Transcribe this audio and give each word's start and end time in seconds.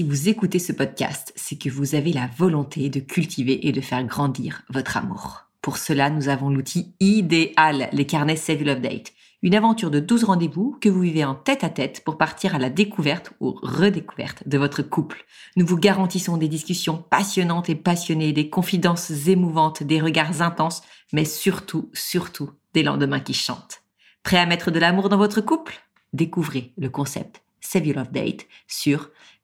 Si 0.00 0.06
vous 0.06 0.30
écoutez 0.30 0.58
ce 0.58 0.72
podcast, 0.72 1.30
c'est 1.36 1.58
que 1.58 1.68
vous 1.68 1.94
avez 1.94 2.14
la 2.14 2.30
volonté 2.38 2.88
de 2.88 3.00
cultiver 3.00 3.68
et 3.68 3.70
de 3.70 3.82
faire 3.82 4.02
grandir 4.02 4.62
votre 4.70 4.96
amour. 4.96 5.44
Pour 5.60 5.76
cela, 5.76 6.08
nous 6.08 6.30
avons 6.30 6.48
l'outil 6.48 6.94
idéal, 7.00 7.90
les 7.92 8.06
carnets 8.06 8.36
Save 8.36 8.62
Love 8.62 8.80
Date. 8.80 9.12
Une 9.42 9.54
aventure 9.54 9.90
de 9.90 10.00
12 10.00 10.24
rendez-vous 10.24 10.74
que 10.80 10.88
vous 10.88 11.02
vivez 11.02 11.22
en 11.22 11.34
tête 11.34 11.64
à 11.64 11.68
tête 11.68 12.02
pour 12.02 12.16
partir 12.16 12.54
à 12.54 12.58
la 12.58 12.70
découverte 12.70 13.34
ou 13.40 13.58
redécouverte 13.60 14.48
de 14.48 14.56
votre 14.56 14.80
couple. 14.80 15.26
Nous 15.56 15.66
vous 15.66 15.76
garantissons 15.76 16.38
des 16.38 16.48
discussions 16.48 17.04
passionnantes 17.10 17.68
et 17.68 17.74
passionnées, 17.74 18.32
des 18.32 18.48
confidences 18.48 19.10
émouvantes, 19.26 19.82
des 19.82 20.00
regards 20.00 20.40
intenses, 20.40 20.80
mais 21.12 21.26
surtout, 21.26 21.90
surtout, 21.92 22.52
des 22.72 22.82
lendemains 22.82 23.20
qui 23.20 23.34
chantent. 23.34 23.82
Prêt 24.22 24.38
à 24.38 24.46
mettre 24.46 24.70
de 24.70 24.78
l'amour 24.78 25.10
dans 25.10 25.18
votre 25.18 25.42
couple? 25.42 25.78
Découvrez 26.14 26.72
le 26.78 26.88
concept 26.88 27.42
Save 27.60 27.86
Your 27.86 27.98
Love 27.98 28.12
Date 28.12 28.46
sur 28.66 29.10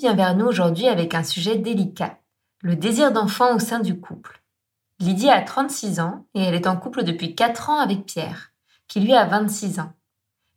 Vient 0.00 0.14
vers 0.14 0.34
nous 0.34 0.46
aujourd'hui 0.46 0.88
avec 0.88 1.14
un 1.14 1.22
sujet 1.22 1.56
délicat, 1.56 2.16
le 2.62 2.74
désir 2.74 3.12
d'enfant 3.12 3.54
au 3.54 3.58
sein 3.58 3.80
du 3.80 4.00
couple. 4.00 4.40
Lydie 4.98 5.28
a 5.28 5.42
36 5.42 6.00
ans 6.00 6.24
et 6.34 6.40
elle 6.40 6.54
est 6.54 6.66
en 6.66 6.78
couple 6.78 7.04
depuis 7.04 7.34
4 7.34 7.68
ans 7.68 7.80
avec 7.80 8.06
Pierre, 8.06 8.52
qui 8.88 9.00
lui 9.00 9.12
a 9.12 9.26
26 9.26 9.78
ans. 9.78 9.92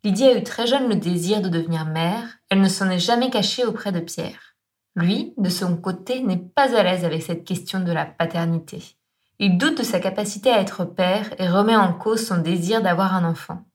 Lydie 0.05 0.23
a 0.23 0.37
eu 0.37 0.43
très 0.43 0.65
jeune 0.65 0.87
le 0.87 0.95
désir 0.95 1.41
de 1.41 1.49
devenir 1.49 1.85
mère, 1.85 2.37
elle 2.49 2.61
ne 2.61 2.69
s'en 2.69 2.89
est 2.89 2.99
jamais 2.99 3.29
cachée 3.29 3.65
auprès 3.65 3.91
de 3.91 3.99
Pierre. 3.99 4.55
Lui, 4.95 5.33
de 5.37 5.49
son 5.49 5.75
côté, 5.75 6.21
n'est 6.21 6.37
pas 6.37 6.73
à 6.73 6.83
l'aise 6.83 7.03
avec 7.03 7.21
cette 7.21 7.43
question 7.43 7.81
de 7.81 7.91
la 7.91 8.05
paternité. 8.05 8.95
Il 9.39 9.57
doute 9.57 9.79
de 9.79 9.83
sa 9.83 9.99
capacité 9.99 10.51
à 10.51 10.61
être 10.61 10.85
père 10.85 11.33
et 11.37 11.49
remet 11.49 11.75
en 11.75 11.91
cause 11.91 12.25
son 12.25 12.37
désir 12.37 12.81
d'avoir 12.81 13.13
un 13.13 13.25
enfant. 13.25 13.65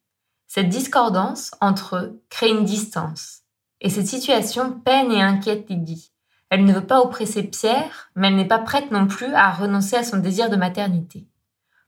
Cette 0.46 0.70
discordance 0.70 1.50
entre 1.61 1.96
eux 1.96 2.22
crée 2.30 2.48
une 2.48 2.64
distance. 2.64 3.42
Et 3.80 3.90
cette 3.90 4.06
situation 4.06 4.72
peine 4.72 5.12
et 5.12 5.22
inquiète 5.22 5.68
Lydie. 5.68 6.12
Elle 6.50 6.64
ne 6.64 6.72
veut 6.72 6.86
pas 6.86 7.00
oppresser 7.00 7.42
Pierre, 7.42 8.10
mais 8.16 8.28
elle 8.28 8.36
n'est 8.36 8.48
pas 8.48 8.58
prête 8.58 8.90
non 8.90 9.06
plus 9.06 9.32
à 9.34 9.50
renoncer 9.50 9.96
à 9.96 10.04
son 10.04 10.18
désir 10.18 10.50
de 10.50 10.56
maternité. 10.56 11.26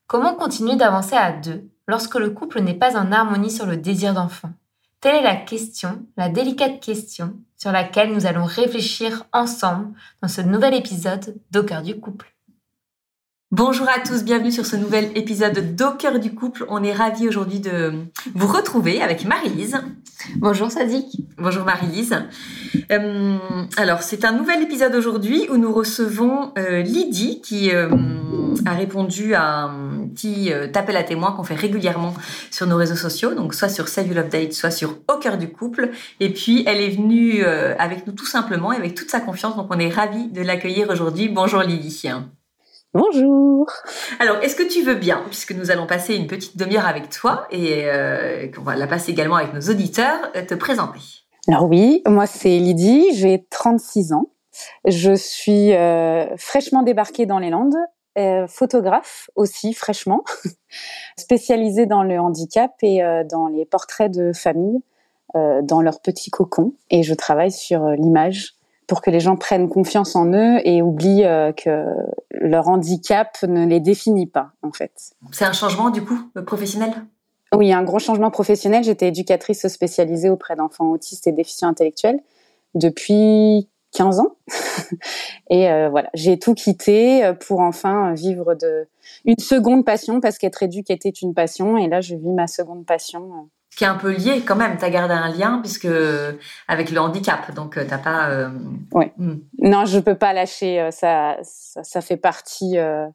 Comment 0.07 0.35
continuer 0.35 0.77
d'avancer 0.77 1.17
à 1.17 1.33
deux 1.33 1.71
lorsque 1.87 2.17
le 2.17 2.31
couple 2.31 2.61
n'est 2.61 2.75
pas 2.75 2.97
en 2.97 3.11
harmonie 3.11 3.51
sur 3.51 3.67
le 3.67 3.77
désir 3.77 4.13
d'enfant? 4.13 4.51
Telle 5.01 5.17
est 5.17 5.23
la 5.23 5.37
question, 5.37 6.05
la 6.19 6.29
délicate 6.29 6.81
question, 6.81 7.39
sur 7.57 7.73
laquelle 7.73 8.13
nous 8.13 8.27
allons 8.27 8.45
réfléchir 8.45 9.25
ensemble 9.33 9.95
dans 10.21 10.29
ce 10.29 10.43
nouvel 10.43 10.75
épisode 10.75 11.37
d'Au 11.51 11.63
cœur 11.63 11.83
du 11.83 11.99
couple. 11.99 12.35
Bonjour 13.53 13.89
à 13.89 13.99
tous, 13.99 14.23
bienvenue 14.23 14.53
sur 14.53 14.65
ce 14.65 14.77
nouvel 14.77 15.11
épisode 15.17 15.75
d'Au 15.75 15.91
cœur 15.99 16.21
du 16.21 16.33
couple. 16.33 16.65
On 16.69 16.85
est 16.85 16.93
ravis 16.93 17.27
aujourd'hui 17.27 17.59
de 17.59 17.93
vous 18.33 18.47
retrouver 18.47 19.03
avec 19.03 19.25
Marie-Lise. 19.25 19.77
Bonjour 20.37 20.71
Sadik. 20.71 21.23
Bonjour 21.37 21.65
Marie-Lise. 21.65 22.15
Euh, 22.93 23.39
alors 23.77 24.03
c'est 24.03 24.25
un 24.25 24.31
nouvel 24.31 24.63
épisode 24.63 24.95
aujourd'hui 24.95 25.49
où 25.51 25.57
nous 25.57 25.73
recevons 25.73 26.53
euh, 26.59 26.83
Lydie 26.83 27.41
qui 27.41 27.73
euh, 27.75 27.89
a 28.67 28.71
répondu 28.71 29.35
à 29.35 29.63
un 29.65 30.07
petit 30.15 30.53
appel 30.53 30.97
à 30.97 31.03
témoins 31.03 31.33
qu'on 31.33 31.43
fait 31.43 31.57
régulièrement 31.57 32.15
sur 32.53 32.69
nos 32.69 32.77
réseaux 32.77 32.95
sociaux, 32.95 33.35
donc 33.35 33.55
soit 33.55 33.69
sur 33.69 33.89
Save 33.89 34.07
You 34.07 34.15
Love 34.15 34.29
Date, 34.29 34.53
soit 34.53 34.71
sur 34.71 34.99
Au 35.13 35.19
cœur 35.19 35.39
du 35.39 35.49
couple. 35.49 35.91
Et 36.21 36.33
puis 36.33 36.63
elle 36.69 36.81
est 36.81 36.91
venue 36.91 37.45
avec 37.45 38.07
nous 38.07 38.13
tout 38.13 38.27
simplement 38.27 38.73
et 38.73 38.77
avec 38.77 38.95
toute 38.95 39.11
sa 39.11 39.19
confiance, 39.19 39.57
donc 39.57 39.67
on 39.71 39.79
est 39.81 39.91
ravis 39.91 40.29
de 40.29 40.41
l'accueillir 40.41 40.89
aujourd'hui. 40.89 41.29
Bonjour 41.29 41.63
Lydie. 41.63 41.91
Bonjour. 42.93 43.71
Alors, 44.19 44.39
est-ce 44.39 44.57
que 44.57 44.65
tu 44.65 44.83
veux 44.83 44.97
bien, 44.97 45.23
puisque 45.29 45.53
nous 45.53 45.71
allons 45.71 45.87
passer 45.87 46.17
une 46.17 46.27
petite 46.27 46.57
demi-heure 46.57 46.89
avec 46.89 47.09
toi 47.09 47.47
et 47.53 47.85
euh, 47.85 48.51
qu'on 48.51 48.63
va 48.63 48.75
la 48.75 48.89
passer 48.89 49.13
également 49.13 49.37
avec 49.37 49.55
nos 49.55 49.61
auditeurs, 49.61 50.19
euh, 50.35 50.45
te 50.45 50.55
présenter? 50.55 50.99
Alors 51.47 51.69
oui, 51.69 52.03
moi 52.09 52.27
c'est 52.27 52.59
Lydie, 52.59 53.15
j'ai 53.15 53.47
36 53.49 54.13
ans. 54.13 54.31
Je 54.87 55.15
suis 55.15 55.73
euh, 55.73 56.37
fraîchement 56.37 56.83
débarquée 56.83 57.27
dans 57.27 57.39
les 57.39 57.51
Landes, 57.51 57.77
photographe 58.49 59.31
aussi 59.37 59.73
fraîchement, 59.73 60.25
spécialisée 61.17 61.87
dans 61.87 62.03
le 62.03 62.19
handicap 62.19 62.73
et 62.83 63.01
dans 63.31 63.47
les 63.47 63.65
portraits 63.65 64.13
de 64.13 64.33
famille 64.35 64.81
dans 65.33 65.81
leur 65.81 66.03
petit 66.03 66.29
cocon. 66.31 66.75
Et 66.91 67.03
je 67.03 67.15
travaille 67.15 67.53
sur 67.53 67.87
l'image 67.87 68.57
pour 68.91 69.03
que 69.03 69.11
les 69.11 69.21
gens 69.21 69.37
prennent 69.37 69.69
confiance 69.69 70.17
en 70.17 70.33
eux 70.33 70.59
et 70.65 70.83
oublient 70.83 71.25
euh, 71.25 71.53
que 71.53 71.85
leur 72.33 72.67
handicap 72.67 73.41
ne 73.45 73.65
les 73.65 73.79
définit 73.79 74.27
pas, 74.27 74.51
en 74.63 74.73
fait. 74.73 75.13
C'est 75.31 75.45
un 75.45 75.53
changement, 75.53 75.91
du 75.91 76.03
coup, 76.03 76.19
euh, 76.37 76.43
professionnel? 76.43 76.93
Oui, 77.55 77.73
un 77.73 77.85
gros 77.85 78.01
changement 78.01 78.33
professionnel. 78.33 78.83
J'étais 78.83 79.07
éducatrice 79.07 79.69
spécialisée 79.69 80.29
auprès 80.29 80.57
d'enfants 80.57 80.91
autistes 80.91 81.29
et 81.29 81.33
déficients 81.33 81.69
intellectuels 81.69 82.19
depuis 82.75 83.69
15 83.93 84.19
ans. 84.19 84.35
et 85.51 85.71
euh, 85.71 85.89
voilà, 85.89 86.11
j'ai 86.15 86.41
tout 86.41 86.55
quitté 86.55 87.31
pour 87.47 87.61
enfin 87.61 88.13
vivre 88.15 88.57
de 88.57 88.89
une 89.25 89.39
seconde 89.39 89.85
passion 89.85 90.21
parce 90.21 90.37
qu'être 90.37 90.65
éduque 90.65 90.91
était 90.91 91.11
une 91.11 91.33
passion 91.33 91.79
et 91.79 91.87
là 91.87 92.01
je 92.01 92.17
vis 92.17 92.33
ma 92.33 92.49
seconde 92.49 92.85
passion 92.85 93.49
qui 93.77 93.85
est 93.85 93.87
un 93.87 93.97
peu 93.97 94.13
lié 94.13 94.43
quand 94.47 94.57
même. 94.57 94.77
Tu 94.79 94.85
as 94.85 94.91
gardé 94.91 95.15
un 95.15 95.31
lien 95.31 95.61
puisque 95.63 95.89
avec 96.69 96.91
le 96.91 97.01
handicap, 97.01 97.55
donc 97.55 97.77
euh, 97.77 97.85
t'as 97.89 97.99
pas. 97.99 98.29
Euh... 98.31 98.51
Oui. 98.93 99.07
Hmm. 99.17 99.37
Non, 99.59 99.85
je 99.85 99.99
peux 99.99 100.17
pas 100.17 100.33
lâcher. 100.33 100.81
Euh, 100.81 100.91
ça, 100.91 101.37
ça, 101.43 102.01
fait 102.01 102.17
partie 102.17 102.79
euh, 102.79 103.07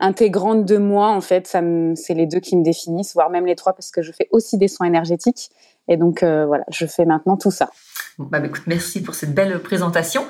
intégrante 0.00 0.64
de 0.64 0.76
moi 0.76 1.08
en 1.08 1.20
fait. 1.20 1.46
Ça 1.46 1.60
c'est 1.96 2.14
les 2.14 2.26
deux 2.26 2.40
qui 2.40 2.56
me 2.56 2.62
définissent, 2.62 3.14
voire 3.14 3.30
même 3.30 3.46
les 3.46 3.56
trois 3.56 3.72
parce 3.72 3.90
que 3.90 4.02
je 4.02 4.12
fais 4.12 4.28
aussi 4.30 4.56
des 4.56 4.68
soins 4.68 4.86
énergétiques. 4.86 5.50
Et 5.88 5.96
donc 5.96 6.22
voilà, 6.22 6.64
je 6.70 6.86
fais 6.86 7.04
maintenant 7.04 7.36
tout 7.36 7.50
ça. 7.50 7.70
Bah, 8.18 8.38
bah, 8.38 8.46
écoute, 8.46 8.62
merci 8.66 9.02
pour 9.02 9.14
cette 9.14 9.34
belle 9.34 9.60
présentation. 9.60 10.24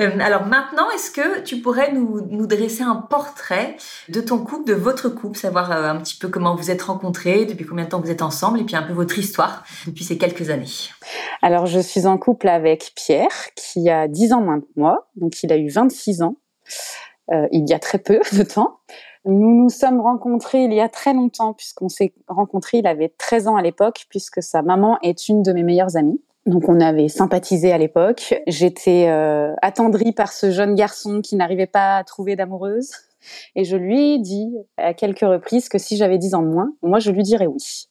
Euh, 0.00 0.10
alors 0.20 0.44
maintenant, 0.46 0.90
est-ce 0.90 1.10
que 1.10 1.40
tu 1.40 1.60
pourrais 1.60 1.92
nous, 1.92 2.20
nous, 2.30 2.46
dresser 2.46 2.82
un 2.82 2.96
portrait 2.96 3.76
de 4.10 4.20
ton 4.20 4.38
couple, 4.38 4.68
de 4.68 4.74
votre 4.74 5.08
couple, 5.08 5.38
savoir 5.38 5.72
euh, 5.72 5.88
un 5.88 5.96
petit 5.96 6.18
peu 6.18 6.28
comment 6.28 6.54
vous 6.54 6.70
êtes 6.70 6.82
rencontrés, 6.82 7.46
depuis 7.46 7.64
combien 7.64 7.84
de 7.84 7.90
temps 7.90 8.00
vous 8.00 8.10
êtes 8.10 8.20
ensemble, 8.20 8.60
et 8.60 8.64
puis 8.64 8.76
un 8.76 8.82
peu 8.82 8.92
votre 8.92 9.18
histoire 9.18 9.64
depuis 9.86 10.04
ces 10.04 10.18
quelques 10.18 10.50
années? 10.50 10.66
Alors, 11.40 11.66
je 11.66 11.80
suis 11.80 12.06
en 12.06 12.18
couple 12.18 12.48
avec 12.48 12.92
Pierre, 12.96 13.54
qui 13.56 13.88
a 13.88 14.08
10 14.08 14.34
ans 14.34 14.42
moins 14.42 14.60
que 14.60 14.66
moi, 14.76 15.08
donc 15.16 15.42
il 15.42 15.52
a 15.52 15.56
eu 15.56 15.70
26 15.70 16.22
ans, 16.22 16.36
euh, 17.32 17.48
il 17.50 17.68
y 17.68 17.72
a 17.72 17.78
très 17.78 17.98
peu 17.98 18.20
de 18.32 18.42
temps. 18.42 18.80
Nous 19.24 19.54
nous 19.54 19.68
sommes 19.68 20.00
rencontrés 20.00 20.64
il 20.64 20.72
y 20.72 20.80
a 20.80 20.88
très 20.88 21.14
longtemps, 21.14 21.52
puisqu'on 21.52 21.88
s'est 21.88 22.12
rencontrés, 22.26 22.78
il 22.78 22.86
avait 22.86 23.08
13 23.08 23.48
ans 23.48 23.56
à 23.56 23.62
l'époque, 23.62 24.06
puisque 24.08 24.42
sa 24.42 24.62
maman 24.62 24.98
est 25.02 25.28
une 25.28 25.42
de 25.42 25.52
mes 25.52 25.62
meilleures 25.62 25.96
amies. 25.96 26.20
Donc 26.44 26.68
on 26.68 26.80
avait 26.80 27.08
sympathisé 27.08 27.72
à 27.72 27.78
l'époque. 27.78 28.34
J'étais 28.48 29.06
euh, 29.08 29.54
attendrie 29.62 30.12
par 30.12 30.32
ce 30.32 30.50
jeune 30.50 30.74
garçon 30.74 31.20
qui 31.20 31.36
n'arrivait 31.36 31.66
pas 31.68 31.98
à 31.98 32.04
trouver 32.04 32.34
d'amoureuse. 32.34 32.90
Et 33.54 33.62
je 33.62 33.76
lui 33.76 34.14
ai 34.14 34.18
dit 34.18 34.52
à 34.76 34.94
quelques 34.94 35.20
reprises 35.20 35.68
que 35.68 35.78
si 35.78 35.96
j'avais 35.96 36.18
dix 36.18 36.34
ans 36.34 36.42
de 36.42 36.48
moins, 36.48 36.72
moi 36.82 36.98
je 36.98 37.12
lui 37.12 37.22
dirais 37.22 37.46
oui. 37.46 37.86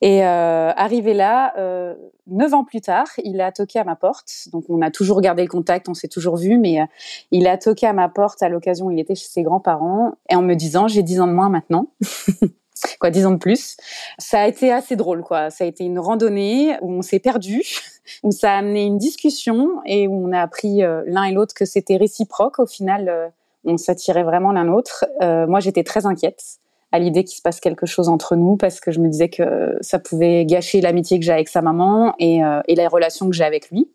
Et 0.00 0.24
euh, 0.24 0.70
arrivé 0.76 1.12
là, 1.12 1.54
euh, 1.58 1.94
neuf 2.28 2.54
ans 2.54 2.64
plus 2.64 2.80
tard, 2.80 3.08
il 3.24 3.40
a 3.40 3.50
toqué 3.50 3.78
à 3.80 3.84
ma 3.84 3.96
porte. 3.96 4.48
Donc 4.52 4.64
on 4.68 4.80
a 4.80 4.90
toujours 4.90 5.20
gardé 5.20 5.42
le 5.42 5.48
contact, 5.48 5.88
on 5.88 5.94
s'est 5.94 6.08
toujours 6.08 6.36
vu, 6.36 6.56
mais 6.56 6.80
euh, 6.80 6.84
il 7.32 7.48
a 7.48 7.58
toqué 7.58 7.86
à 7.86 7.92
ma 7.92 8.08
porte 8.08 8.42
à 8.42 8.48
l'occasion 8.48 8.86
où 8.86 8.90
il 8.92 9.00
était 9.00 9.16
chez 9.16 9.28
ses 9.28 9.42
grands-parents 9.42 10.12
et 10.30 10.36
en 10.36 10.42
me 10.42 10.54
disant 10.54 10.86
j'ai 10.86 11.02
dix 11.02 11.20
ans 11.20 11.26
de 11.26 11.32
moins 11.32 11.48
maintenant. 11.48 11.88
quoi, 13.00 13.10
dix 13.10 13.26
ans 13.26 13.32
de 13.32 13.38
plus. 13.38 13.76
Ça 14.18 14.42
a 14.42 14.46
été 14.46 14.72
assez 14.72 14.94
drôle, 14.94 15.22
quoi. 15.22 15.50
Ça 15.50 15.64
a 15.64 15.66
été 15.66 15.84
une 15.84 15.98
randonnée 15.98 16.76
où 16.80 16.92
on 16.92 17.02
s'est 17.02 17.18
perdu, 17.18 17.62
où 18.22 18.30
ça 18.30 18.52
a 18.52 18.58
amené 18.58 18.84
une 18.84 18.98
discussion 18.98 19.80
et 19.84 20.06
où 20.06 20.28
on 20.28 20.32
a 20.32 20.40
appris 20.40 20.84
euh, 20.84 21.02
l'un 21.06 21.24
et 21.24 21.32
l'autre 21.32 21.54
que 21.54 21.64
c'était 21.64 21.96
réciproque. 21.96 22.60
Au 22.60 22.66
final, 22.66 23.08
euh, 23.08 23.28
on 23.64 23.76
s'attirait 23.76 24.22
vraiment 24.22 24.52
l'un 24.52 24.64
l'autre. 24.64 25.04
Moi, 25.20 25.60
j'étais 25.60 25.82
très 25.82 26.06
inquiète 26.06 26.60
à 26.92 26.98
l'idée 26.98 27.24
qu'il 27.24 27.36
se 27.36 27.42
passe 27.42 27.60
quelque 27.60 27.86
chose 27.86 28.08
entre 28.08 28.36
nous 28.36 28.56
parce 28.56 28.80
que 28.80 28.90
je 28.90 29.00
me 29.00 29.08
disais 29.08 29.28
que 29.28 29.76
ça 29.80 29.98
pouvait 29.98 30.46
gâcher 30.46 30.80
l'amitié 30.80 31.18
que 31.18 31.24
j'ai 31.24 31.32
avec 31.32 31.48
sa 31.48 31.62
maman 31.62 32.14
et, 32.18 32.42
euh, 32.42 32.60
et 32.66 32.74
la 32.74 32.88
relation 32.88 33.28
que 33.28 33.36
j'ai 33.36 33.44
avec 33.44 33.70
lui. 33.70 33.90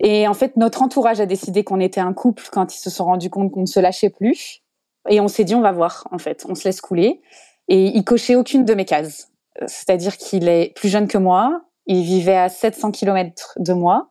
Et 0.00 0.26
en 0.26 0.34
fait, 0.34 0.56
notre 0.56 0.82
entourage 0.82 1.20
a 1.20 1.26
décidé 1.26 1.62
qu'on 1.64 1.80
était 1.80 2.00
un 2.00 2.12
couple 2.12 2.44
quand 2.50 2.74
ils 2.74 2.78
se 2.78 2.90
sont 2.90 3.04
rendus 3.04 3.30
compte 3.30 3.52
qu'on 3.52 3.62
ne 3.62 3.66
se 3.66 3.80
lâchait 3.80 4.10
plus. 4.10 4.62
Et 5.08 5.20
on 5.20 5.28
s'est 5.28 5.44
dit, 5.44 5.54
on 5.54 5.60
va 5.60 5.72
voir, 5.72 6.06
en 6.10 6.18
fait. 6.18 6.44
On 6.48 6.54
se 6.54 6.64
laisse 6.64 6.80
couler. 6.80 7.22
Et 7.68 7.86
il 7.86 8.04
cochait 8.04 8.34
aucune 8.34 8.64
de 8.64 8.74
mes 8.74 8.84
cases. 8.84 9.30
C'est-à-dire 9.66 10.16
qu'il 10.16 10.48
est 10.48 10.74
plus 10.74 10.88
jeune 10.88 11.06
que 11.06 11.18
moi. 11.18 11.62
Il 11.86 12.02
vivait 12.02 12.36
à 12.36 12.48
700 12.48 12.90
km 12.90 13.54
de 13.58 13.72
moi. 13.72 14.10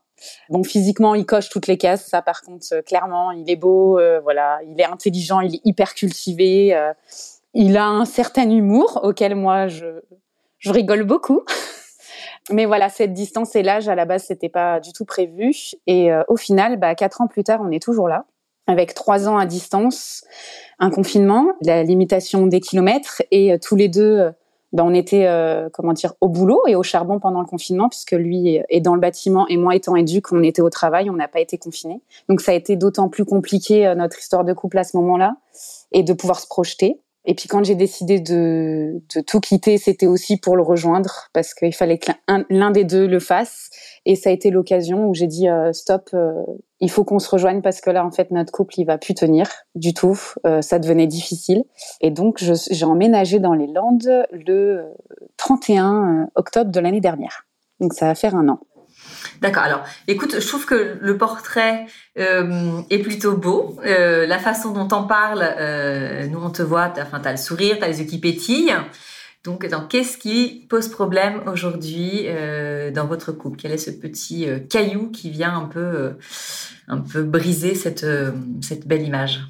Bon, 0.50 0.64
physiquement, 0.64 1.16
il 1.16 1.26
coche 1.26 1.50
toutes 1.50 1.68
les 1.68 1.78
cases. 1.78 2.06
Ça, 2.06 2.22
par 2.22 2.42
contre, 2.42 2.66
euh, 2.74 2.82
clairement, 2.82 3.32
il 3.32 3.50
est 3.50 3.56
beau. 3.56 4.00
Euh, 4.00 4.20
voilà, 4.22 4.60
il 4.68 4.80
est 4.80 4.86
intelligent. 4.86 5.42
Il 5.42 5.56
est 5.56 5.62
hyper 5.66 5.94
cultivé. 5.94 6.76
Euh, 6.76 6.94
il 7.54 7.78
a 7.78 7.86
un 7.86 8.06
certain 8.06 8.50
humour 8.50 9.00
auquel 9.04 9.36
moi 9.36 9.68
je 9.68 10.02
je 10.62 10.72
rigole 10.72 11.04
beaucoup. 11.04 11.42
Mais 12.50 12.66
voilà, 12.66 12.90
cette 12.90 13.14
distance 13.14 13.56
et 13.56 13.64
l'âge, 13.64 13.88
à 13.90 13.96
la 13.96 14.06
base, 14.06 14.24
c'était 14.26 14.50
pas 14.50 14.80
du 14.80 14.94
tout 14.94 15.06
prévu. 15.06 15.54
Et 15.88 16.12
euh, 16.12 16.24
au 16.28 16.38
final, 16.38 16.78
bah, 16.78 16.96
quatre 16.96 17.22
ans 17.22 17.28
plus 17.28 17.44
tard, 17.44 17.62
on 17.64 17.72
est 17.72 17.82
toujours 17.82 18.08
là, 18.08 18.26
avec 18.68 18.94
trois 18.94 19.28
ans 19.28 19.38
à 19.38 19.46
distance, 19.46 20.24
un 20.80 20.90
confinement, 20.90 21.48
la 21.62 21.84
limitation 21.84 22.48
des 22.48 22.60
kilomètres, 22.60 23.22
et 23.32 23.54
euh, 23.54 23.58
tous 23.62 23.76
les 23.76 23.90
deux, 23.90 24.32
bah, 24.72 24.84
on 24.86 24.94
était, 24.94 25.28
comment 25.74 25.94
dire, 25.94 26.14
au 26.22 26.30
boulot 26.30 26.62
et 26.68 26.76
au 26.76 26.84
charbon 26.84 27.20
pendant 27.20 27.42
le 27.42 27.48
confinement, 27.48 27.90
puisque 27.90 28.14
lui 28.14 28.60
est 28.70 28.82
dans 28.82 28.96
le 28.96 29.02
bâtiment 29.02 29.48
et 29.48 29.58
moi 29.58 29.76
étant 29.76 29.96
éduque, 29.96 30.32
on 30.32 30.44
était 30.44 30.62
au 30.62 30.70
travail, 30.70 31.10
on 31.10 31.14
n'a 31.14 31.28
pas 31.28 31.42
été 31.42 31.58
confinés. 31.58 32.02
Donc 32.30 32.42
ça 32.42 32.54
a 32.54 32.56
été 32.56 32.76
d'autant 32.76 33.10
plus 33.10 33.26
compliqué 33.26 33.94
notre 33.98 34.18
histoire 34.18 34.46
de 34.46 34.54
couple 34.54 34.78
à 34.78 34.84
ce 34.84 34.96
moment-là, 34.98 35.36
et 35.92 36.04
de 36.04 36.14
pouvoir 36.14 36.40
se 36.40 36.48
projeter. 36.48 37.02
Et 37.26 37.36
puis 37.36 37.48
quand 37.48 37.64
j'ai 37.64 37.76
décidé 37.76 38.20
de, 38.20 39.00
de, 39.14 39.22
tout 39.22 39.40
quitter, 39.40 39.78
c'était 39.78 40.08
aussi 40.08 40.38
pour 40.38 40.56
le 40.56 40.64
rejoindre 40.64 41.30
parce 41.34 41.54
qu'il 41.54 41.74
fallait 41.74 42.00
que 42.00 42.12
l'un 42.50 42.72
des 42.72 42.84
deux 42.84 43.06
le 43.06 43.20
fasse. 43.20 43.70
Et 44.06 44.16
ça 44.16 44.30
a 44.30 44.34
été 44.34 44.50
l'occasion 44.50 45.08
où 45.08 45.14
j'ai 45.14 45.28
dit 45.28 45.48
euh, 45.48 45.72
stop, 45.72 46.10
euh, 46.16 46.32
il 46.80 46.90
faut 46.90 47.04
qu'on 47.04 47.20
se 47.20 47.30
rejoigne 47.30 47.62
parce 47.62 47.80
que 47.80 47.92
là 47.92 48.04
en 48.04 48.10
fait 48.10 48.32
notre 48.32 48.52
couple 48.52 48.80
il 48.80 48.86
va 48.86 48.98
plus 48.98 49.14
tenir 49.14 49.48
du 49.76 49.94
tout. 49.94 50.20
Euh, 50.48 50.62
ça 50.62 50.80
devenait 50.80 51.08
difficile. 51.08 51.64
Et 52.02 52.10
donc 52.10 52.40
j'ai 52.40 52.86
emménagé 52.86 53.40
dans 53.40 53.54
les 53.54 53.68
Landes 53.68 54.26
le 54.32 54.92
31 55.38 56.30
octobre 56.34 56.72
de 56.72 56.80
l'année 56.80 57.02
dernière. 57.02 57.46
Donc 57.80 57.94
ça 57.94 58.08
va 58.08 58.16
faire 58.16 58.36
un 58.36 58.50
an. 58.50 58.60
D'accord. 59.42 59.64
Alors, 59.64 59.84
écoute, 60.08 60.40
je 60.40 60.48
trouve 60.48 60.68
que 60.68 60.98
le 61.02 61.18
portrait 61.18 61.88
euh, 62.20 62.82
est 62.92 63.00
plutôt 63.00 63.36
beau. 63.36 63.76
Euh, 63.84 64.28
la 64.28 64.38
façon 64.38 64.72
dont 64.72 64.88
on 64.96 65.08
parle, 65.08 65.44
euh, 65.44 66.28
nous 66.28 66.40
on 66.40 66.52
te 66.52 66.62
voit, 66.62 66.90
t'as, 66.90 67.06
t'as 67.06 67.32
le 67.32 67.38
sourire, 67.38 67.78
t'as 67.80 67.88
les 67.88 68.02
yeux 68.02 68.06
qui 68.06 68.20
pétillent. 68.20 68.76
Donc, 69.44 69.68
qu'est-ce 69.90 70.20
qui 70.20 70.68
pose 70.70 70.88
problème 70.90 71.42
aujourd'hui 71.48 72.28
dans 72.94 73.08
votre 73.08 73.32
couple? 73.32 73.58
Quel 73.60 73.72
est 73.72 73.80
ce 73.80 73.90
petit 73.90 74.46
caillou 74.70 75.10
qui 75.10 75.32
vient 75.32 75.58
un 75.58 75.66
peu, 75.66 76.12
un 76.88 77.00
peu 77.00 77.24
briser 77.24 77.74
cette, 77.74 78.06
cette 78.62 78.86
belle 78.86 79.02
image? 79.02 79.42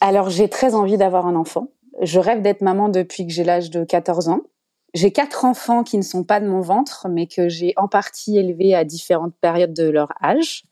Alors, 0.00 0.30
j'ai 0.30 0.48
très 0.48 0.76
envie 0.76 0.96
d'avoir 0.96 1.26
un 1.26 1.34
enfant. 1.34 1.72
Je 2.00 2.20
rêve 2.20 2.40
d'être 2.40 2.60
maman 2.60 2.88
depuis 2.88 3.26
que 3.26 3.32
j'ai 3.32 3.42
l'âge 3.42 3.70
de 3.70 3.82
14 3.82 4.28
ans. 4.28 4.42
J'ai 4.92 5.12
quatre 5.12 5.44
enfants 5.44 5.84
qui 5.84 5.96
ne 5.96 6.02
sont 6.02 6.24
pas 6.24 6.40
de 6.40 6.48
mon 6.48 6.60
ventre, 6.60 7.06
mais 7.08 7.26
que 7.26 7.48
j'ai 7.48 7.72
en 7.76 7.86
partie 7.86 8.38
élevés 8.38 8.74
à 8.74 8.84
différentes 8.84 9.34
périodes 9.40 9.72
de 9.72 9.88
leur 9.88 10.12
âge. 10.22 10.64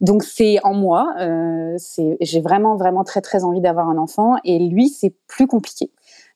Donc 0.00 0.24
c'est 0.24 0.58
en 0.64 0.74
moi. 0.74 1.14
Euh, 1.20 1.76
j'ai 2.20 2.40
vraiment 2.40 2.76
vraiment 2.76 3.04
très 3.04 3.20
très 3.20 3.44
envie 3.44 3.60
d'avoir 3.60 3.88
un 3.88 3.98
enfant. 3.98 4.36
Et 4.44 4.58
lui, 4.58 4.88
c'est 4.88 5.14
plus 5.28 5.46
compliqué 5.46 5.90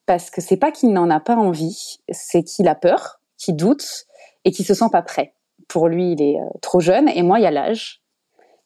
parce 0.06 0.30
que 0.30 0.40
c'est 0.40 0.56
pas 0.56 0.70
qu'il 0.70 0.92
n'en 0.92 1.10
a 1.10 1.18
pas 1.18 1.36
envie, 1.36 1.98
c'est 2.10 2.44
qu'il 2.44 2.68
a 2.68 2.76
peur, 2.76 3.20
qu'il 3.36 3.56
doute 3.56 4.06
et 4.44 4.52
qu'il 4.52 4.64
se 4.64 4.74
sent 4.74 4.88
pas 4.92 5.02
prêt. 5.02 5.34
Pour 5.68 5.88
lui, 5.88 6.12
il 6.12 6.22
est 6.22 6.40
euh, 6.40 6.48
trop 6.62 6.78
jeune. 6.78 7.08
Et 7.08 7.22
moi, 7.22 7.40
il 7.40 7.42
y 7.42 7.46
a 7.46 7.50
l'âge 7.50 8.02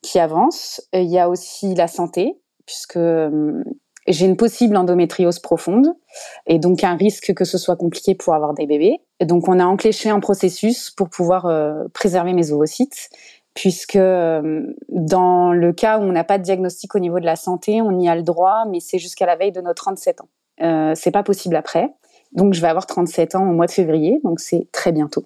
qui 0.02 0.18
avance. 0.18 0.82
Il 0.92 1.08
y 1.08 1.18
a 1.18 1.30
aussi 1.30 1.74
la 1.74 1.88
santé, 1.88 2.38
puisque 2.66 2.96
hum, 2.96 3.64
j'ai 4.12 4.26
une 4.26 4.36
possible 4.36 4.76
endométriose 4.76 5.38
profonde 5.38 5.94
et 6.46 6.58
donc 6.58 6.84
un 6.84 6.96
risque 6.96 7.32
que 7.34 7.44
ce 7.44 7.58
soit 7.58 7.76
compliqué 7.76 8.14
pour 8.14 8.34
avoir 8.34 8.54
des 8.54 8.66
bébés. 8.66 9.00
Et 9.20 9.26
donc 9.26 9.48
on 9.48 9.58
a 9.58 9.64
enclenché 9.64 10.10
un 10.10 10.20
processus 10.20 10.90
pour 10.90 11.08
pouvoir 11.08 11.46
euh, 11.46 11.84
préserver 11.92 12.32
mes 12.32 12.52
ovocytes 12.52 13.10
puisque 13.54 13.96
euh, 13.96 14.62
dans 14.88 15.52
le 15.52 15.72
cas 15.72 15.98
où 15.98 16.02
on 16.02 16.12
n'a 16.12 16.24
pas 16.24 16.38
de 16.38 16.42
diagnostic 16.42 16.94
au 16.94 16.98
niveau 16.98 17.20
de 17.20 17.24
la 17.24 17.36
santé, 17.36 17.82
on 17.82 17.98
y 17.98 18.08
a 18.08 18.14
le 18.14 18.22
droit, 18.22 18.64
mais 18.68 18.80
c'est 18.80 18.98
jusqu'à 18.98 19.26
la 19.26 19.36
veille 19.36 19.52
de 19.52 19.60
nos 19.60 19.74
37 19.74 20.20
ans. 20.20 20.28
Euh, 20.62 20.92
c'est 20.94 21.10
pas 21.10 21.22
possible 21.22 21.56
après. 21.56 21.92
Donc 22.32 22.54
je 22.54 22.60
vais 22.60 22.68
avoir 22.68 22.86
37 22.86 23.34
ans 23.34 23.50
au 23.50 23.52
mois 23.52 23.66
de 23.66 23.72
février, 23.72 24.20
donc 24.22 24.40
c'est 24.40 24.68
très 24.72 24.92
bientôt. 24.92 25.24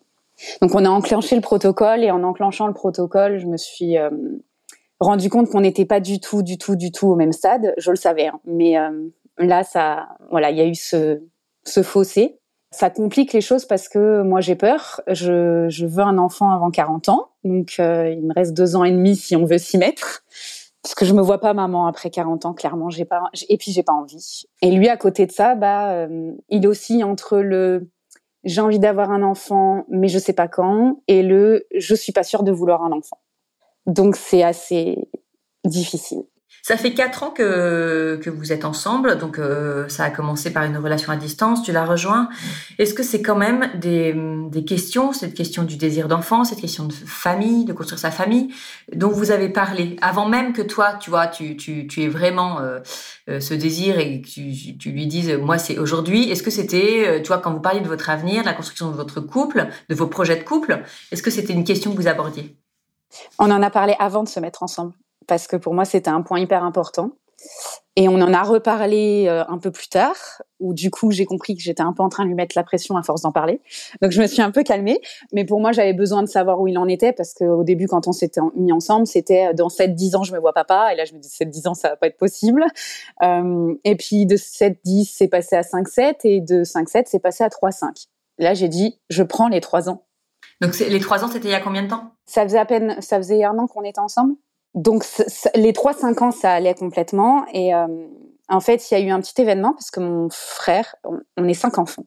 Donc 0.63 0.75
on 0.75 0.85
a 0.85 0.89
enclenché 0.89 1.37
le 1.37 1.43
protocole 1.43 2.03
et 2.03 2.11
en 2.11 2.23
enclenchant 2.23 2.67
le 2.67 2.73
protocole, 2.73 3.39
je 3.39 3.47
me 3.47 3.57
suis 3.57 3.97
rendu 5.01 5.29
compte 5.29 5.51
qu'on 5.51 5.61
n'était 5.61 5.85
pas 5.85 6.01
du 6.01 6.21
tout, 6.21 6.43
du 6.43 6.59
tout, 6.59 6.77
du 6.77 6.93
tout 6.93 7.09
au 7.09 7.17
même 7.17 7.33
stade. 7.33 7.75
Je 7.79 7.91
le 7.91 7.97
savais, 7.97 8.29
hein. 8.29 8.41
mais 8.45 8.79
euh, 8.79 9.09
là, 9.39 9.65
ça, 9.65 10.09
voilà, 10.31 10.51
il 10.51 10.57
y 10.57 10.61
a 10.61 10.67
eu 10.67 10.75
ce, 10.75 11.21
ce 11.65 11.83
fossé. 11.83 12.39
Ça 12.71 12.91
complique 12.91 13.33
les 13.33 13.41
choses 13.41 13.67
parce 13.67 13.89
que 13.89 14.23
moi 14.23 14.41
j'ai 14.41 14.57
peur. 14.57 15.01
Je, 15.07 15.67
je 15.69 15.87
veux 15.87 16.03
un 16.03 16.19
enfant 16.19 16.51
avant 16.51 16.71
40 16.71 17.09
ans, 17.09 17.29
donc 17.45 17.77
euh, 17.79 18.11
il 18.11 18.27
me 18.27 18.35
reste 18.35 18.53
deux 18.53 18.75
ans 18.75 18.83
et 18.83 18.91
demi 18.91 19.15
si 19.15 19.37
on 19.37 19.45
veut 19.45 19.59
s'y 19.59 19.79
mettre. 19.79 20.25
Parce 20.83 20.95
que 20.95 21.07
je 21.07 21.15
me 21.15 21.23
vois 21.23 21.41
pas 21.41 21.55
maman 21.55 21.87
après 21.87 22.11
40 22.11 22.45
ans, 22.45 22.53
clairement, 22.53 22.91
j'ai 22.91 23.07
pas, 23.07 23.23
et 23.49 23.57
puis 23.57 23.73
j'ai 23.73 23.83
pas 23.83 23.95
envie. 23.95 24.43
Et 24.61 24.71
lui, 24.71 24.89
à 24.89 24.99
côté 24.99 25.25
de 25.25 25.33
ça, 25.33 25.55
bah, 25.55 25.93
euh, 25.93 26.33
il 26.51 26.67
aussi 26.67 27.03
entre 27.03 27.39
le 27.39 27.89
j'ai 28.45 28.61
envie 28.61 28.79
d'avoir 28.79 29.11
un 29.11 29.23
enfant, 29.23 29.87
mais 29.89 30.09
je 30.09 30.19
sais 30.19 30.35
pas 30.35 30.49
quand, 30.49 31.01
et 31.09 31.23
le 31.23 31.67
je 31.75 31.95
suis 31.95 32.13
pas 32.13 32.23
sûre 32.23 32.43
de 32.43 32.53
vouloir 32.53 32.83
un 32.83 32.93
enfant. 32.93 33.19
Donc 33.87 34.17
c'est 34.17 34.43
assez 34.43 34.97
difficile. 35.65 36.23
Ça 36.63 36.79
fait 36.79 36.95
quatre 36.95 37.23
ans 37.25 37.31
que, 37.31 38.19
que 38.23 38.31
vous 38.31 38.51
êtes 38.51 38.65
ensemble, 38.65 39.19
donc 39.19 39.39
euh, 39.39 39.87
ça 39.91 40.05
a 40.05 40.11
commencé 40.11 40.51
par 40.51 40.65
une 40.65 40.79
relation 40.79 41.13
à 41.13 41.17
distance, 41.17 41.63
tu 41.63 41.73
l'as 41.73 41.85
rejoint. 41.85 42.31
Est-ce 42.79 42.95
que 42.95 43.03
c'est 43.03 43.21
quand 43.21 43.37
même 43.37 43.69
des, 43.75 44.15
des 44.51 44.65
questions, 44.65 45.13
cette 45.13 45.35
question 45.35 45.65
du 45.65 45.77
désir 45.77 46.09
d'enfant, 46.09 46.43
cette 46.45 46.61
question 46.61 46.87
de 46.87 46.95
famille, 46.95 47.67
de 47.67 47.75
construire 47.75 47.99
sa 47.99 48.11
famille, 48.11 48.49
dont 48.95 49.11
vous 49.11 49.31
avez 49.31 49.51
parlé? 49.51 49.97
Avant 50.01 50.27
même 50.27 50.55
que 50.55 50.63
toi, 50.63 50.95
tu 50.95 51.11
vois, 51.11 51.27
tu, 51.27 51.55
tu, 51.59 51.87
tu 51.87 52.03
aies 52.03 52.09
vraiment 52.09 52.61
euh, 52.61 52.81
euh, 53.29 53.41
ce 53.41 53.53
désir 53.53 53.99
et 53.99 54.23
que 54.23 54.27
tu, 54.27 54.79
tu 54.79 54.91
lui 54.91 55.07
dises, 55.07 55.33
moi 55.35 55.59
c'est 55.59 55.77
aujourd'hui. 55.77 56.31
Est-ce 56.31 56.43
que 56.43 56.51
c'était, 56.51 57.21
tu 57.23 57.29
vois, 57.29 57.39
quand 57.39 57.53
vous 57.53 57.61
parliez 57.61 57.83
de 57.83 57.89
votre 57.89 58.09
avenir, 58.09 58.41
de 58.41 58.47
la 58.47 58.55
construction 58.55 58.91
de 58.91 58.97
votre 58.97 59.21
couple, 59.21 59.67
de 59.91 59.95
vos 59.95 60.07
projets 60.07 60.37
de 60.37 60.45
couple, 60.45 60.83
est-ce 61.13 61.23
que 61.23 61.31
c'était 61.31 61.53
une 61.53 61.65
question 61.65 61.91
que 61.93 61.97
vous 61.97 62.09
abordiez? 62.09 62.57
On 63.39 63.51
en 63.51 63.63
a 63.63 63.71
parlé 63.71 63.95
avant 63.99 64.23
de 64.23 64.29
se 64.29 64.41
mettre 64.41 64.63
ensemble, 64.63 64.93
parce 65.27 65.47
que 65.47 65.57
pour 65.57 65.75
moi, 65.75 65.85
c'était 65.85 66.11
un 66.11 66.23
point 66.23 66.41
hyper 66.41 66.65
important. 66.65 67.11
Et 67.97 68.09
on 68.09 68.15
en 68.15 68.33
a 68.35 68.43
reparlé 68.43 69.27
euh, 69.29 69.45
un 69.47 69.59
peu 69.59 69.71
plus 69.71 69.89
tard, 69.89 70.17
où 70.59 70.75
du 70.75 70.91
coup, 70.91 71.13
j'ai 71.13 71.27
compris 71.27 71.55
que 71.55 71.63
j'étais 71.63 71.83
un 71.83 71.93
peu 71.93 72.03
en 72.03 72.09
train 72.09 72.25
de 72.25 72.29
lui 72.29 72.35
mettre 72.35 72.55
la 72.57 72.65
pression 72.65 72.97
à 72.97 73.03
force 73.05 73.23
d'en 73.23 73.31
parler. 73.31 73.61
Donc, 74.03 74.11
je 74.11 74.21
me 74.21 74.27
suis 74.27 74.43
un 74.43 74.51
peu 74.51 74.65
calmée. 74.65 75.01
Mais 75.33 75.45
pour 75.45 75.61
moi, 75.61 75.71
j'avais 75.71 75.93
besoin 75.93 76.23
de 76.23 76.29
savoir 76.29 76.61
où 76.61 76.67
il 76.67 76.77
en 76.77 76.89
était, 76.89 77.13
parce 77.13 77.35
qu'au 77.35 77.63
début, 77.63 77.87
quand 77.87 78.09
on 78.09 78.13
s'était 78.13 78.41
mis 78.57 78.73
ensemble, 78.73 79.07
c'était 79.07 79.49
euh, 79.49 79.53
dans 79.53 79.69
7-10 79.69 80.17
ans, 80.17 80.23
je 80.25 80.33
me 80.33 80.41
vois 80.41 80.53
papa. 80.53 80.93
Et 80.93 80.97
là, 80.97 81.05
je 81.05 81.15
me 81.15 81.21
dis, 81.21 81.29
7-10 81.29 81.69
ans, 81.69 81.75
ça 81.75 81.91
va 81.91 81.97
pas 81.97 82.09
être 82.09 82.17
possible. 82.17 82.65
Euh, 83.23 83.75
et 83.85 83.95
puis, 83.95 84.27
de 84.27 84.37
7-10, 84.37 85.11
c'est 85.13 85.29
passé 85.29 85.55
à 85.55 85.63
5-7. 85.63 86.17
Et 86.25 86.41
de 86.41 86.65
5-7, 86.65 87.05
c'est 87.07 87.21
passé 87.21 87.45
à 87.45 87.49
3-5. 87.49 88.07
Là, 88.39 88.55
j'ai 88.55 88.69
dit, 88.69 88.99
je 89.09 89.23
prends 89.23 89.47
les 89.47 89.61
3 89.61 89.89
ans. 89.89 90.04
Donc 90.61 90.79
les 90.79 91.01
trois 91.01 91.25
ans, 91.25 91.29
c'était 91.29 91.49
il 91.49 91.53
y 91.53 91.55
a 91.55 91.61
combien 91.61 91.83
de 91.83 91.89
temps? 91.89 92.13
Ça 92.27 92.43
faisait 92.43 92.59
à 92.59 92.65
peine, 92.65 92.97
ça 93.01 93.19
faisait 93.19 93.45
un 93.45 93.59
an 93.59 93.67
qu'on 93.67 93.83
était 93.83 94.01
ensemble. 94.01 94.35
Donc 94.75 95.05
les 95.55 95.73
trois 95.73 95.93
cinq 95.93 96.21
ans, 96.23 96.31
ça 96.31 96.53
allait 96.53 96.75
complètement. 96.75 97.45
Et 97.53 97.75
euh, 97.75 97.87
en 98.49 98.61
fait, 98.61 98.91
il 98.91 98.95
y 98.95 98.97
a 98.97 99.01
eu 99.01 99.11
un 99.11 99.21
petit 99.21 99.41
événement 99.41 99.73
parce 99.73 99.91
que 99.91 100.01
mon 100.01 100.29
frère, 100.31 100.97
on, 101.37 101.49
est 101.49 101.55
cinq 101.55 101.79
enfants 101.79 102.07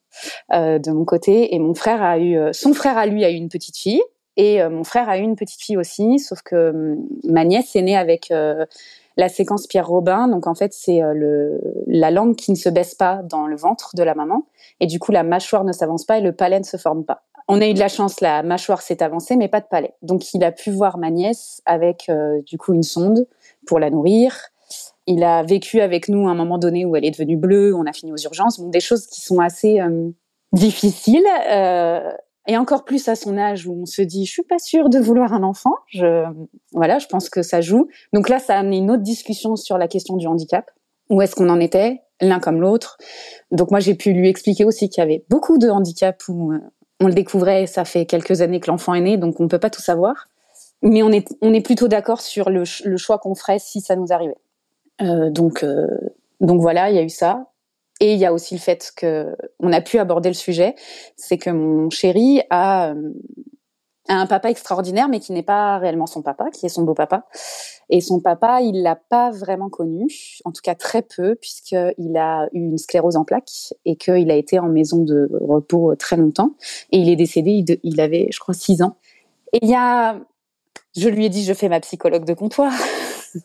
euh, 0.53 0.77
de 0.77 0.91
mon 0.91 1.05
côté, 1.05 1.55
et 1.55 1.59
mon 1.59 1.73
frère 1.73 2.03
a 2.03 2.19
eu, 2.19 2.37
euh, 2.37 2.51
son 2.53 2.73
frère 2.73 2.97
à 2.97 3.05
lui 3.05 3.23
a 3.23 3.31
eu 3.31 3.35
une 3.35 3.49
petite 3.49 3.77
fille, 3.77 4.01
et 4.35 4.63
mon 4.69 4.83
frère 4.83 5.09
a 5.09 5.17
eu 5.17 5.21
une 5.21 5.35
petite 5.35 5.63
fille 5.63 5.77
aussi. 5.77 6.19
Sauf 6.19 6.43
que 6.43 6.95
ma 7.23 7.43
nièce 7.43 7.75
est 7.75 7.81
née 7.81 7.97
avec 7.97 8.29
la 8.29 9.29
séquence 9.29 9.65
Pierre 9.65 9.87
Robin. 9.87 10.27
Donc 10.27 10.45
en 10.45 10.53
fait, 10.53 10.73
c'est 10.73 10.99
le 11.01 11.59
la 11.87 12.11
langue 12.11 12.35
qui 12.35 12.51
ne 12.51 12.55
se 12.55 12.69
baisse 12.69 12.93
pas 12.93 13.23
dans 13.23 13.47
le 13.47 13.55
ventre 13.55 13.95
de 13.95 14.03
la 14.03 14.13
maman, 14.13 14.45
et 14.79 14.85
du 14.85 14.99
coup 14.99 15.11
la 15.11 15.23
mâchoire 15.23 15.63
ne 15.63 15.71
s'avance 15.71 16.05
pas 16.05 16.19
et 16.19 16.21
le 16.21 16.33
palais 16.33 16.59
ne 16.59 16.65
se 16.65 16.77
forme 16.77 17.03
pas. 17.03 17.23
On 17.47 17.61
a 17.61 17.67
eu 17.67 17.73
de 17.73 17.79
la 17.79 17.87
chance, 17.87 18.19
la 18.19 18.43
mâchoire 18.43 18.81
s'est 18.81 19.01
avancée, 19.01 19.37
mais 19.37 19.47
pas 19.47 19.61
de 19.61 19.67
palais. 19.67 19.93
Donc 20.01 20.33
il 20.33 20.43
a 20.43 20.51
pu 20.51 20.69
voir 20.69 20.97
ma 20.97 21.09
nièce 21.09 21.61
avec 21.65 22.09
euh, 22.09 22.41
du 22.45 22.57
coup 22.57 22.73
une 22.73 22.83
sonde 22.83 23.25
pour 23.65 23.79
la 23.79 23.89
nourrir. 23.89 24.35
Il 25.05 25.23
a 25.23 25.43
vécu 25.43 25.79
avec 25.79 26.09
nous 26.09 26.27
à 26.27 26.31
un 26.31 26.35
moment 26.35 26.57
donné 26.57 26.83
où 26.85 26.95
elle 26.97 27.05
est 27.05 27.11
devenue 27.11 27.37
bleue, 27.37 27.73
on 27.73 27.85
a 27.85 27.93
fini 27.93 28.11
aux 28.11 28.17
urgences. 28.17 28.59
Bon, 28.59 28.69
des 28.69 28.81
choses 28.81 29.07
qui 29.07 29.21
sont 29.21 29.39
assez 29.39 29.79
euh, 29.79 30.09
difficiles. 30.51 31.25
Euh, 31.49 32.11
et 32.49 32.57
encore 32.57 32.85
plus 32.85 33.07
à 33.09 33.15
son 33.15 33.37
âge 33.37 33.67
où 33.67 33.81
on 33.81 33.85
se 33.85 34.01
dit, 34.01 34.25
je 34.25 34.31
suis 34.31 34.43
pas 34.43 34.59
sûre 34.59 34.89
de 34.89 34.99
vouloir 34.99 35.33
un 35.33 35.43
enfant. 35.43 35.73
Je, 35.87 36.23
voilà, 36.71 36.97
je 36.97 37.07
pense 37.07 37.29
que 37.29 37.41
ça 37.41 37.59
joue. 37.59 37.87
Donc 38.13 38.29
là, 38.29 38.39
ça 38.39 38.55
a 38.55 38.59
amené 38.59 38.77
une 38.77 38.89
autre 38.89 39.03
discussion 39.03 39.55
sur 39.57 39.77
la 39.77 39.87
question 39.87 40.15
du 40.15 40.27
handicap. 40.27 40.71
où 41.09 41.21
est-ce 41.21 41.35
qu'on 41.35 41.49
en 41.49 41.59
était, 41.59 42.01
l'un 42.21 42.39
comme 42.39 42.61
l'autre. 42.61 42.97
Donc 43.51 43.71
moi, 43.71 43.79
j'ai 43.79 43.95
pu 43.95 44.13
lui 44.13 44.29
expliquer 44.29 44.65
aussi 44.65 44.89
qu'il 44.89 45.01
y 45.01 45.05
avait 45.05 45.25
beaucoup 45.29 45.57
de 45.57 45.69
handicaps 45.69 46.27
où 46.29 46.53
euh, 46.53 46.59
on 46.99 47.07
le 47.07 47.13
découvrait, 47.13 47.67
ça 47.67 47.85
fait 47.85 48.05
quelques 48.05 48.41
années 48.41 48.59
que 48.59 48.69
l'enfant 48.69 48.93
est 48.93 49.01
né, 49.01 49.17
donc 49.17 49.39
on 49.39 49.43
ne 49.43 49.49
peut 49.49 49.59
pas 49.59 49.69
tout 49.69 49.81
savoir. 49.81 50.27
Mais 50.81 51.01
on 51.03 51.11
est, 51.11 51.27
on 51.41 51.53
est 51.53 51.61
plutôt 51.61 51.87
d'accord 51.87 52.21
sur 52.21 52.49
le, 52.49 52.63
choix 52.65 53.17
qu'on 53.17 53.35
ferait 53.35 53.59
si 53.59 53.81
ça 53.81 53.95
nous 53.95 54.11
arrivait. 54.11 54.37
Euh, 55.01 55.29
donc, 55.29 55.63
euh, 55.63 55.87
donc 56.39 56.61
voilà, 56.61 56.89
il 56.89 56.95
y 56.95 56.99
a 56.99 57.03
eu 57.03 57.09
ça. 57.09 57.47
Et 57.99 58.13
il 58.13 58.19
y 58.19 58.25
a 58.25 58.33
aussi 58.33 58.53
le 58.53 58.59
fait 58.59 58.91
que 58.95 59.35
on 59.59 59.73
a 59.73 59.81
pu 59.81 59.97
aborder 59.97 60.29
le 60.29 60.35
sujet, 60.35 60.75
c'est 61.15 61.39
que 61.39 61.49
mon 61.49 61.89
chéri 61.89 62.41
a, 62.51 62.91
euh, 62.91 63.11
un 64.07 64.25
papa 64.25 64.49
extraordinaire, 64.49 65.09
mais 65.09 65.19
qui 65.19 65.33
n'est 65.33 65.43
pas 65.43 65.77
réellement 65.77 66.07
son 66.07 66.21
papa, 66.21 66.49
qui 66.51 66.65
est 66.65 66.69
son 66.69 66.83
beau 66.83 66.93
papa. 66.93 67.25
Et 67.89 68.01
son 68.01 68.19
papa, 68.19 68.61
il 68.61 68.81
l'a 68.81 68.95
pas 68.95 69.31
vraiment 69.31 69.69
connu, 69.69 70.07
en 70.45 70.51
tout 70.51 70.61
cas 70.63 70.75
très 70.75 71.01
peu, 71.01 71.35
puisqu'il 71.35 72.17
a 72.17 72.47
eu 72.53 72.59
une 72.59 72.77
sclérose 72.77 73.15
en 73.15 73.23
plaques 73.23 73.73
et 73.85 73.95
qu'il 73.95 74.31
a 74.31 74.35
été 74.35 74.59
en 74.59 74.67
maison 74.67 75.03
de 75.03 75.29
repos 75.41 75.95
très 75.95 76.17
longtemps. 76.17 76.55
Et 76.91 76.99
il 76.99 77.09
est 77.09 77.15
décédé, 77.15 77.79
il, 77.83 78.01
avait, 78.01 78.27
je 78.31 78.39
crois, 78.39 78.53
six 78.53 78.81
ans. 78.81 78.97
Et 79.53 79.59
il 79.61 79.69
y 79.69 79.75
a, 79.75 80.19
je 80.95 81.09
lui 81.09 81.25
ai 81.25 81.29
dit, 81.29 81.43
je 81.43 81.53
fais 81.53 81.69
ma 81.69 81.79
psychologue 81.79 82.25
de 82.25 82.33
comptoir, 82.33 82.73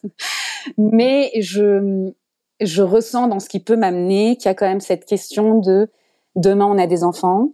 mais 0.77 1.31
je, 1.41 2.13
je 2.61 2.83
ressens 2.83 3.29
dans 3.29 3.41
ce 3.41 3.49
qui 3.49 3.61
peut 3.61 3.77
m'amener 3.77 4.37
qu'il 4.37 4.47
y 4.47 4.49
a 4.49 4.55
quand 4.55 4.67
même 4.67 4.81
cette 4.81 5.05
question 5.05 5.59
de 5.59 5.89
demain 6.35 6.67
on 6.67 6.79
a 6.79 6.87
des 6.87 7.05
enfants, 7.05 7.51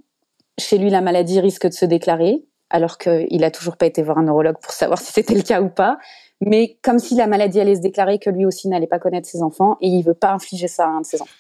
chez 0.59 0.79
lui 0.79 0.91
la 0.91 1.01
maladie 1.01 1.41
risque 1.41 1.67
de 1.67 1.73
se 1.73 1.85
déclarer, 1.85 2.45
alors 2.71 2.99
qu'il 2.99 3.45
a 3.45 3.51
toujours 3.51 3.77
pas 3.77 3.87
été 3.87 4.03
voir 4.03 4.19
un 4.19 4.25
neurologue 4.25 4.59
pour 4.61 4.73
savoir 4.73 4.99
si 5.03 5.13
c'était 5.13 5.35
le 5.35 5.43
cas 5.43 5.61
ou 5.61 5.69
pas. 5.69 5.99
Mais 6.41 6.79
comme 6.83 7.01
si 7.01 7.17
la 7.17 7.27
maladie 7.27 7.61
allait 7.61 7.75
se 7.75 7.81
déclarer, 7.81 8.19
que 8.19 8.31
lui 8.31 8.47
aussi 8.47 8.69
n'allait 8.69 8.87
pas 8.87 9.01
connaître 9.01 9.29
ses 9.29 9.43
enfants, 9.43 9.77
et 9.81 9.89
il 9.89 10.03
veut 10.05 10.15
pas 10.15 10.33
infliger 10.33 10.69
ça 10.69 10.85
à 10.85 10.89
un 10.89 11.01
de 11.01 11.07
ses 11.07 11.21
enfants. 11.21 11.35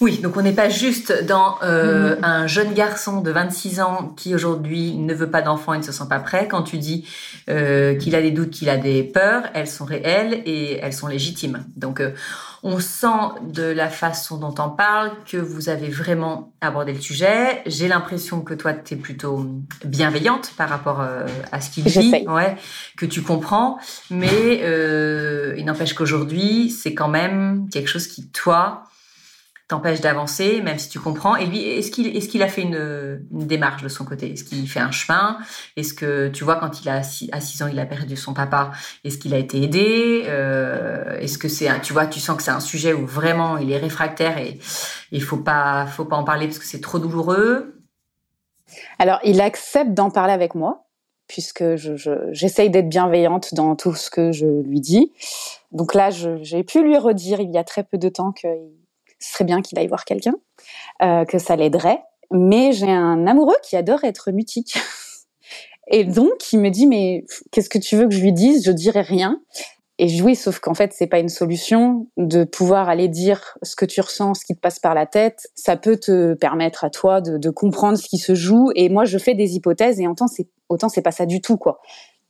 Oui, 0.00 0.18
donc 0.18 0.36
on 0.38 0.42
n'est 0.42 0.54
pas 0.54 0.70
juste 0.70 1.24
dans 1.26 1.58
euh, 1.62 2.16
mm-hmm. 2.16 2.24
un 2.24 2.46
jeune 2.46 2.72
garçon 2.72 3.20
de 3.20 3.30
26 3.30 3.80
ans 3.80 4.14
qui 4.16 4.34
aujourd'hui 4.34 4.94
ne 4.94 5.12
veut 5.12 5.30
pas 5.30 5.42
d'enfant 5.42 5.74
et 5.74 5.78
ne 5.78 5.82
se 5.82 5.92
sent 5.92 6.04
pas 6.08 6.20
prêt. 6.20 6.48
Quand 6.48 6.62
tu 6.62 6.78
dis 6.78 7.06
euh, 7.50 7.94
qu'il 7.96 8.14
a 8.14 8.22
des 8.22 8.30
doutes, 8.30 8.50
qu'il 8.50 8.70
a 8.70 8.78
des 8.78 9.02
peurs, 9.02 9.42
elles 9.52 9.68
sont 9.68 9.84
réelles 9.84 10.42
et 10.46 10.78
elles 10.78 10.94
sont 10.94 11.06
légitimes. 11.06 11.66
Donc 11.76 12.00
euh, 12.00 12.12
on 12.62 12.78
sent 12.78 13.08
de 13.42 13.62
la 13.62 13.88
façon 13.88 14.36
dont 14.36 14.54
on 14.58 14.68
parle 14.68 15.12
que 15.26 15.38
vous 15.38 15.68
avez 15.68 15.88
vraiment 15.88 16.52
abordé 16.60 16.92
le 16.92 17.00
sujet. 17.00 17.62
J'ai 17.66 17.88
l'impression 17.88 18.42
que 18.42 18.52
toi, 18.52 18.74
tu 18.74 18.94
es 18.94 18.96
plutôt 18.96 19.46
bienveillante 19.84 20.52
par 20.56 20.68
rapport 20.68 21.00
euh, 21.00 21.26
à 21.52 21.60
ce 21.60 21.70
qu'il 21.70 21.84
dit, 21.84 22.24
ouais, 22.28 22.56
que 22.98 23.06
tu 23.06 23.22
comprends. 23.22 23.78
Mais 24.10 24.60
euh, 24.62 25.54
il 25.56 25.64
n'empêche 25.64 25.94
qu'aujourd'hui, 25.94 26.70
c'est 26.70 26.92
quand 26.92 27.08
même 27.08 27.68
quelque 27.70 27.88
chose 27.88 28.06
qui, 28.06 28.28
toi, 28.28 28.84
t'empêche 29.70 30.00
d'avancer, 30.00 30.60
même 30.62 30.78
si 30.78 30.88
tu 30.88 30.98
comprends. 30.98 31.36
Et 31.36 31.46
lui, 31.46 31.62
est-ce 31.62 31.90
qu'il 31.90 32.42
a 32.42 32.48
fait 32.48 32.62
une, 32.62 33.24
démarche 33.30 33.82
de 33.82 33.88
son 33.88 34.04
côté? 34.04 34.32
Est-ce 34.32 34.42
qu'il 34.42 34.68
fait 34.68 34.80
un 34.80 34.90
chemin? 34.90 35.38
Est-ce 35.76 35.94
que 35.94 36.28
tu 36.28 36.42
vois 36.42 36.56
quand 36.56 36.82
il 36.82 36.88
a 36.88 36.96
à 36.96 37.40
6 37.40 37.62
ans, 37.62 37.68
il 37.68 37.78
a 37.78 37.86
perdu 37.86 38.16
son 38.16 38.34
papa 38.34 38.72
Est-ce 39.04 39.18
qu'il 39.18 39.32
a 39.32 39.38
été 39.38 39.62
aidé? 39.62 40.24
Euh, 40.26 41.18
Est-ce 41.20 41.38
que 41.38 41.48
c'est 41.48 41.68
tu 41.82 41.92
vois, 41.92 42.06
tu 42.06 42.18
sens 42.18 42.36
que 42.36 42.42
c'est 42.42 42.50
un 42.50 42.60
sujet 42.60 42.92
où 42.92 43.06
vraiment 43.06 43.58
il 43.58 43.70
est 43.70 43.78
réfractaire 43.78 44.38
et 44.38 44.58
il 45.12 45.22
faut 45.22 45.36
pas 45.36 45.86
faut 45.86 46.04
pas 46.04 46.16
en 46.16 46.24
parler 46.24 46.46
parce 46.46 46.58
que 46.58 46.66
c'est 46.66 46.80
trop 46.80 46.98
douloureux. 46.98 47.80
Alors, 48.98 49.20
il 49.24 49.40
accepte 49.40 49.92
d'en 49.94 50.10
parler 50.10 50.32
avec 50.32 50.56
moi 50.56 50.86
puisque 51.28 51.76
j'essaye 51.76 52.66
je, 52.66 52.72
d'être 52.72 52.88
bienveillante 52.88 53.54
dans 53.54 53.76
tout 53.76 53.94
ce 53.94 54.10
que 54.10 54.32
je 54.32 54.46
lui 54.46 54.80
dis. 54.80 55.12
Donc 55.70 55.94
là, 55.94 56.10
j'ai 56.10 56.64
pu 56.64 56.82
lui 56.82 56.98
redire 56.98 57.38
il 57.40 57.52
y 57.52 57.58
a 57.58 57.62
très 57.62 57.84
peu 57.84 57.98
de 57.98 58.08
temps 58.08 58.32
qu'il 58.32 58.79
ce 59.20 59.32
serait 59.32 59.44
bien 59.44 59.62
qu'il 59.62 59.78
aille 59.78 59.86
voir 59.86 60.04
quelqu'un, 60.04 60.34
euh, 61.02 61.24
que 61.24 61.38
ça 61.38 61.56
l'aiderait. 61.56 62.02
Mais 62.32 62.72
j'ai 62.72 62.90
un 62.90 63.26
amoureux 63.26 63.56
qui 63.62 63.76
adore 63.76 64.04
être 64.04 64.30
mutique. 64.30 64.76
Et 65.92 66.04
donc, 66.04 66.52
il 66.52 66.60
me 66.60 66.70
dit, 66.70 66.86
mais 66.86 67.24
qu'est-ce 67.50 67.68
que 67.68 67.78
tu 67.78 67.96
veux 67.96 68.06
que 68.06 68.14
je 68.14 68.20
lui 68.20 68.32
dise? 68.32 68.64
Je 68.64 68.70
dirai 68.70 69.00
rien. 69.00 69.40
Et 69.98 70.22
oui, 70.22 70.34
sauf 70.34 70.60
qu'en 70.60 70.72
fait, 70.72 70.94
c'est 70.94 71.08
pas 71.08 71.18
une 71.18 71.28
solution 71.28 72.06
de 72.16 72.44
pouvoir 72.44 72.88
aller 72.88 73.08
dire 73.08 73.58
ce 73.62 73.76
que 73.76 73.84
tu 73.84 74.00
ressens, 74.00 74.34
ce 74.34 74.44
qui 74.46 74.54
te 74.54 74.60
passe 74.60 74.78
par 74.78 74.94
la 74.94 75.04
tête. 75.04 75.48
Ça 75.54 75.76
peut 75.76 75.98
te 75.98 76.32
permettre 76.34 76.84
à 76.84 76.90
toi 76.90 77.20
de, 77.20 77.36
de 77.36 77.50
comprendre 77.50 77.98
ce 77.98 78.08
qui 78.08 78.16
se 78.16 78.34
joue. 78.34 78.70
Et 78.76 78.88
moi, 78.88 79.04
je 79.04 79.18
fais 79.18 79.34
des 79.34 79.56
hypothèses 79.56 80.00
et 80.00 80.08
autant 80.08 80.26
c'est 80.26 80.48
autant 80.70 80.88
c'est 80.88 81.02
pas 81.02 81.10
ça 81.10 81.26
du 81.26 81.42
tout, 81.42 81.58
quoi. 81.58 81.80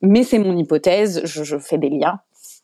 Mais 0.02 0.24
c'est 0.24 0.40
mon 0.40 0.56
hypothèse. 0.56 1.20
Je, 1.24 1.44
je 1.44 1.58
fais 1.58 1.78
des 1.78 1.90
liens. 1.90 2.18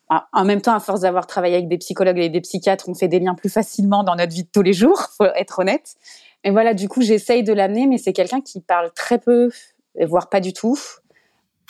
Ah, 0.08 0.28
en 0.32 0.44
même 0.44 0.60
temps, 0.60 0.74
à 0.74 0.80
force 0.80 1.00
d'avoir 1.00 1.26
travaillé 1.26 1.56
avec 1.56 1.68
des 1.68 1.78
psychologues 1.78 2.18
et 2.18 2.28
des 2.28 2.40
psychiatres, 2.40 2.88
on 2.88 2.94
fait 2.94 3.08
des 3.08 3.18
liens 3.18 3.34
plus 3.34 3.48
facilement 3.48 4.04
dans 4.04 4.14
notre 4.14 4.32
vie 4.32 4.44
de 4.44 4.48
tous 4.52 4.62
les 4.62 4.72
jours, 4.72 5.00
faut 5.16 5.24
être 5.24 5.58
honnête. 5.58 5.96
Et 6.44 6.50
voilà, 6.50 6.74
du 6.74 6.88
coup, 6.88 7.02
j'essaye 7.02 7.42
de 7.42 7.52
l'amener, 7.52 7.86
mais 7.86 7.98
c'est 7.98 8.12
quelqu'un 8.12 8.40
qui 8.40 8.60
parle 8.60 8.92
très 8.94 9.18
peu, 9.18 9.50
voire 10.00 10.28
pas 10.28 10.40
du 10.40 10.52
tout. 10.52 10.78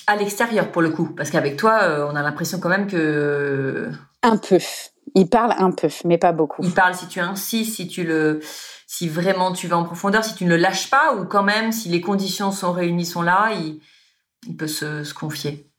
À 0.06 0.16
l'extérieur, 0.16 0.70
pour 0.70 0.82
le 0.82 0.90
coup, 0.90 1.06
parce 1.16 1.30
qu'avec 1.30 1.56
toi, 1.56 1.82
euh, 1.82 2.06
on 2.10 2.14
a 2.14 2.22
l'impression 2.22 2.60
quand 2.60 2.68
même 2.68 2.86
que... 2.86 3.90
Un 4.22 4.36
peu. 4.36 4.58
Il 5.14 5.28
parle 5.28 5.54
un 5.56 5.70
peu, 5.70 5.88
mais 6.04 6.18
pas 6.18 6.32
beaucoup. 6.32 6.62
Il 6.62 6.72
parle 6.72 6.94
si 6.94 7.08
tu 7.08 7.20
insistes, 7.20 7.76
si 7.76 7.88
tu 7.88 8.04
le, 8.04 8.40
si 8.86 9.08
vraiment 9.08 9.52
tu 9.52 9.66
vas 9.66 9.78
en 9.78 9.84
profondeur, 9.84 10.22
si 10.24 10.34
tu 10.34 10.44
ne 10.44 10.50
le 10.50 10.56
lâches 10.56 10.90
pas, 10.90 11.14
ou 11.14 11.24
quand 11.24 11.42
même, 11.42 11.72
si 11.72 11.88
les 11.88 12.02
conditions 12.02 12.52
sont 12.52 12.72
réunies, 12.72 13.06
sont 13.06 13.22
là, 13.22 13.52
il, 13.54 13.80
il 14.46 14.56
peut 14.56 14.66
se, 14.66 15.04
se 15.04 15.14
confier 15.14 15.70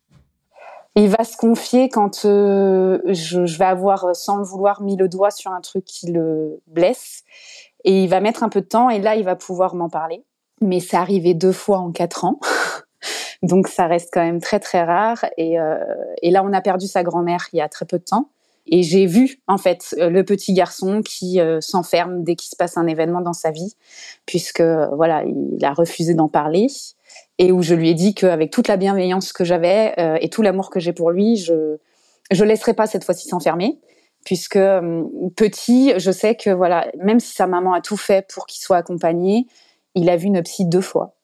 il 0.97 1.09
va 1.09 1.23
se 1.23 1.37
confier 1.37 1.89
quand 1.89 2.25
euh, 2.25 2.99
je, 3.05 3.57
vais 3.57 3.65
avoir, 3.65 4.15
sans 4.15 4.37
le 4.37 4.43
vouloir, 4.43 4.81
mis 4.81 4.97
le 4.97 5.07
doigt 5.07 5.31
sur 5.31 5.51
un 5.51 5.61
truc 5.61 5.85
qui 5.85 6.07
le 6.11 6.59
blesse. 6.67 7.23
Et 7.83 8.03
il 8.03 8.09
va 8.09 8.19
mettre 8.19 8.43
un 8.43 8.49
peu 8.49 8.61
de 8.61 8.65
temps 8.65 8.89
et 8.89 8.99
là, 8.99 9.15
il 9.15 9.23
va 9.23 9.35
pouvoir 9.35 9.75
m'en 9.75 9.89
parler. 9.89 10.23
Mais 10.59 10.79
c'est 10.79 10.97
arrivé 10.97 11.33
deux 11.35 11.51
fois 11.51 11.77
en 11.77 11.91
quatre 11.91 12.25
ans. 12.25 12.39
Donc 13.43 13.67
ça 13.67 13.85
reste 13.85 14.09
quand 14.11 14.23
même 14.23 14.41
très 14.41 14.59
très 14.59 14.83
rare. 14.83 15.23
Et, 15.37 15.59
euh, 15.59 15.77
et 16.23 16.31
là, 16.31 16.43
on 16.43 16.51
a 16.51 16.61
perdu 16.61 16.87
sa 16.87 17.03
grand-mère 17.03 17.47
il 17.53 17.57
y 17.57 17.61
a 17.61 17.69
très 17.69 17.85
peu 17.85 17.99
de 17.99 18.03
temps. 18.03 18.29
Et 18.65 18.81
j'ai 18.81 19.05
vu 19.05 19.39
en 19.47 19.57
fait 19.57 19.95
le 19.97 20.23
petit 20.23 20.53
garçon 20.53 21.01
qui 21.01 21.39
euh, 21.39 21.61
s'enferme 21.61 22.23
dès 22.23 22.35
qu'il 22.35 22.49
se 22.49 22.55
passe 22.55 22.75
un 22.75 22.87
événement 22.87 23.21
dans 23.21 23.33
sa 23.33 23.51
vie, 23.51 23.75
puisque 24.25 24.61
voilà, 24.61 25.23
il 25.23 25.63
a 25.63 25.73
refusé 25.73 26.15
d'en 26.15 26.27
parler 26.27 26.67
et 27.39 27.51
où 27.51 27.61
je 27.61 27.75
lui 27.75 27.89
ai 27.89 27.93
dit 27.93 28.15
qu'avec 28.15 28.51
toute 28.51 28.67
la 28.67 28.77
bienveillance 28.77 29.33
que 29.33 29.43
j'avais 29.43 29.93
euh, 29.99 30.17
et 30.21 30.29
tout 30.29 30.41
l'amour 30.41 30.69
que 30.69 30.79
j'ai 30.79 30.93
pour 30.93 31.11
lui, 31.11 31.37
je 31.37 31.77
je 32.29 32.43
laisserai 32.43 32.73
pas 32.73 32.87
cette 32.87 33.05
fois-ci 33.05 33.27
s'enfermer 33.29 33.79
puisque 34.25 34.57
euh, 34.57 35.03
petit, 35.37 35.93
je 35.97 36.11
sais 36.11 36.35
que 36.35 36.49
voilà, 36.49 36.91
même 36.97 37.21
si 37.21 37.33
sa 37.33 37.47
maman 37.47 37.73
a 37.73 37.79
tout 37.79 37.95
fait 37.95 38.27
pour 38.33 38.45
qu'il 38.45 38.61
soit 38.61 38.75
accompagné, 38.75 39.47
il 39.95 40.09
a 40.09 40.17
vu 40.17 40.27
une 40.27 40.41
psy 40.43 40.65
deux 40.65 40.81
fois 40.81 41.15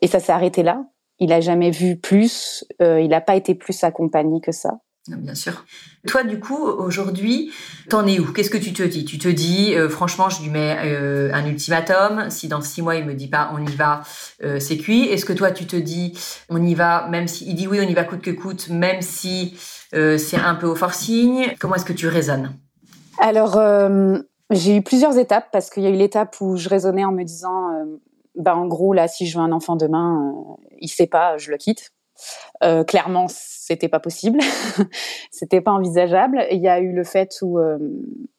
et 0.00 0.06
ça 0.06 0.20
s'est 0.20 0.30
arrêté 0.30 0.62
là. 0.62 0.84
Il 1.18 1.32
a 1.32 1.40
jamais 1.40 1.70
vu 1.70 1.96
plus, 1.96 2.64
euh, 2.80 3.00
il 3.00 3.08
n'a 3.08 3.20
pas 3.20 3.34
été 3.34 3.56
plus 3.56 3.82
accompagné 3.82 4.40
que 4.40 4.52
ça. 4.52 4.78
Bien 5.08 5.34
sûr. 5.34 5.64
Toi, 6.06 6.24
du 6.24 6.40
coup, 6.40 6.56
aujourd'hui, 6.56 7.52
t'en 7.88 8.06
es 8.06 8.18
où? 8.18 8.32
Qu'est-ce 8.32 8.50
que 8.50 8.58
tu 8.58 8.72
te 8.72 8.82
dis? 8.82 9.04
Tu 9.04 9.18
te 9.18 9.28
dis, 9.28 9.74
euh, 9.74 9.88
franchement, 9.88 10.28
je 10.28 10.42
lui 10.42 10.50
mets 10.50 10.76
euh, 10.84 11.30
un 11.32 11.46
ultimatum. 11.46 12.28
Si 12.30 12.48
dans 12.48 12.60
six 12.60 12.82
mois 12.82 12.96
il 12.96 13.04
me 13.04 13.14
dit 13.14 13.28
pas, 13.28 13.52
on 13.54 13.64
y 13.64 13.74
va, 13.76 14.02
euh, 14.42 14.58
c'est 14.58 14.78
cuit. 14.78 15.04
Est-ce 15.04 15.24
que 15.24 15.32
toi, 15.32 15.52
tu 15.52 15.66
te 15.66 15.76
dis, 15.76 16.18
on 16.48 16.60
y 16.62 16.74
va, 16.74 17.06
même 17.08 17.28
si 17.28 17.48
il 17.48 17.54
dit 17.54 17.68
oui, 17.68 17.78
on 17.80 17.88
y 17.88 17.94
va 17.94 18.04
coûte 18.04 18.22
que 18.22 18.30
coûte, 18.30 18.68
même 18.68 19.02
si 19.02 19.56
c'est 19.92 20.36
un 20.36 20.54
peu 20.56 20.66
au 20.66 20.74
forcing 20.74 21.54
Comment 21.58 21.76
est-ce 21.76 21.84
que 21.84 21.92
tu 21.92 22.08
raisonnes? 22.08 22.52
Alors, 23.18 23.60
j'ai 24.50 24.76
eu 24.76 24.82
plusieurs 24.82 25.16
étapes 25.16 25.48
parce 25.52 25.70
qu'il 25.70 25.84
y 25.84 25.86
a 25.86 25.90
eu 25.90 25.96
l'étape 25.96 26.36
où 26.40 26.56
je 26.56 26.68
raisonnais 26.68 27.04
en 27.04 27.12
me 27.12 27.22
disant, 27.22 27.70
bah 28.34 28.56
en 28.56 28.66
gros 28.66 28.92
là, 28.92 29.08
si 29.08 29.26
je 29.26 29.38
veux 29.38 29.44
un 29.44 29.52
enfant 29.52 29.76
demain, 29.76 30.34
il 30.80 30.88
sait 30.88 31.06
pas, 31.06 31.38
je 31.38 31.50
le 31.50 31.56
quitte. 31.56 31.92
Euh, 32.62 32.84
clairement, 32.84 33.26
c'était 33.28 33.88
pas 33.88 34.00
possible, 34.00 34.40
c'était 35.30 35.60
pas 35.60 35.72
envisageable. 35.72 36.46
Il 36.50 36.60
y 36.60 36.68
a 36.68 36.80
eu 36.80 36.92
le 36.92 37.04
fait 37.04 37.38
où, 37.42 37.58
euh, 37.58 37.78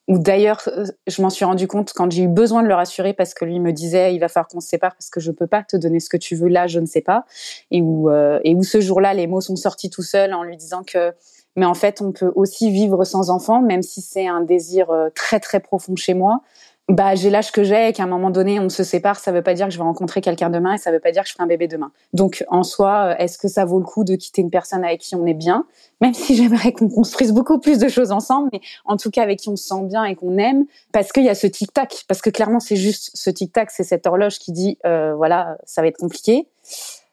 d'ailleurs, 0.08 0.62
euh, 0.68 0.84
je 1.06 1.22
m'en 1.22 1.30
suis 1.30 1.44
rendu 1.44 1.68
compte 1.68 1.92
quand 1.94 2.10
j'ai 2.10 2.24
eu 2.24 2.28
besoin 2.28 2.62
de 2.62 2.68
le 2.68 2.74
rassurer 2.74 3.12
parce 3.12 3.34
que 3.34 3.44
lui 3.44 3.60
me 3.60 3.72
disait 3.72 4.14
il 4.14 4.18
va 4.18 4.28
falloir 4.28 4.48
qu'on 4.48 4.60
se 4.60 4.68
sépare 4.68 4.94
parce 4.94 5.10
que 5.10 5.20
je 5.20 5.30
peux 5.30 5.46
pas 5.46 5.62
te 5.62 5.76
donner 5.76 6.00
ce 6.00 6.08
que 6.08 6.16
tu 6.16 6.34
veux 6.34 6.48
là, 6.48 6.66
je 6.66 6.80
ne 6.80 6.86
sais 6.86 7.02
pas. 7.02 7.24
Et 7.70 7.80
où 7.80 8.10
et 8.10 8.54
où 8.54 8.62
ce 8.62 8.80
jour-là, 8.80 9.14
les 9.14 9.26
mots 9.26 9.40
sont 9.40 9.56
sortis 9.56 9.90
tout 9.90 10.02
seuls 10.02 10.34
en 10.34 10.42
lui 10.42 10.56
disant 10.56 10.82
que 10.82 11.12
mais 11.56 11.66
en 11.66 11.74
fait, 11.74 12.00
on 12.00 12.12
peut 12.12 12.30
aussi 12.36 12.70
vivre 12.70 13.02
sans 13.02 13.30
enfant, 13.30 13.60
même 13.60 13.82
si 13.82 14.00
c'est 14.00 14.28
un 14.28 14.42
désir 14.42 14.88
très 15.14 15.40
très 15.40 15.58
profond 15.60 15.96
chez 15.96 16.14
moi 16.14 16.40
bah 16.88 17.14
j'ai 17.14 17.28
l'âge 17.28 17.52
que 17.52 17.64
j'ai 17.64 17.88
et 17.88 17.92
qu'à 17.92 18.04
un 18.04 18.06
moment 18.06 18.30
donné 18.30 18.58
on 18.60 18.70
se 18.70 18.82
sépare, 18.82 19.18
ça 19.18 19.30
veut 19.30 19.42
pas 19.42 19.52
dire 19.52 19.66
que 19.66 19.72
je 19.72 19.78
vais 19.78 19.84
rencontrer 19.84 20.22
quelqu'un 20.22 20.48
demain 20.48 20.74
et 20.74 20.78
ça 20.78 20.90
veut 20.90 21.00
pas 21.00 21.12
dire 21.12 21.22
que 21.22 21.28
je 21.28 21.34
ferai 21.34 21.44
un 21.44 21.46
bébé 21.46 21.68
demain. 21.68 21.92
Donc 22.14 22.44
en 22.48 22.62
soi, 22.62 23.10
euh, 23.10 23.22
est-ce 23.22 23.36
que 23.36 23.46
ça 23.46 23.66
vaut 23.66 23.78
le 23.78 23.84
coup 23.84 24.04
de 24.04 24.16
quitter 24.16 24.40
une 24.40 24.50
personne 24.50 24.84
avec 24.84 25.00
qui 25.00 25.14
on 25.14 25.26
est 25.26 25.34
bien, 25.34 25.66
même 26.00 26.14
si 26.14 26.34
j'aimerais 26.34 26.72
qu'on 26.72 26.88
construise 26.88 27.32
beaucoup 27.32 27.58
plus 27.58 27.78
de 27.78 27.88
choses 27.88 28.10
ensemble, 28.10 28.48
mais 28.52 28.60
en 28.86 28.96
tout 28.96 29.10
cas 29.10 29.22
avec 29.22 29.38
qui 29.40 29.50
on 29.50 29.56
se 29.56 29.68
sent 29.68 29.82
bien 29.82 30.04
et 30.04 30.14
qu'on 30.14 30.38
aime, 30.38 30.64
parce 30.92 31.12
qu'il 31.12 31.24
y 31.24 31.28
a 31.28 31.34
ce 31.34 31.46
tic 31.46 31.72
tac, 31.74 32.04
parce 32.08 32.22
que 32.22 32.30
clairement 32.30 32.60
c'est 32.60 32.76
juste 32.76 33.10
ce 33.14 33.28
tic 33.28 33.52
tac, 33.52 33.70
c'est 33.70 33.84
cette 33.84 34.06
horloge 34.06 34.38
qui 34.38 34.52
dit 34.52 34.78
euh, 34.86 35.14
voilà 35.14 35.58
ça 35.64 35.82
va 35.82 35.88
être 35.88 35.98
compliqué. 35.98 36.48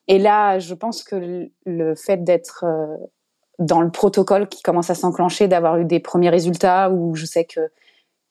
Et 0.07 0.19
là, 0.19 0.59
je 0.59 0.75
pense 0.75 1.03
que 1.03 1.49
le 1.65 1.95
fait 1.95 2.23
d'être 2.23 2.63
euh, 2.63 2.95
dans 3.59 3.81
le 3.81 3.89
protocole 3.89 4.47
qui 4.47 4.61
commence 4.61 4.89
à 4.89 4.95
s'enclencher, 4.95 5.47
d'avoir 5.47 5.77
eu 5.77 5.85
des 5.85 5.99
premiers 5.99 6.29
résultats 6.29 6.89
où 6.89 7.15
je 7.15 7.25
sais 7.25 7.45
que 7.45 7.71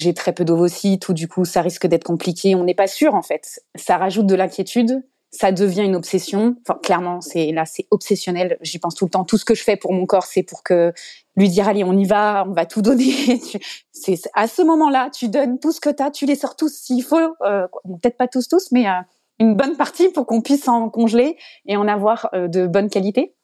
j'ai 0.04 0.14
très 0.14 0.32
peu 0.32 0.44
d'ovocytes 0.44 1.08
ou 1.08 1.14
du 1.14 1.28
coup 1.28 1.44
ça 1.44 1.62
risque 1.62 1.86
d'être 1.86 2.04
compliqué. 2.04 2.54
On 2.54 2.64
n'est 2.64 2.74
pas 2.74 2.86
sûr 2.86 3.14
en 3.14 3.22
fait. 3.22 3.60
Ça 3.74 3.96
rajoute 3.96 4.26
de 4.26 4.34
l'inquiétude. 4.34 5.02
Ça 5.30 5.50
devient 5.50 5.82
une 5.82 5.96
obsession. 5.96 6.54
Enfin, 6.60 6.78
clairement, 6.80 7.20
c'est 7.20 7.50
là, 7.50 7.64
c'est 7.64 7.88
obsessionnel. 7.90 8.56
J'y 8.60 8.78
pense 8.78 8.94
tout 8.94 9.06
le 9.06 9.10
temps. 9.10 9.24
Tout 9.24 9.36
ce 9.36 9.44
que 9.44 9.54
je 9.56 9.64
fais 9.64 9.76
pour 9.76 9.92
mon 9.92 10.06
corps, 10.06 10.26
c'est 10.26 10.44
pour 10.44 10.62
que 10.62 10.92
lui 11.36 11.48
dire 11.48 11.66
allez, 11.66 11.82
on 11.82 11.96
y 11.96 12.04
va, 12.04 12.44
on 12.46 12.52
va 12.52 12.66
tout 12.66 12.82
donner. 12.82 13.12
c'est 13.92 14.20
à 14.34 14.46
ce 14.46 14.62
moment-là, 14.62 15.10
tu 15.12 15.28
donnes 15.28 15.58
tout 15.58 15.72
ce 15.72 15.80
que 15.80 15.90
tu 15.90 16.02
as, 16.02 16.12
tu 16.12 16.26
les 16.26 16.36
sors 16.36 16.54
tous 16.54 16.72
s'il 16.72 17.02
faut. 17.02 17.34
Euh, 17.44 17.66
Peut-être 17.84 18.16
pas 18.16 18.28
tous 18.28 18.46
tous, 18.46 18.70
mais 18.70 18.86
euh, 18.86 18.92
une 19.40 19.56
bonne 19.56 19.76
partie 19.76 20.08
pour 20.10 20.26
qu'on 20.26 20.40
puisse 20.40 20.68
en 20.68 20.88
congeler 20.88 21.36
et 21.66 21.76
en 21.76 21.88
avoir 21.88 22.28
euh, 22.34 22.46
de 22.46 22.68
bonne 22.68 22.88
qualité. 22.88 23.34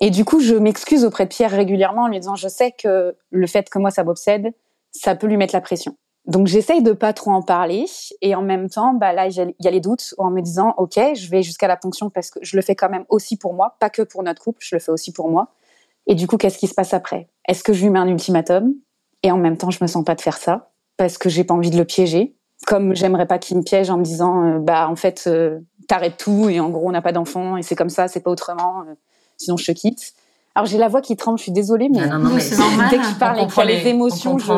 Et 0.00 0.10
du 0.10 0.24
coup, 0.24 0.38
je 0.38 0.54
m'excuse 0.54 1.04
auprès 1.04 1.24
de 1.24 1.30
Pierre 1.30 1.50
régulièrement 1.50 2.02
en 2.02 2.08
lui 2.08 2.20
disant, 2.20 2.36
je 2.36 2.48
sais 2.48 2.72
que 2.72 3.16
le 3.30 3.46
fait 3.46 3.68
que 3.68 3.78
moi 3.78 3.90
ça 3.90 4.04
m'obsède, 4.04 4.52
ça 4.92 5.14
peut 5.14 5.26
lui 5.26 5.36
mettre 5.36 5.54
la 5.54 5.60
pression. 5.60 5.96
Donc 6.26 6.46
j'essaye 6.46 6.82
de 6.82 6.92
pas 6.92 7.12
trop 7.12 7.32
en 7.32 7.42
parler 7.42 7.86
et 8.20 8.36
en 8.36 8.42
même 8.42 8.70
temps, 8.70 8.94
bah 8.94 9.12
là 9.12 9.26
il 9.26 9.54
y 9.58 9.66
a 9.66 9.70
les 9.70 9.80
doutes 9.80 10.14
en 10.18 10.30
me 10.30 10.40
disant, 10.40 10.74
ok, 10.76 11.00
je 11.14 11.28
vais 11.28 11.42
jusqu'à 11.42 11.66
la 11.66 11.76
ponction 11.76 12.10
parce 12.10 12.30
que 12.30 12.38
je 12.42 12.54
le 12.54 12.62
fais 12.62 12.76
quand 12.76 12.88
même 12.88 13.04
aussi 13.08 13.36
pour 13.36 13.54
moi, 13.54 13.76
pas 13.80 13.90
que 13.90 14.02
pour 14.02 14.22
notre 14.22 14.42
couple, 14.42 14.60
je 14.62 14.76
le 14.76 14.80
fais 14.80 14.92
aussi 14.92 15.12
pour 15.12 15.28
moi. 15.28 15.48
Et 16.06 16.14
du 16.14 16.26
coup, 16.28 16.36
qu'est-ce 16.36 16.58
qui 16.58 16.68
se 16.68 16.74
passe 16.74 16.94
après? 16.94 17.28
Est-ce 17.48 17.64
que 17.64 17.72
je 17.72 17.82
lui 17.82 17.90
mets 17.90 17.98
un 17.98 18.08
ultimatum? 18.08 18.74
Et 19.24 19.32
en 19.32 19.36
même 19.36 19.56
temps 19.56 19.70
je 19.70 19.78
me 19.82 19.88
sens 19.88 20.04
pas 20.04 20.14
de 20.14 20.20
faire 20.20 20.36
ça 20.36 20.70
parce 20.96 21.18
que 21.18 21.28
j'ai 21.28 21.42
pas 21.42 21.54
envie 21.54 21.70
de 21.70 21.76
le 21.76 21.84
piéger 21.84 22.36
comme 22.66 22.94
j'aimerais 22.94 23.26
pas 23.26 23.38
qu'il 23.38 23.56
me 23.56 23.62
piège 23.62 23.90
en 23.90 23.98
me 23.98 24.04
disant 24.04 24.44
euh, 24.44 24.58
bah 24.58 24.88
en 24.88 24.96
fait 24.96 25.24
euh, 25.26 25.60
t'arrêtes 25.88 26.16
tout 26.16 26.48
et 26.48 26.60
en 26.60 26.70
gros 26.70 26.88
on 26.88 26.92
n'a 26.92 27.02
pas 27.02 27.12
d'enfant 27.12 27.56
et 27.56 27.62
c'est 27.62 27.74
comme 27.74 27.90
ça 27.90 28.08
c'est 28.08 28.20
pas 28.20 28.30
autrement 28.30 28.82
euh, 28.82 28.94
sinon 29.36 29.56
je 29.56 29.66
te 29.66 29.72
quitte 29.72 30.14
alors 30.54 30.66
j'ai 30.66 30.78
la 30.78 30.88
voix 30.88 31.00
qui 31.00 31.16
tremble 31.16 31.38
je 31.38 31.44
suis 31.44 31.52
désolée 31.52 31.88
mais, 31.88 32.06
non, 32.06 32.18
non, 32.18 32.30
mais 32.30 32.42
dès 32.90 32.98
que 32.98 33.04
je 33.04 33.18
parle 33.18 33.40
et 33.40 33.46
qu'il 33.46 33.56
y 33.56 33.60
a 33.60 33.64
les 33.64 33.88
émotions 33.88 34.38
je, 34.38 34.52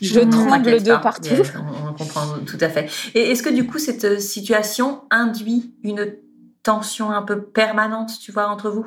je, 0.00 0.06
je 0.06 0.20
tremble 0.20 0.82
de 0.82 1.02
partout. 1.02 1.30
On, 1.56 1.90
on, 1.90 1.92
comprend 1.94 2.22
tout 2.46 2.58
à 2.60 2.68
fait. 2.68 2.88
Et 3.14 3.30
est-ce 3.30 3.42
que 3.42 3.50
du 3.50 3.66
coup 3.66 3.78
cette 3.78 4.20
situation 4.20 5.02
induit 5.10 5.74
une 5.82 6.14
tension 6.62 7.10
un 7.10 7.22
peu 7.22 7.42
permanente 7.42 8.12
tu 8.20 8.32
vois 8.32 8.48
entre 8.48 8.70
vous? 8.70 8.86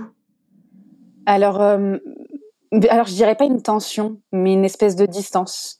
Alors 1.25 1.61
alors 1.61 3.07
je 3.07 3.13
dirais 3.13 3.35
pas 3.35 3.45
une 3.45 3.61
tension 3.61 4.19
mais 4.31 4.53
une 4.53 4.65
espèce 4.65 4.95
de 4.95 5.05
distance. 5.05 5.79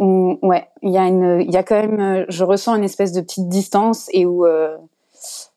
Où, 0.00 0.38
ouais, 0.40 0.66
il 0.80 0.92
y 0.92 0.96
a 0.96 1.06
une, 1.06 1.42
il 1.42 1.50
y 1.50 1.58
a 1.58 1.62
quand 1.62 1.74
même, 1.74 2.00
euh, 2.00 2.24
je 2.30 2.42
ressens 2.42 2.74
une 2.74 2.84
espèce 2.84 3.12
de 3.12 3.20
petite 3.20 3.48
distance 3.48 4.08
et 4.14 4.24
où, 4.24 4.46
euh, 4.46 4.74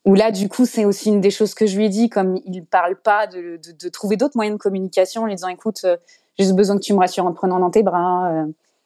où 0.05 0.15
là, 0.15 0.31
du 0.31 0.49
coup, 0.49 0.65
c'est 0.65 0.85
aussi 0.85 1.09
une 1.09 1.21
des 1.21 1.31
choses 1.31 1.53
que 1.53 1.65
je 1.65 1.77
lui 1.77 1.85
ai 1.85 1.89
dit, 1.89 2.09
comme 2.09 2.37
il 2.45 2.65
parle 2.65 2.95
pas 2.95 3.27
de, 3.27 3.57
de, 3.57 3.71
de 3.71 3.89
trouver 3.89 4.17
d'autres 4.17 4.35
moyens 4.35 4.57
de 4.57 4.61
communication, 4.61 5.23
en 5.23 5.25
lui 5.25 5.35
disant, 5.35 5.47
écoute, 5.47 5.81
euh, 5.85 5.97
j'ai 6.37 6.45
juste 6.45 6.55
besoin 6.55 6.77
que 6.77 6.81
tu 6.81 6.93
me 6.93 6.99
rassures 6.99 7.25
en 7.25 7.33
prenant 7.33 7.59
dans 7.59 7.69
tes 7.69 7.83
bras. 7.83 8.31
Euh, 8.31 8.45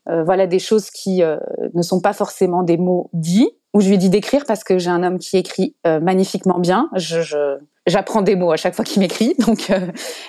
euh 0.10 0.24
voilà 0.24 0.48
des 0.48 0.60
choses 0.60 0.90
qui 0.90 1.22
ne 1.22 1.82
sont 1.82 2.00
pas 2.00 2.14
forcément 2.14 2.64
des 2.64 2.78
mots 2.78 3.10
dits. 3.14 3.50
Où 3.74 3.82
je 3.82 3.90
lui 3.90 3.98
dit 3.98 4.10
d'écrire 4.10 4.46
parce 4.48 4.64
que 4.64 4.80
j'ai 4.80 4.90
un 4.90 5.04
homme 5.04 5.20
qui 5.20 5.38
écrit 5.38 5.76
magnifiquement 5.86 6.58
bien. 6.58 6.90
Je, 6.96 7.60
j'apprends 7.86 8.22
des 8.22 8.36
mots 8.36 8.52
à 8.52 8.58
chaque 8.58 8.74
fois 8.74 8.86
qu'il 8.86 9.02
m'écrit, 9.02 9.36
donc 9.46 9.72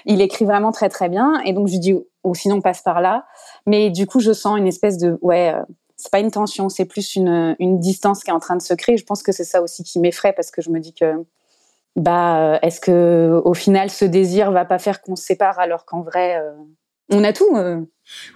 il 0.05 0.21
écrit 0.21 0.45
vraiment 0.45 0.71
très 0.73 0.89
très 0.89 1.09
bien. 1.09 1.41
Et 1.47 1.53
donc 1.53 1.69
je 1.69 1.73
lui 1.73 1.79
dis, 1.79 1.95
ou 2.29 2.35
sinon 2.35 2.61
passe 2.61 2.83
par 2.83 3.01
là. 3.01 3.27
Mais 3.67 3.91
du 3.91 4.07
coup, 4.07 4.21
je 4.21 4.33
sens 4.33 4.59
une 4.59 4.67
espèce 4.67 4.99
de 4.99 5.19
ouais, 5.23 5.55
euh, 5.55 5.63
c'est 5.99 6.11
pas 6.11 6.21
une 6.21 6.31
tension, 6.31 6.69
c'est 6.69 6.85
plus 6.85 7.17
une, 7.17 7.57
distance 7.81 8.23
qui 8.23 8.31
est 8.31 8.33
en 8.33 8.39
train 8.39 8.57
de 8.57 8.63
se 8.63 8.73
créer. 8.73 8.97
Je 8.97 9.05
pense 9.05 9.23
que 9.23 9.33
c'est 9.33 9.45
ça 9.45 9.61
aussi 9.61 9.83
qui 9.83 9.99
m'effraie 9.99 10.33
parce 10.33 10.51
que 10.51 10.63
je 10.63 10.71
me 10.71 10.79
dis 10.79 10.95
que 10.95 11.13
bah 11.97 12.39
euh, 12.39 12.59
est-ce 12.63 12.81
que 12.81 13.43
au 13.45 13.55
final 13.55 13.91
ce 13.91 14.05
désir 14.05 14.53
va 14.53 14.65
pas 14.65 14.79
faire 14.79 15.03
qu'on 15.03 15.17
se 15.17 15.25
sépare 15.25 15.59
alors 15.59 15.85
qu'en 15.85 16.03
vrai 16.03 16.39
euh, 16.39 16.53
on 17.11 17.25
a 17.25 17.33
tout. 17.33 17.57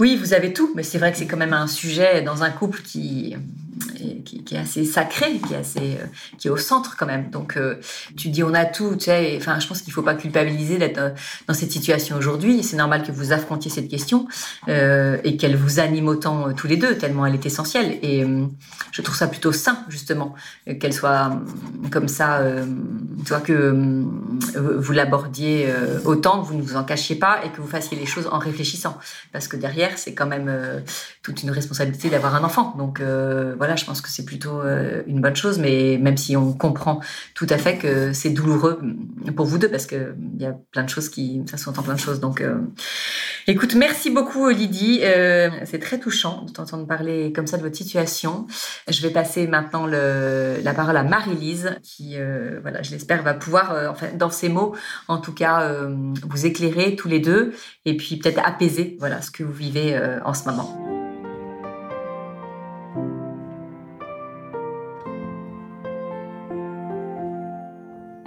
Oui, 0.00 0.16
vous 0.16 0.32
avez 0.32 0.52
tout, 0.54 0.72
mais 0.74 0.82
c'est 0.82 0.96
vrai 0.98 1.12
que 1.12 1.18
c'est 1.18 1.26
quand 1.26 1.36
même 1.36 1.52
un 1.52 1.66
sujet 1.66 2.22
dans 2.22 2.42
un 2.42 2.50
couple 2.50 2.80
qui 2.80 3.36
qui, 3.84 4.44
est 4.54 4.58
assez 4.58 4.84
sacré, 4.84 5.38
qui 5.46 5.54
est 5.54 5.58
assez, 5.58 5.78
euh, 5.80 6.06
qui 6.38 6.48
est 6.48 6.50
au 6.50 6.56
centre 6.56 6.96
quand 6.96 7.06
même. 7.06 7.30
Donc, 7.30 7.56
euh, 7.56 7.76
tu 8.16 8.28
dis 8.28 8.42
on 8.42 8.54
a 8.54 8.64
tout, 8.64 8.96
tu 8.96 9.06
sais. 9.06 9.34
Enfin, 9.36 9.58
je 9.60 9.66
pense 9.66 9.82
qu'il 9.82 9.92
faut 9.92 10.02
pas 10.02 10.14
culpabiliser 10.14 10.78
d'être 10.78 11.14
dans 11.46 11.54
cette 11.54 11.72
situation 11.72 12.16
aujourd'hui. 12.16 12.62
C'est 12.62 12.76
normal 12.76 13.02
que 13.02 13.12
vous 13.12 13.32
affrontiez 13.32 13.70
cette 13.70 13.88
question 13.88 14.26
euh, 14.68 15.18
et 15.24 15.36
qu'elle 15.36 15.56
vous 15.56 15.80
anime 15.80 16.08
autant 16.08 16.52
tous 16.52 16.66
les 16.66 16.76
deux, 16.76 16.96
tellement 16.96 17.26
elle 17.26 17.34
est 17.34 17.46
essentielle. 17.46 17.98
Et 18.02 18.24
je 18.92 19.02
trouve 19.02 19.16
ça 19.16 19.26
plutôt 19.26 19.52
sain 19.52 19.78
justement 19.88 20.34
qu'elle 20.80 20.92
soit 20.92 21.40
comme 21.90 22.08
ça, 22.08 22.42
tu 23.24 23.28
vois 23.28 23.40
que 23.40 24.04
vous 24.54 24.92
l'abordiez 24.92 25.72
autant, 26.04 26.42
que 26.42 26.46
vous 26.46 26.54
ne 26.54 26.62
vous 26.62 26.76
en 26.76 26.84
cachiez 26.84 27.16
pas 27.16 27.44
et 27.44 27.50
que 27.50 27.60
vous 27.60 27.68
fassiez 27.68 27.98
les 27.98 28.06
choses 28.06 28.28
en 28.30 28.38
réfléchissant, 28.38 28.98
parce 29.32 29.48
que 29.48 29.56
derrière 29.56 29.96
c'est 29.96 30.14
quand 30.14 30.26
même 30.26 30.50
toute 31.22 31.42
une 31.42 31.50
responsabilité 31.50 32.10
d'avoir 32.10 32.34
un 32.34 32.44
enfant. 32.44 32.74
Donc 32.76 33.00
voilà, 33.00 33.71
je 33.76 33.84
pense 33.84 34.00
que 34.00 34.08
c'est 34.08 34.24
plutôt 34.24 34.60
euh, 34.60 35.02
une 35.06 35.20
bonne 35.20 35.36
chose, 35.36 35.58
mais 35.58 35.98
même 36.00 36.16
si 36.16 36.36
on 36.36 36.52
comprend 36.52 37.00
tout 37.34 37.46
à 37.48 37.58
fait 37.58 37.76
que 37.76 38.12
c'est 38.12 38.30
douloureux 38.30 38.80
pour 39.36 39.46
vous 39.46 39.58
deux, 39.58 39.68
parce 39.68 39.86
que 39.86 40.14
il 40.34 40.42
y 40.42 40.46
a 40.46 40.54
plein 40.70 40.84
de 40.84 40.88
choses 40.88 41.08
qui, 41.08 41.42
ça 41.46 41.70
en 41.70 41.82
plein 41.82 41.94
de 41.94 42.00
choses. 42.00 42.20
Donc, 42.20 42.40
euh, 42.40 42.58
écoute, 43.46 43.74
merci 43.74 44.10
beaucoup 44.10 44.48
Lydie, 44.48 45.00
euh, 45.02 45.50
c'est 45.64 45.78
très 45.78 45.98
touchant 45.98 46.44
de 46.44 46.52
t'entendre 46.52 46.86
parler 46.86 47.32
comme 47.32 47.46
ça 47.46 47.56
de 47.56 47.62
votre 47.62 47.76
situation. 47.76 48.46
Je 48.88 49.00
vais 49.02 49.10
passer 49.10 49.46
maintenant 49.46 49.86
la 49.86 50.74
parole 50.74 50.96
à 50.96 51.04
Marie-Lise, 51.04 51.76
qui, 51.82 52.16
voilà, 52.62 52.82
je 52.82 52.90
l'espère, 52.90 53.22
va 53.22 53.34
pouvoir, 53.34 53.90
enfin, 53.90 54.08
dans 54.14 54.30
ses 54.30 54.48
mots, 54.48 54.74
en 55.08 55.18
tout 55.18 55.32
cas, 55.32 55.72
vous 56.28 56.46
éclairer 56.46 56.96
tous 56.96 57.08
les 57.08 57.20
deux, 57.20 57.52
et 57.84 57.96
puis 57.96 58.16
peut-être 58.16 58.40
apaiser, 58.44 58.96
voilà, 58.98 59.22
ce 59.22 59.30
que 59.30 59.42
vous 59.42 59.52
vivez 59.52 59.98
en 60.24 60.34
ce 60.34 60.44
moment. 60.44 60.91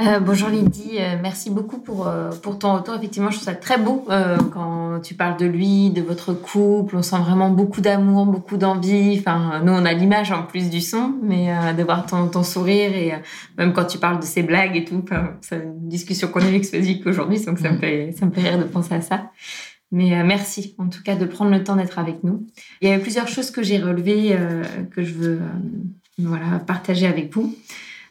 Euh, 0.06 0.20
bonjour 0.20 0.50
Lydie, 0.50 0.98
euh, 1.00 1.16
merci 1.20 1.50
beaucoup 1.50 1.80
pour, 1.80 2.08
euh, 2.08 2.30
pour 2.30 2.60
ton 2.60 2.76
retour. 2.76 2.96
Effectivement, 2.96 3.32
je 3.32 3.38
trouve 3.38 3.46
ça 3.46 3.56
très 3.56 3.80
beau 3.80 4.06
quand 4.54 5.00
tu 5.02 5.16
parles 5.16 5.38
de 5.38 5.46
lui, 5.46 5.90
de 5.90 6.02
votre 6.02 6.34
couple. 6.34 6.98
On 6.98 7.02
sent 7.02 7.18
vraiment 7.18 7.50
beaucoup 7.50 7.82
d'amour, 7.82 8.26
beaucoup 8.26 8.58
d'envie. 8.58 9.18
Enfin, 9.20 9.62
nous, 9.64 9.72
on 9.72 9.84
a 9.84 9.94
l'image 9.94 10.32
en 10.32 10.44
plus 10.44 10.70
du 10.70 10.82
son, 10.82 11.16
mais 11.24 11.50
de 11.76 11.84
voir 11.84 12.06
ton, 12.06 12.28
ton 12.28 12.44
sourire 12.44 12.96
et 12.96 13.14
même 13.58 13.74
quand 13.74 13.86
tu 13.86 13.98
parles 13.98 14.20
de 14.20 14.26
ces 14.26 14.44
blagues 14.44 14.76
et 14.76 14.86
tout, 14.86 15.04
c'est 15.42 15.58
une 15.58 15.90
discussion 15.90 16.28
qu'on 16.28 16.42
a 16.42 16.46
avec 16.46 16.66
physique 16.66 17.06
aujourd'hui, 17.08 17.44
donc 17.44 17.60
ça 17.60 17.72
me, 17.72 17.78
fait, 17.78 18.12
ça 18.18 18.26
me 18.26 18.32
fait 18.32 18.42
rire 18.42 18.60
de 18.60 18.64
penser 18.64 18.94
à 18.94 19.02
ça. 19.02 19.32
Mais 19.92 20.24
merci 20.24 20.76
en 20.78 20.88
tout 20.88 21.02
cas 21.04 21.16
de 21.16 21.26
prendre 21.26 21.52
le 21.52 21.64
temps 21.64 21.76
d'être 21.76 22.00
avec 22.00 22.24
nous. 22.24 22.46
Il 22.82 22.90
y 22.90 22.92
avait 22.92 23.02
plusieurs 23.02 23.28
choses 23.28 23.50
que 23.50 23.64
j'ai 23.64 23.80
relevées 23.80 24.38
que 24.92 25.04
je 25.04 25.14
veux 25.14 25.40
voilà, 26.18 26.60
partager 26.60 27.08
avec 27.08 27.34
vous. 27.34 27.56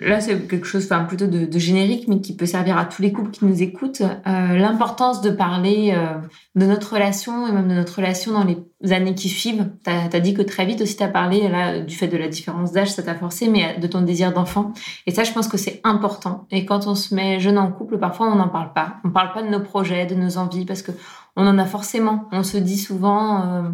Là, 0.00 0.20
c'est 0.20 0.48
quelque 0.48 0.66
chose, 0.66 0.85
enfin 0.85 1.04
plutôt 1.04 1.26
de, 1.26 1.44
de, 1.44 1.59
générique, 1.59 2.09
mais 2.09 2.20
qui 2.20 2.35
peut 2.35 2.46
servir 2.46 2.76
à 2.76 2.85
tous 2.85 3.00
les 3.00 3.12
couples 3.12 3.30
qui 3.30 3.44
nous 3.44 3.62
écoutent. 3.62 4.02
Euh, 4.02 4.57
L'importance 4.57 5.20
de 5.20 5.30
parler 5.30 5.92
euh, 5.94 6.14
de 6.57 6.66
notre 6.66 6.94
relation 6.94 7.46
et 7.46 7.52
même 7.52 7.68
de 7.68 7.74
notre 7.74 7.96
relation 7.96 8.33
dans 8.33 8.44
les 8.44 8.92
années 8.92 9.14
qui 9.14 9.28
suivent. 9.28 9.70
Tu 9.85 9.90
as, 9.90 10.20
dit 10.20 10.35
que 10.35 10.42
très 10.42 10.66
vite 10.66 10.80
aussi, 10.80 10.96
tu 10.96 11.02
as 11.02 11.09
parlé 11.09 11.48
là, 11.48 11.80
du 11.80 11.94
fait 11.94 12.09
de 12.09 12.16
la 12.16 12.28
différence 12.28 12.72
d'âge, 12.72 12.92
ça 12.92 13.02
t'a 13.02 13.14
forcé, 13.14 13.48
mais 13.48 13.78
de 13.78 13.87
ton 13.87 14.00
désir 14.00 14.33
d'enfant. 14.33 14.72
Et 15.07 15.12
ça, 15.12 15.24
je 15.24 15.33
pense 15.33 15.48
que 15.48 15.57
c'est 15.57 15.80
important. 15.85 16.46
Et 16.50 16.64
quand 16.64 16.87
on 16.87 16.94
se 16.94 17.14
met 17.14 17.38
jeune 17.38 17.59
en 17.59 17.70
couple, 17.70 17.98
parfois, 17.98 18.28
on 18.28 18.35
n'en 18.35 18.48
parle 18.48 18.72
pas. 18.72 18.96
On 19.04 19.11
parle 19.11 19.33
pas 19.33 19.42
de 19.42 19.48
nos 19.48 19.61
projets, 19.61 20.07
de 20.07 20.14
nos 20.14 20.38
envies, 20.38 20.64
parce 20.64 20.83
que 20.83 20.92
on 21.37 21.46
en 21.46 21.59
a 21.59 21.64
forcément. 21.64 22.28
On 22.33 22.42
se 22.42 22.59
dit 22.59 22.78
souvent... 22.78 23.42
Euh, 23.42 23.62
euh, 23.62 23.70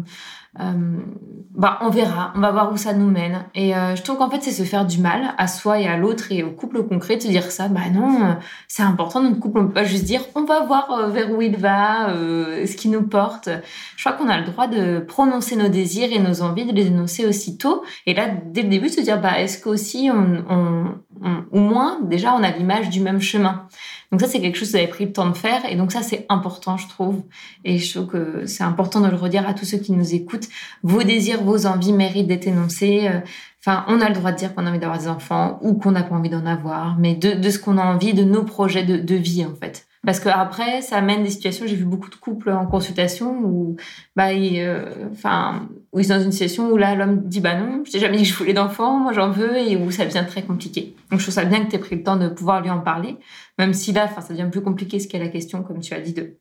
bah, 0.53 1.79
on 1.81 1.89
verra, 1.89 2.33
on 2.35 2.39
va 2.39 2.51
voir 2.51 2.73
où 2.73 2.77
ça 2.77 2.93
nous 2.93 3.09
mène. 3.09 3.45
Et 3.55 3.75
euh, 3.75 3.95
je 3.95 4.01
trouve 4.03 4.17
qu'en 4.17 4.29
fait, 4.29 4.41
c'est 4.41 4.51
se 4.51 4.63
faire 4.63 4.85
du 4.85 4.99
mal 4.99 5.33
à 5.37 5.47
soi 5.47 5.79
et 5.79 5.87
à 5.87 5.97
l'autre 5.97 6.31
et 6.31 6.43
au 6.43 6.51
couple 6.51 6.83
concret 6.83 7.17
de 7.17 7.21
se 7.21 7.27
dire 7.27 7.51
ça. 7.51 7.67
Bah 7.67 7.89
non, 7.93 8.23
euh, 8.23 8.33
c'est 8.67 8.83
important 8.83 9.21
notre 9.21 9.39
couple. 9.39 9.59
On 9.59 9.67
peut 9.67 9.73
pas 9.73 9.83
juste 9.83 10.03
dire 10.03 10.21
on 10.35 10.43
va 10.43 10.61
voir 10.61 11.09
vers 11.09 11.31
où 11.31 11.41
il 11.41 11.57
va, 11.57 12.13
ce 12.13 12.75
qui 12.75 12.89
nous 12.89 13.03
porte. 13.03 13.49
Je 13.95 14.03
crois 14.03 14.17
qu'on 14.17 14.29
a 14.29 14.39
le 14.39 14.45
droit 14.45 14.67
de 14.67 14.99
prononcer 14.99 15.55
nos 15.55 15.69
désirs 15.69 16.09
et 16.11 16.19
nos 16.19 16.41
envies, 16.41 16.65
de 16.65 16.73
les 16.73 16.85
dénoncer 16.85 17.25
aussitôt. 17.25 17.83
Et 18.05 18.13
là, 18.13 18.27
dès 18.45 18.63
le 18.63 18.69
début, 18.69 18.89
se 18.89 19.01
dire 19.01 19.19
bah 19.19 19.39
est-ce 19.39 19.61
qu'aussi 19.61 20.09
on, 20.13 20.43
on, 20.49 21.43
on, 21.51 21.59
moins 21.59 21.99
déjà 22.01 22.33
on 22.33 22.43
a 22.43 22.51
l'image 22.51 22.89
du 22.89 23.01
même 23.01 23.21
chemin? 23.21 23.67
Donc 24.11 24.19
ça, 24.19 24.27
c'est 24.27 24.41
quelque 24.41 24.57
chose 24.57 24.67
que 24.67 24.73
vous 24.73 24.83
avez 24.83 24.87
pris 24.87 25.05
le 25.05 25.13
temps 25.13 25.29
de 25.29 25.37
faire. 25.37 25.63
Et 25.69 25.75
donc 25.75 25.91
ça, 25.91 26.01
c'est 26.01 26.25
important, 26.27 26.75
je 26.77 26.87
trouve. 26.89 27.23
Et 27.63 27.77
je 27.77 27.93
trouve 27.93 28.07
que 28.07 28.45
c'est 28.45 28.63
important 28.63 28.99
de 28.99 29.07
le 29.07 29.15
redire 29.15 29.47
à 29.47 29.53
tous 29.53 29.65
ceux 29.65 29.77
qui 29.77 29.93
nous 29.93 30.13
écoutent. 30.13 30.49
Vos 30.83 31.03
désirs, 31.03 31.43
vos 31.43 31.65
envies 31.65 31.93
méritent 31.93 32.27
d'être 32.27 32.47
énoncés. 32.47 33.07
Euh, 33.07 33.21
enfin, 33.65 33.85
on 33.87 34.01
a 34.01 34.09
le 34.09 34.15
droit 34.15 34.33
de 34.33 34.37
dire 34.37 34.53
qu'on 34.53 34.65
a 34.65 34.69
envie 34.69 34.79
d'avoir 34.79 34.99
des 34.99 35.07
enfants 35.07 35.59
ou 35.61 35.75
qu'on 35.75 35.91
n'a 35.91 36.03
pas 36.03 36.15
envie 36.15 36.29
d'en 36.29 36.45
avoir, 36.45 36.97
mais 36.97 37.15
de, 37.15 37.31
de 37.31 37.49
ce 37.49 37.57
qu'on 37.57 37.77
a 37.77 37.85
envie, 37.85 38.13
de 38.13 38.23
nos 38.23 38.43
projets 38.43 38.83
de, 38.83 38.97
de 38.97 39.15
vie, 39.15 39.45
en 39.45 39.55
fait. 39.55 39.87
Parce 40.03 40.19
que 40.19 40.29
après, 40.29 40.81
ça 40.81 40.97
amène 40.97 41.23
des 41.23 41.29
situations. 41.29 41.67
J'ai 41.67 41.75
vu 41.75 41.85
beaucoup 41.85 42.09
de 42.09 42.15
couples 42.15 42.49
en 42.49 42.65
consultation 42.65 43.39
où, 43.43 43.75
bah, 44.15 44.33
ils, 44.33 44.59
euh, 44.59 44.85
enfin, 45.11 45.69
où 45.91 45.99
ils 45.99 46.05
sont 46.05 46.15
dans 46.15 46.23
une 46.23 46.31
situation 46.31 46.71
où 46.71 46.77
là, 46.77 46.95
l'homme 46.95 47.21
dit 47.27 47.39
bah 47.39 47.55
non, 47.59 47.83
je 47.85 47.91
t'ai 47.91 47.99
jamais 47.99 48.17
dit 48.17 48.23
que 48.23 48.29
je 48.29 48.35
voulais 48.35 48.53
d'enfants, 48.53 48.97
moi 48.97 49.13
j'en 49.13 49.29
veux, 49.29 49.57
et 49.57 49.77
où 49.77 49.91
ça 49.91 50.05
devient 50.05 50.25
très 50.27 50.41
compliqué. 50.41 50.95
Donc 51.11 51.19
je 51.19 51.25
trouve 51.25 51.35
ça 51.35 51.45
bien 51.45 51.63
que 51.63 51.69
tu 51.69 51.75
aies 51.75 51.79
pris 51.79 51.95
le 51.97 52.03
temps 52.03 52.17
de 52.17 52.29
pouvoir 52.29 52.61
lui 52.61 52.71
en 52.71 52.79
parler, 52.79 53.17
même 53.59 53.73
si 53.73 53.91
là, 53.91 54.05
enfin, 54.05 54.21
ça 54.21 54.33
devient 54.33 54.49
plus 54.51 54.61
compliqué 54.61 54.99
ce 54.99 55.07
qu'est 55.07 55.19
la 55.19 55.27
question, 55.27 55.61
comme 55.61 55.79
tu 55.79 55.93
as 55.93 55.99
dit, 55.99 56.13
de 56.13 56.35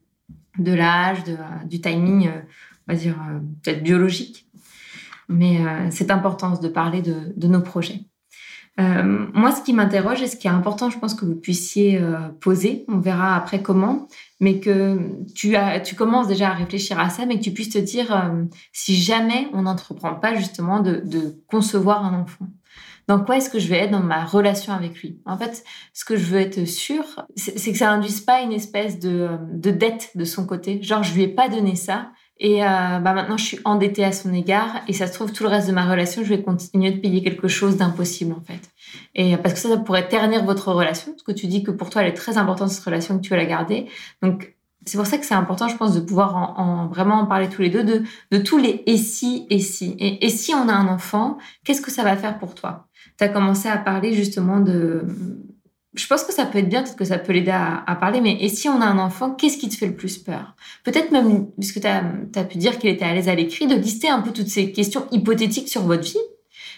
de 0.58 0.72
l'âge, 0.72 1.24
de, 1.24 1.36
du 1.68 1.80
timing, 1.80 2.28
euh, 2.28 2.40
on 2.88 2.92
va 2.92 2.98
dire 2.98 3.16
euh, 3.30 3.38
peut-être 3.62 3.82
biologique. 3.82 4.46
Mais 5.28 5.60
c'est 5.90 6.10
important 6.10 6.58
de 6.60 6.66
parler 6.66 7.02
de, 7.02 7.46
nos 7.46 7.60
projets. 7.60 8.00
Moi, 8.78 9.52
ce 9.52 9.62
qui 9.62 9.74
m'interroge 9.74 10.22
et 10.22 10.26
ce 10.26 10.36
qui 10.36 10.46
est 10.46 10.50
important, 10.50 10.88
je 10.88 10.98
pense 10.98 11.14
que 11.14 11.26
vous 11.26 11.34
puissiez 11.34 12.00
poser, 12.40 12.86
on 12.88 12.98
verra 12.98 13.36
après 13.36 13.60
comment, 13.60 14.08
mais 14.40 14.58
que 14.58 14.98
tu, 15.34 15.54
as, 15.54 15.80
tu 15.80 15.94
commences 15.94 16.28
déjà 16.28 16.48
à 16.48 16.54
réfléchir 16.54 16.98
à 16.98 17.10
ça, 17.10 17.26
mais 17.26 17.38
que 17.38 17.44
tu 17.44 17.50
puisses 17.50 17.68
te 17.68 17.78
dire 17.78 18.32
si 18.72 18.96
jamais 18.96 19.48
on 19.52 19.62
n'entreprend 19.62 20.14
pas 20.14 20.34
justement 20.34 20.80
de, 20.80 21.02
de 21.04 21.42
concevoir 21.46 22.06
un 22.06 22.18
enfant 22.20 22.46
dans 23.10 23.24
quoi 23.24 23.38
est-ce 23.38 23.50
que 23.50 23.58
je 23.58 23.66
vais 23.66 23.78
être 23.78 23.90
dans 23.90 23.98
ma 23.98 24.24
relation 24.24 24.72
avec 24.72 25.02
lui? 25.02 25.20
En 25.24 25.36
fait, 25.36 25.64
ce 25.92 26.04
que 26.04 26.16
je 26.16 26.26
veux 26.26 26.38
être 26.38 26.64
sûre, 26.64 27.26
c'est 27.34 27.72
que 27.72 27.76
ça 27.76 27.90
induise 27.90 28.20
pas 28.20 28.40
une 28.40 28.52
espèce 28.52 29.00
de, 29.00 29.30
de, 29.52 29.72
dette 29.72 30.10
de 30.14 30.24
son 30.24 30.46
côté. 30.46 30.80
Genre, 30.80 31.02
je 31.02 31.12
lui 31.14 31.22
ai 31.22 31.28
pas 31.28 31.48
donné 31.48 31.74
ça. 31.74 32.12
Et 32.42 32.64
euh, 32.64 32.66
bah 32.66 33.12
maintenant, 33.12 33.36
je 33.36 33.44
suis 33.44 33.58
endettée 33.64 34.02
à 34.02 34.12
son 34.12 34.32
égard. 34.32 34.80
Et 34.88 34.94
ça 34.94 35.06
se 35.06 35.12
trouve, 35.12 35.30
tout 35.30 35.42
le 35.42 35.50
reste 35.50 35.68
de 35.68 35.72
ma 35.72 35.88
relation, 35.88 36.24
je 36.24 36.30
vais 36.30 36.42
continuer 36.42 36.90
de 36.90 36.98
payer 36.98 37.22
quelque 37.22 37.48
chose 37.48 37.76
d'impossible, 37.76 38.32
en 38.32 38.40
fait. 38.40 38.70
Et 39.14 39.36
parce 39.36 39.54
que 39.54 39.60
ça, 39.60 39.68
ça 39.68 39.76
pourrait 39.76 40.08
ternir 40.08 40.44
votre 40.44 40.72
relation. 40.72 41.12
Parce 41.12 41.22
que 41.22 41.32
tu 41.32 41.46
dis 41.46 41.62
que 41.62 41.70
pour 41.70 41.90
toi, 41.90 42.02
elle 42.02 42.08
est 42.08 42.14
très 42.14 42.38
importante, 42.38 42.70
cette 42.70 42.84
relation, 42.84 43.18
que 43.18 43.22
tu 43.22 43.30
veux 43.30 43.36
la 43.36 43.44
garder. 43.44 43.86
Donc, 44.22 44.56
c'est 44.86 44.96
pour 44.96 45.06
ça 45.06 45.18
que 45.18 45.26
c'est 45.26 45.34
important, 45.34 45.68
je 45.68 45.76
pense, 45.76 45.94
de 45.94 46.00
pouvoir 46.00 46.58
en, 46.58 46.88
vraiment 46.88 47.16
en 47.16 47.26
parler 47.26 47.50
tous 47.50 47.60
les 47.60 47.68
deux, 47.68 47.84
de, 47.84 48.02
de 48.30 48.38
tous 48.38 48.56
les 48.56 48.82
et 48.86 48.96
si, 48.96 49.46
et 49.50 49.58
si. 49.58 49.94
Et 49.98 50.30
si 50.30 50.54
on 50.54 50.66
a 50.70 50.72
un 50.72 50.88
enfant, 50.88 51.36
qu'est-ce 51.64 51.82
que 51.82 51.90
ça 51.90 52.02
va 52.02 52.16
faire 52.16 52.38
pour 52.38 52.54
toi? 52.54 52.86
Tu 53.18 53.24
as 53.24 53.28
commencé 53.28 53.68
à 53.68 53.76
parler 53.76 54.14
justement 54.14 54.60
de... 54.60 55.04
Je 55.94 56.06
pense 56.06 56.22
que 56.22 56.32
ça 56.32 56.46
peut 56.46 56.58
être 56.58 56.68
bien, 56.68 56.82
peut-être 56.82 56.96
que 56.96 57.04
ça 57.04 57.18
peut 57.18 57.32
l'aider 57.32 57.50
à, 57.50 57.96
parler, 57.96 58.20
mais 58.20 58.36
et 58.40 58.48
si 58.48 58.68
on 58.68 58.80
a 58.80 58.86
un 58.86 58.98
enfant, 58.98 59.30
qu'est-ce 59.30 59.58
qui 59.58 59.68
te 59.68 59.74
fait 59.74 59.88
le 59.88 59.96
plus 59.96 60.18
peur? 60.18 60.54
Peut-être 60.84 61.10
même, 61.10 61.50
puisque 61.58 61.80
tu 61.80 61.86
as, 61.86 62.44
pu 62.44 62.58
dire 62.58 62.78
qu'il 62.78 62.90
était 62.90 63.04
à 63.04 63.12
l'aise 63.12 63.28
à 63.28 63.34
l'écrit, 63.34 63.66
de 63.66 63.74
lister 63.74 64.08
un 64.08 64.20
peu 64.20 64.30
toutes 64.30 64.48
ces 64.48 64.70
questions 64.70 65.06
hypothétiques 65.10 65.68
sur 65.68 65.82
votre 65.82 66.04
vie 66.04 66.16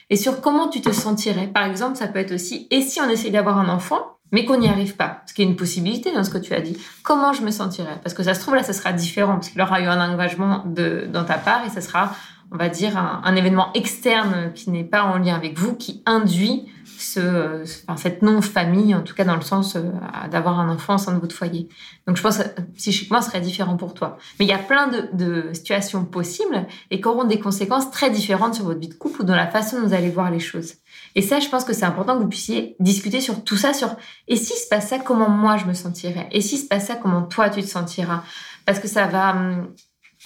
et 0.09 0.17
sur 0.17 0.41
comment 0.41 0.69
tu 0.69 0.81
te 0.81 0.93
sentirais. 0.93 1.49
Par 1.49 1.67
exemple, 1.67 1.97
ça 1.97 2.09
peut 2.09 2.21
être 2.21 2.33
aussi, 2.33 2.67
et 2.71 2.81
si 2.81 3.01
on 3.01 3.09
essaye 3.11 3.31
d'avoir 3.31 3.59
un 3.59 3.69
enfant, 3.69 4.19
mais 4.33 4.47
qu'on 4.47 4.59
n'y 4.59 4.69
arrive 4.69 4.97
pas, 4.97 5.23
ce 5.27 5.35
qui 5.35 5.43
est 5.43 5.45
une 5.45 5.57
possibilité 5.57 6.11
dans 6.11 6.25
ce 6.25 6.31
que 6.31 6.39
tu 6.39 6.55
as 6.55 6.63
dit. 6.63 6.79
Comment 7.03 7.35
je 7.35 7.43
me 7.43 7.51
sentirais? 7.51 8.01
Parce 8.03 8.15
que 8.15 8.23
ça 8.23 8.33
se 8.33 8.41
trouve 8.41 8.55
là, 8.55 8.63
ça 8.63 8.73
sera 8.73 8.93
différent, 8.95 9.35
parce 9.35 9.51
qu'il 9.51 9.61
aura 9.61 9.81
eu 9.83 9.85
un 9.85 10.11
engagement 10.11 10.65
de, 10.67 11.07
dans 11.13 11.25
ta 11.25 11.37
part 11.37 11.67
et 11.67 11.69
ça 11.69 11.83
sera 11.83 12.17
on 12.53 12.57
va 12.57 12.69
dire, 12.69 12.97
un, 12.99 13.35
événement 13.35 13.73
externe 13.73 14.53
qui 14.55 14.71
n'est 14.71 14.85
pas 14.85 15.05
en 15.05 15.19
lien 15.19 15.35
avec 15.35 15.59
vous, 15.59 15.75
qui 15.75 16.03
induit 16.05 16.67
ce, 16.99 17.65
cette 17.97 18.23
non-famille, 18.23 18.95
en 18.95 19.03
tout 19.03 19.15
cas 19.15 19.25
dans 19.25 19.37
le 19.37 19.43
sens 19.43 19.77
euh, 19.77 19.83
d'avoir 20.31 20.61
un 20.61 20.69
enfant 20.69 20.97
au 20.97 20.99
sein 20.99 21.13
de 21.13 21.19
votre 21.19 21.35
foyer. 21.35 21.69
Donc 22.07 22.17
je 22.17 22.23
pense 22.23 22.39
que 22.39 22.61
psychiquement, 22.77 23.23
ce 23.23 23.31
serait 23.31 23.41
différent 23.41 23.77
pour 23.77 23.95
toi. 23.95 24.19
Mais 24.39 24.45
il 24.45 24.49
y 24.49 24.55
a 24.55 24.59
plein 24.59 24.89
de, 24.89 25.51
situations 25.53 26.05
possibles 26.05 26.67
et 26.91 27.01
qui 27.01 27.09
auront 27.09 27.25
des 27.25 27.41
conséquences 27.41 27.91
très 27.91 28.11
différentes 28.11 28.55
sur 28.55 28.65
votre 28.65 28.81
vie 28.81 28.89
de 28.89 28.95
couple 28.95 29.23
ou 29.23 29.25
dans 29.25 29.37
la 29.37 29.47
façon 29.47 29.81
dont 29.81 29.89
vous 29.89 29.95
allez 29.95 30.11
voir 30.11 30.31
les 30.31 30.41
choses. 30.41 30.75
Et 31.15 31.23
ça, 31.23 31.41
je 31.41 31.49
pense 31.49 31.65
que 31.65 31.73
c'est 31.73 31.85
important 31.85 32.17
que 32.17 32.23
vous 32.23 32.29
puissiez 32.29 32.77
discuter 32.81 33.21
sur 33.21 33.43
tout 33.45 33.57
ça, 33.57 33.73
sur 33.73 33.97
et 34.29 34.37
si 34.37 34.53
se 34.55 34.69
passe 34.69 34.89
ça, 34.89 34.99
comment 34.99 35.29
moi 35.29 35.57
je 35.57 35.65
me 35.65 35.75
sentirais? 35.75 36.29
Et 36.33 36.41
si 36.41 36.59
se 36.59 36.67
passe 36.67 36.87
ça, 36.87 36.97
comment 36.97 37.23
toi 37.23 37.49
tu 37.49 37.63
te 37.63 37.67
sentiras? 37.67 38.23
Parce 38.67 38.79
que 38.79 38.89
ça 38.89 39.07
va 39.07 39.31
hum, 39.33 39.69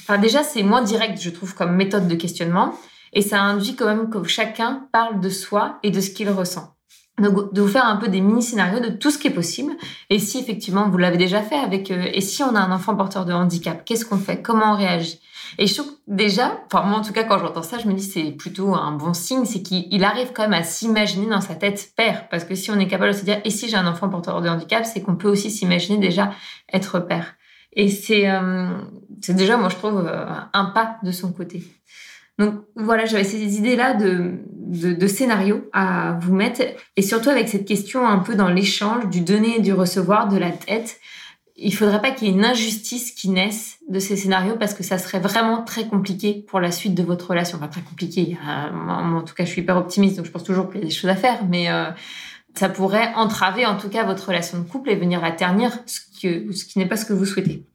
Enfin, 0.09 0.19
déjà, 0.19 0.45
c'est 0.45 0.63
moins 0.63 0.83
direct, 0.83 1.21
je 1.21 1.31
trouve, 1.31 1.57
comme 1.57 1.75
méthode 1.75 2.07
de 2.07 2.15
questionnement. 2.15 2.75
Et 3.13 3.23
ça 3.23 3.41
induit 3.41 3.75
quand 3.75 3.87
même 3.87 4.09
que 4.09 4.23
chacun 4.23 4.87
parle 4.93 5.19
de 5.21 5.31
soi 5.31 5.81
et 5.83 5.91
de 5.91 6.01
ce 6.01 6.11
qu'il 6.11 6.31
ressent. 6.31 6.77
Donc, 7.19 7.53
de 7.53 7.61
vous 7.61 7.69
faire 7.69 7.87
un 7.87 7.97
peu 7.97 8.07
des 8.07 8.21
mini-scénarios 8.21 8.79
de 8.79 8.91
tout 8.91 9.11
ce 9.11 9.19
qui 9.19 9.27
est 9.27 9.33
possible. 9.33 9.73
Et 10.11 10.21
si 10.21 10.39
effectivement, 10.39 10.89
vous 10.89 10.99
l'avez 10.99 11.17
déjà 11.17 11.43
fait 11.43 11.57
avec, 11.57 11.91
euh, 11.91 12.09
et 12.13 12.21
si 12.21 12.45
on 12.45 12.55
a 12.55 12.61
un 12.61 12.71
enfant 12.71 12.95
porteur 12.95 13.25
de 13.25 13.33
handicap, 13.33 13.85
qu'est-ce 13.85 14.05
qu'on 14.05 14.19
fait? 14.19 14.43
Comment 14.43 14.75
on 14.75 14.77
réagit? 14.77 15.19
Et 15.59 15.67
je 15.67 15.75
trouve 15.75 15.91
déjà, 16.07 16.61
enfin, 16.67 16.87
moi, 16.87 16.99
en 16.99 17.03
tout 17.03 17.13
cas, 17.13 17.25
quand 17.25 17.39
j'entends 17.39 17.63
ça, 17.63 17.79
je 17.79 17.89
me 17.89 17.95
dis 17.95 18.03
c'est 18.03 18.31
plutôt 18.33 18.75
un 18.75 18.93
bon 18.93 19.15
signe, 19.15 19.45
c'est 19.45 19.63
qu'il 19.63 20.05
arrive 20.05 20.33
quand 20.35 20.43
même 20.43 20.61
à 20.61 20.63
s'imaginer 20.63 21.27
dans 21.27 21.41
sa 21.41 21.55
tête 21.55 21.93
père. 21.97 22.29
Parce 22.29 22.45
que 22.45 22.55
si 22.55 22.71
on 22.71 22.79
est 22.79 22.87
capable 22.87 23.13
de 23.13 23.17
se 23.17 23.25
dire, 23.25 23.41
et 23.45 23.51
si 23.51 23.69
j'ai 23.69 23.77
un 23.77 23.87
enfant 23.87 24.09
porteur 24.09 24.41
de 24.41 24.49
handicap, 24.49 24.85
c'est 24.85 25.03
qu'on 25.03 25.17
peut 25.17 25.29
aussi 25.29 25.51
s'imaginer 25.51 25.99
déjà 25.99 26.33
être 26.73 27.01
père. 27.01 27.35
Et 27.77 27.89
c'est 27.89 28.29
euh, 28.31 28.69
c'est 29.21 29.35
déjà, 29.35 29.57
moi, 29.57 29.69
je 29.69 29.77
trouve, 29.77 30.07
euh, 30.07 30.27
un 30.53 30.65
pas 30.67 30.99
de 31.03 31.11
son 31.11 31.33
côté. 31.33 31.63
Donc 32.39 32.55
voilà, 32.75 33.07
j'avais 33.07 33.25
ces 33.25 33.57
idées-là 33.57 33.95
de, 33.95 34.41
de, 34.53 34.93
de 34.93 35.07
scénarios 35.07 35.69
à 35.73 36.19
vous 36.21 36.35
mettre, 36.35 36.63
et 36.97 37.03
surtout 37.03 37.31
avec 37.31 37.49
cette 37.49 37.67
question 37.67 38.07
un 38.07 38.19
peu 38.19 38.35
dans 38.35 38.49
l'échange 38.49 39.09
du 39.09 39.23
donner 39.23 39.57
et 39.57 39.61
du 39.61 39.73
recevoir 39.73 40.29
de 40.29 40.37
la 40.37 40.51
tête. 40.51 40.99
Il 41.59 41.75
faudrait 41.75 42.03
pas 42.03 42.11
qu'il 42.11 42.29
y 42.29 42.31
ait 42.31 42.35
une 42.35 42.45
injustice 42.45 43.13
qui 43.13 43.31
naisse 43.31 43.79
de 43.89 43.99
ces 43.99 44.15
scénarios 44.15 44.57
parce 44.61 44.75
que 44.75 44.83
ça 44.83 44.99
serait 44.99 45.21
vraiment 45.21 45.63
très 45.63 45.87
compliqué 45.87 46.45
pour 46.47 46.61
la 46.61 46.71
suite 46.71 46.95
de 46.95 47.03
votre 47.03 47.31
relation. 47.31 47.57
Enfin, 47.57 47.69
très 47.69 47.81
compliqué. 47.81 48.37
en 48.47 49.23
tout 49.23 49.35
cas, 49.35 49.47
je 49.47 49.51
suis 49.53 49.63
hyper 49.63 49.79
optimiste, 49.79 50.19
donc 50.19 50.27
je 50.27 50.31
pense 50.31 50.45
toujours 50.45 50.69
qu'il 50.69 50.81
y 50.81 50.83
a 50.83 50.87
des 50.87 50.93
choses 50.93 51.09
à 51.09 51.17
faire, 51.17 51.47
mais 51.49 51.71
euh, 51.71 51.87
ça 52.59 52.69
pourrait 52.69 53.13
entraver 53.15 53.67
en 53.67 53.77
tout 53.77 53.89
cas 53.89 54.05
votre 54.05 54.29
relation 54.29 54.59
de 54.59 54.65
couple 54.65 54.91
et 54.91 54.97
venir 54.97 55.21
la 55.21 55.33
ternir, 55.33 55.79
ce, 55.87 56.01
que, 56.21 56.53
ce 56.53 56.65
qui 56.65 56.79
n'est 56.79 56.87
pas 56.87 56.97
ce 56.97 57.05
que 57.05 57.13
vous 57.13 57.27
souhaitez. 57.27 57.67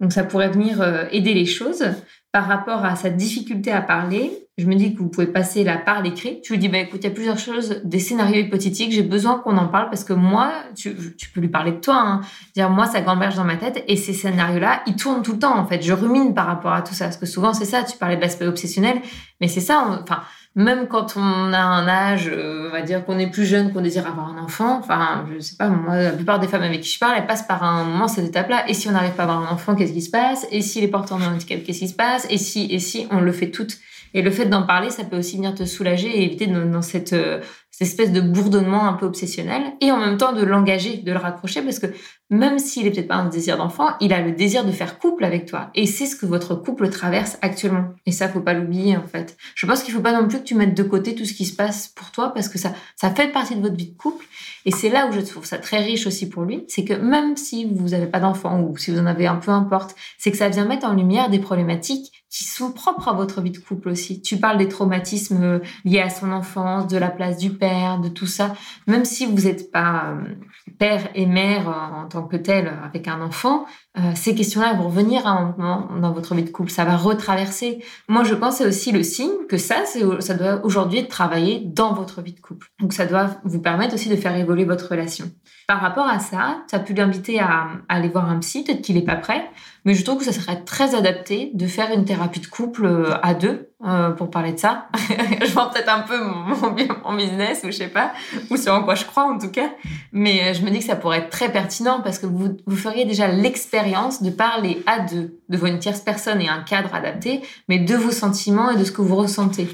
Donc 0.00 0.12
ça 0.12 0.24
pourrait 0.24 0.50
venir 0.50 0.80
euh, 0.80 1.06
aider 1.10 1.34
les 1.34 1.46
choses. 1.46 1.84
Par 2.30 2.46
rapport 2.46 2.84
à 2.84 2.94
sa 2.94 3.08
difficulté 3.08 3.72
à 3.72 3.80
parler, 3.80 4.30
je 4.58 4.66
me 4.66 4.74
dis 4.74 4.92
que 4.92 4.98
vous 4.98 5.08
pouvez 5.08 5.26
passer 5.26 5.64
là 5.64 5.78
par 5.78 6.02
l'écrit. 6.02 6.40
Tu 6.42 6.52
lui 6.52 6.58
dis, 6.58 6.68
bah 6.68 6.78
écoute, 6.78 7.00
il 7.02 7.04
y 7.04 7.10
a 7.10 7.14
plusieurs 7.14 7.38
choses, 7.38 7.80
des 7.84 7.98
scénarios 7.98 8.40
hypothétiques, 8.42 8.92
j'ai 8.92 9.02
besoin 9.02 9.38
qu'on 9.38 9.56
en 9.56 9.66
parle 9.66 9.88
parce 9.88 10.04
que 10.04 10.12
moi, 10.12 10.52
tu, 10.76 10.94
tu 11.16 11.30
peux 11.30 11.40
lui 11.40 11.48
parler 11.48 11.72
de 11.72 11.78
toi, 11.78 11.96
hein. 11.96 12.20
dire 12.54 12.68
moi, 12.68 12.86
ça 12.86 13.00
gamberge 13.00 13.36
dans 13.36 13.44
ma 13.44 13.56
tête 13.56 13.82
et 13.88 13.96
ces 13.96 14.12
scénarios-là, 14.12 14.82
ils 14.86 14.96
tournent 14.96 15.22
tout 15.22 15.32
le 15.32 15.38
temps 15.38 15.58
en 15.58 15.66
fait. 15.66 15.80
Je 15.80 15.92
rumine 15.94 16.34
par 16.34 16.46
rapport 16.46 16.72
à 16.72 16.82
tout 16.82 16.92
ça 16.92 17.06
parce 17.06 17.16
que 17.16 17.26
souvent 17.26 17.54
c'est 17.54 17.64
ça. 17.64 17.82
Tu 17.82 17.96
parlais 17.96 18.16
de 18.16 18.20
l'aspect 18.20 18.46
obsessionnel, 18.46 19.00
mais 19.40 19.48
c'est 19.48 19.60
ça. 19.60 20.00
Enfin, 20.02 20.22
même 20.58 20.88
quand 20.88 21.16
on 21.16 21.52
a 21.52 21.60
un 21.60 21.86
âge, 21.86 22.28
euh, 22.28 22.66
on 22.66 22.72
va 22.72 22.82
dire 22.82 23.04
qu'on 23.04 23.16
est 23.20 23.28
plus 23.28 23.46
jeune, 23.46 23.72
qu'on 23.72 23.80
désire 23.80 24.08
avoir 24.08 24.28
un 24.36 24.42
enfant, 24.42 24.80
enfin, 24.80 25.24
je 25.32 25.38
sais 25.38 25.54
pas, 25.56 25.68
moi, 25.68 26.02
la 26.02 26.10
plupart 26.10 26.40
des 26.40 26.48
femmes 26.48 26.64
avec 26.64 26.80
qui 26.80 26.90
je 26.90 26.98
parle, 26.98 27.14
elles 27.16 27.28
passent 27.28 27.46
par 27.46 27.62
un 27.62 27.84
moment 27.84 28.08
cette 28.08 28.26
étape-là. 28.26 28.68
Et 28.68 28.74
si 28.74 28.88
on 28.88 28.90
n'arrive 28.90 29.12
pas 29.12 29.22
à 29.22 29.26
avoir 29.26 29.48
un 29.48 29.54
enfant, 29.54 29.76
qu'est-ce 29.76 29.92
qui 29.92 30.02
se 30.02 30.10
passe? 30.10 30.48
Et 30.50 30.60
si 30.60 30.80
les 30.80 30.88
porteurs 30.88 31.18
d'un 31.18 31.32
handicap, 31.32 31.62
qu'est-ce 31.62 31.78
qui 31.78 31.88
se 31.88 31.94
passe? 31.94 32.26
Et 32.28 32.38
si, 32.38 32.66
et 32.72 32.80
si, 32.80 33.06
on 33.12 33.20
le 33.20 33.30
fait 33.30 33.52
toutes. 33.52 33.78
Et 34.14 34.22
le 34.22 34.30
fait 34.30 34.46
d'en 34.46 34.62
parler, 34.62 34.90
ça 34.90 35.04
peut 35.04 35.18
aussi 35.18 35.36
venir 35.36 35.54
te 35.54 35.64
soulager 35.64 36.08
et 36.08 36.24
éviter 36.24 36.46
dans, 36.46 36.82
cette, 36.82 37.12
euh, 37.12 37.40
cette 37.70 37.88
espèce 37.88 38.12
de 38.12 38.20
bourdonnement 38.20 38.86
un 38.86 38.94
peu 38.94 39.06
obsessionnel. 39.06 39.62
Et 39.80 39.90
en 39.90 39.98
même 39.98 40.16
temps 40.16 40.32
de 40.32 40.44
l'engager, 40.44 40.98
de 40.98 41.12
le 41.12 41.18
raccrocher, 41.18 41.62
parce 41.62 41.78
que 41.78 41.86
même 42.30 42.58
s'il 42.58 42.86
est 42.86 42.90
peut-être 42.90 43.08
pas 43.08 43.16
un 43.16 43.28
désir 43.28 43.56
d'enfant, 43.56 43.90
il 44.00 44.12
a 44.12 44.20
le 44.20 44.32
désir 44.32 44.64
de 44.64 44.72
faire 44.72 44.98
couple 44.98 45.24
avec 45.24 45.46
toi. 45.46 45.70
Et 45.74 45.86
c'est 45.86 46.06
ce 46.06 46.16
que 46.16 46.26
votre 46.26 46.54
couple 46.54 46.90
traverse 46.90 47.38
actuellement. 47.40 47.90
Et 48.06 48.12
ça, 48.12 48.28
faut 48.28 48.40
pas 48.40 48.52
l'oublier, 48.52 48.96
en 48.96 49.06
fait. 49.06 49.36
Je 49.54 49.66
pense 49.66 49.82
qu'il 49.82 49.94
faut 49.94 50.00
pas 50.00 50.18
non 50.18 50.28
plus 50.28 50.38
que 50.38 50.44
tu 50.44 50.54
mettes 50.54 50.76
de 50.76 50.82
côté 50.82 51.14
tout 51.14 51.24
ce 51.24 51.32
qui 51.32 51.44
se 51.44 51.54
passe 51.54 51.88
pour 51.88 52.10
toi, 52.10 52.34
parce 52.34 52.48
que 52.48 52.58
ça, 52.58 52.74
ça 52.96 53.10
fait 53.10 53.28
partie 53.28 53.56
de 53.56 53.60
votre 53.60 53.76
vie 53.76 53.90
de 53.90 53.96
couple. 53.96 54.24
Et 54.64 54.70
c'est 54.70 54.90
là 54.90 55.08
où 55.08 55.12
je 55.12 55.20
trouve 55.20 55.46
ça 55.46 55.58
très 55.58 55.78
riche 55.78 56.06
aussi 56.06 56.28
pour 56.28 56.42
lui. 56.42 56.64
C'est 56.68 56.84
que 56.84 56.94
même 56.94 57.36
si 57.36 57.64
vous 57.64 57.88
n'avez 57.90 58.06
pas 58.06 58.20
d'enfant, 58.20 58.60
ou 58.60 58.76
si 58.76 58.90
vous 58.90 58.98
en 58.98 59.06
avez 59.06 59.26
un 59.26 59.36
peu 59.36 59.50
importe, 59.50 59.94
c'est 60.18 60.30
que 60.30 60.36
ça 60.36 60.48
vient 60.48 60.66
mettre 60.66 60.86
en 60.86 60.94
lumière 60.94 61.30
des 61.30 61.38
problématiques 61.38 62.17
qui 62.30 62.44
sont 62.44 62.72
propres 62.72 63.08
à 63.08 63.12
votre 63.12 63.40
vie 63.40 63.50
de 63.50 63.58
couple 63.58 63.88
aussi. 63.88 64.20
Tu 64.20 64.36
parles 64.36 64.58
des 64.58 64.68
traumatismes 64.68 65.60
liés 65.84 66.00
à 66.00 66.10
son 66.10 66.30
enfance, 66.30 66.86
de 66.86 66.98
la 66.98 67.10
place 67.10 67.38
du 67.38 67.50
père, 67.50 67.98
de 68.00 68.08
tout 68.08 68.26
ça. 68.26 68.54
Même 68.86 69.04
si 69.04 69.26
vous 69.26 69.42
n'êtes 69.42 69.70
pas 69.70 70.10
euh, 70.10 70.34
père 70.78 71.08
et 71.14 71.26
mère 71.26 71.68
en 71.68 72.06
tant 72.06 72.24
que 72.24 72.36
tel 72.36 72.72
avec 72.84 73.08
un 73.08 73.20
enfant, 73.20 73.66
euh, 73.98 74.12
ces 74.14 74.34
questions-là 74.34 74.74
vont 74.74 74.88
revenir 74.88 75.26
à 75.26 75.30
un 75.30 75.54
moment 75.56 75.88
dans 76.00 76.12
votre 76.12 76.34
vie 76.34 76.44
de 76.44 76.50
couple. 76.50 76.70
Ça 76.70 76.84
va 76.84 76.96
retraverser. 76.96 77.82
Moi, 78.08 78.24
je 78.24 78.34
pense 78.34 78.56
c'est 78.56 78.66
aussi 78.66 78.92
le 78.92 79.02
signe 79.02 79.46
que 79.48 79.56
ça, 79.56 79.84
ça 80.20 80.34
doit 80.34 80.64
aujourd'hui 80.64 81.00
être 81.00 81.08
travaillé 81.08 81.62
dans 81.64 81.92
votre 81.94 82.22
vie 82.22 82.32
de 82.32 82.40
couple. 82.40 82.68
Donc, 82.80 82.92
ça 82.92 83.06
doit 83.06 83.30
vous 83.44 83.60
permettre 83.60 83.94
aussi 83.94 84.08
de 84.08 84.16
faire 84.16 84.36
évoluer 84.36 84.64
votre 84.64 84.90
relation. 84.90 85.30
Par 85.66 85.80
rapport 85.80 86.06
à 86.06 86.18
ça, 86.18 86.62
tu 86.68 86.74
as 86.74 86.78
pu 86.78 86.94
l'inviter 86.94 87.40
à, 87.40 87.68
aller 87.88 88.08
voir 88.08 88.30
un 88.30 88.38
psy, 88.38 88.64
peut-être 88.64 88.82
qu'il 88.82 88.94
n'est 88.94 89.04
pas 89.04 89.16
prêt, 89.16 89.50
mais 89.84 89.94
je 89.94 90.04
trouve 90.04 90.18
que 90.18 90.24
ça 90.24 90.32
serait 90.32 90.64
très 90.64 90.94
adapté 90.94 91.50
de 91.54 91.66
faire 91.66 91.92
une 91.92 92.04
thérapie 92.04 92.40
de 92.40 92.46
couple 92.46 92.86
euh, 92.86 93.14
à 93.22 93.34
deux 93.34 93.67
euh, 93.84 94.10
pour 94.10 94.30
parler 94.30 94.52
de 94.52 94.58
ça. 94.58 94.88
je 95.40 95.52
vends 95.52 95.68
peut-être 95.68 95.88
un 95.88 96.00
peu 96.00 96.18
mon, 96.20 97.14
business 97.16 97.60
ou 97.62 97.68
je 97.68 97.76
sais 97.76 97.88
pas, 97.88 98.12
ou 98.50 98.56
sur 98.56 98.74
en 98.74 98.82
quoi 98.82 98.96
je 98.96 99.04
crois 99.04 99.24
en 99.24 99.38
tout 99.38 99.50
cas, 99.50 99.70
mais 100.12 100.42
euh, 100.42 100.54
je 100.54 100.62
me 100.62 100.70
dis 100.70 100.80
que 100.80 100.84
ça 100.84 100.96
pourrait 100.96 101.18
être 101.18 101.30
très 101.30 101.52
pertinent 101.52 102.00
parce 102.02 102.18
que 102.18 102.26
vous, 102.26 102.56
vous 102.66 102.76
feriez 102.76 103.04
déjà 103.04 103.28
l'expérience 103.28 104.22
de 104.22 104.30
parler 104.30 104.82
à 104.86 105.00
deux 105.00 105.38
devant 105.48 105.66
une 105.66 105.78
tierce 105.78 106.00
personne 106.00 106.40
et 106.40 106.48
un 106.48 106.62
cadre 106.62 106.94
adapté, 106.94 107.40
mais 107.68 107.78
de 107.78 107.94
vos 107.94 108.10
sentiments 108.10 108.70
et 108.70 108.76
de 108.76 108.84
ce 108.84 108.92
que 108.92 109.02
vous 109.02 109.16
ressentez. 109.16 109.68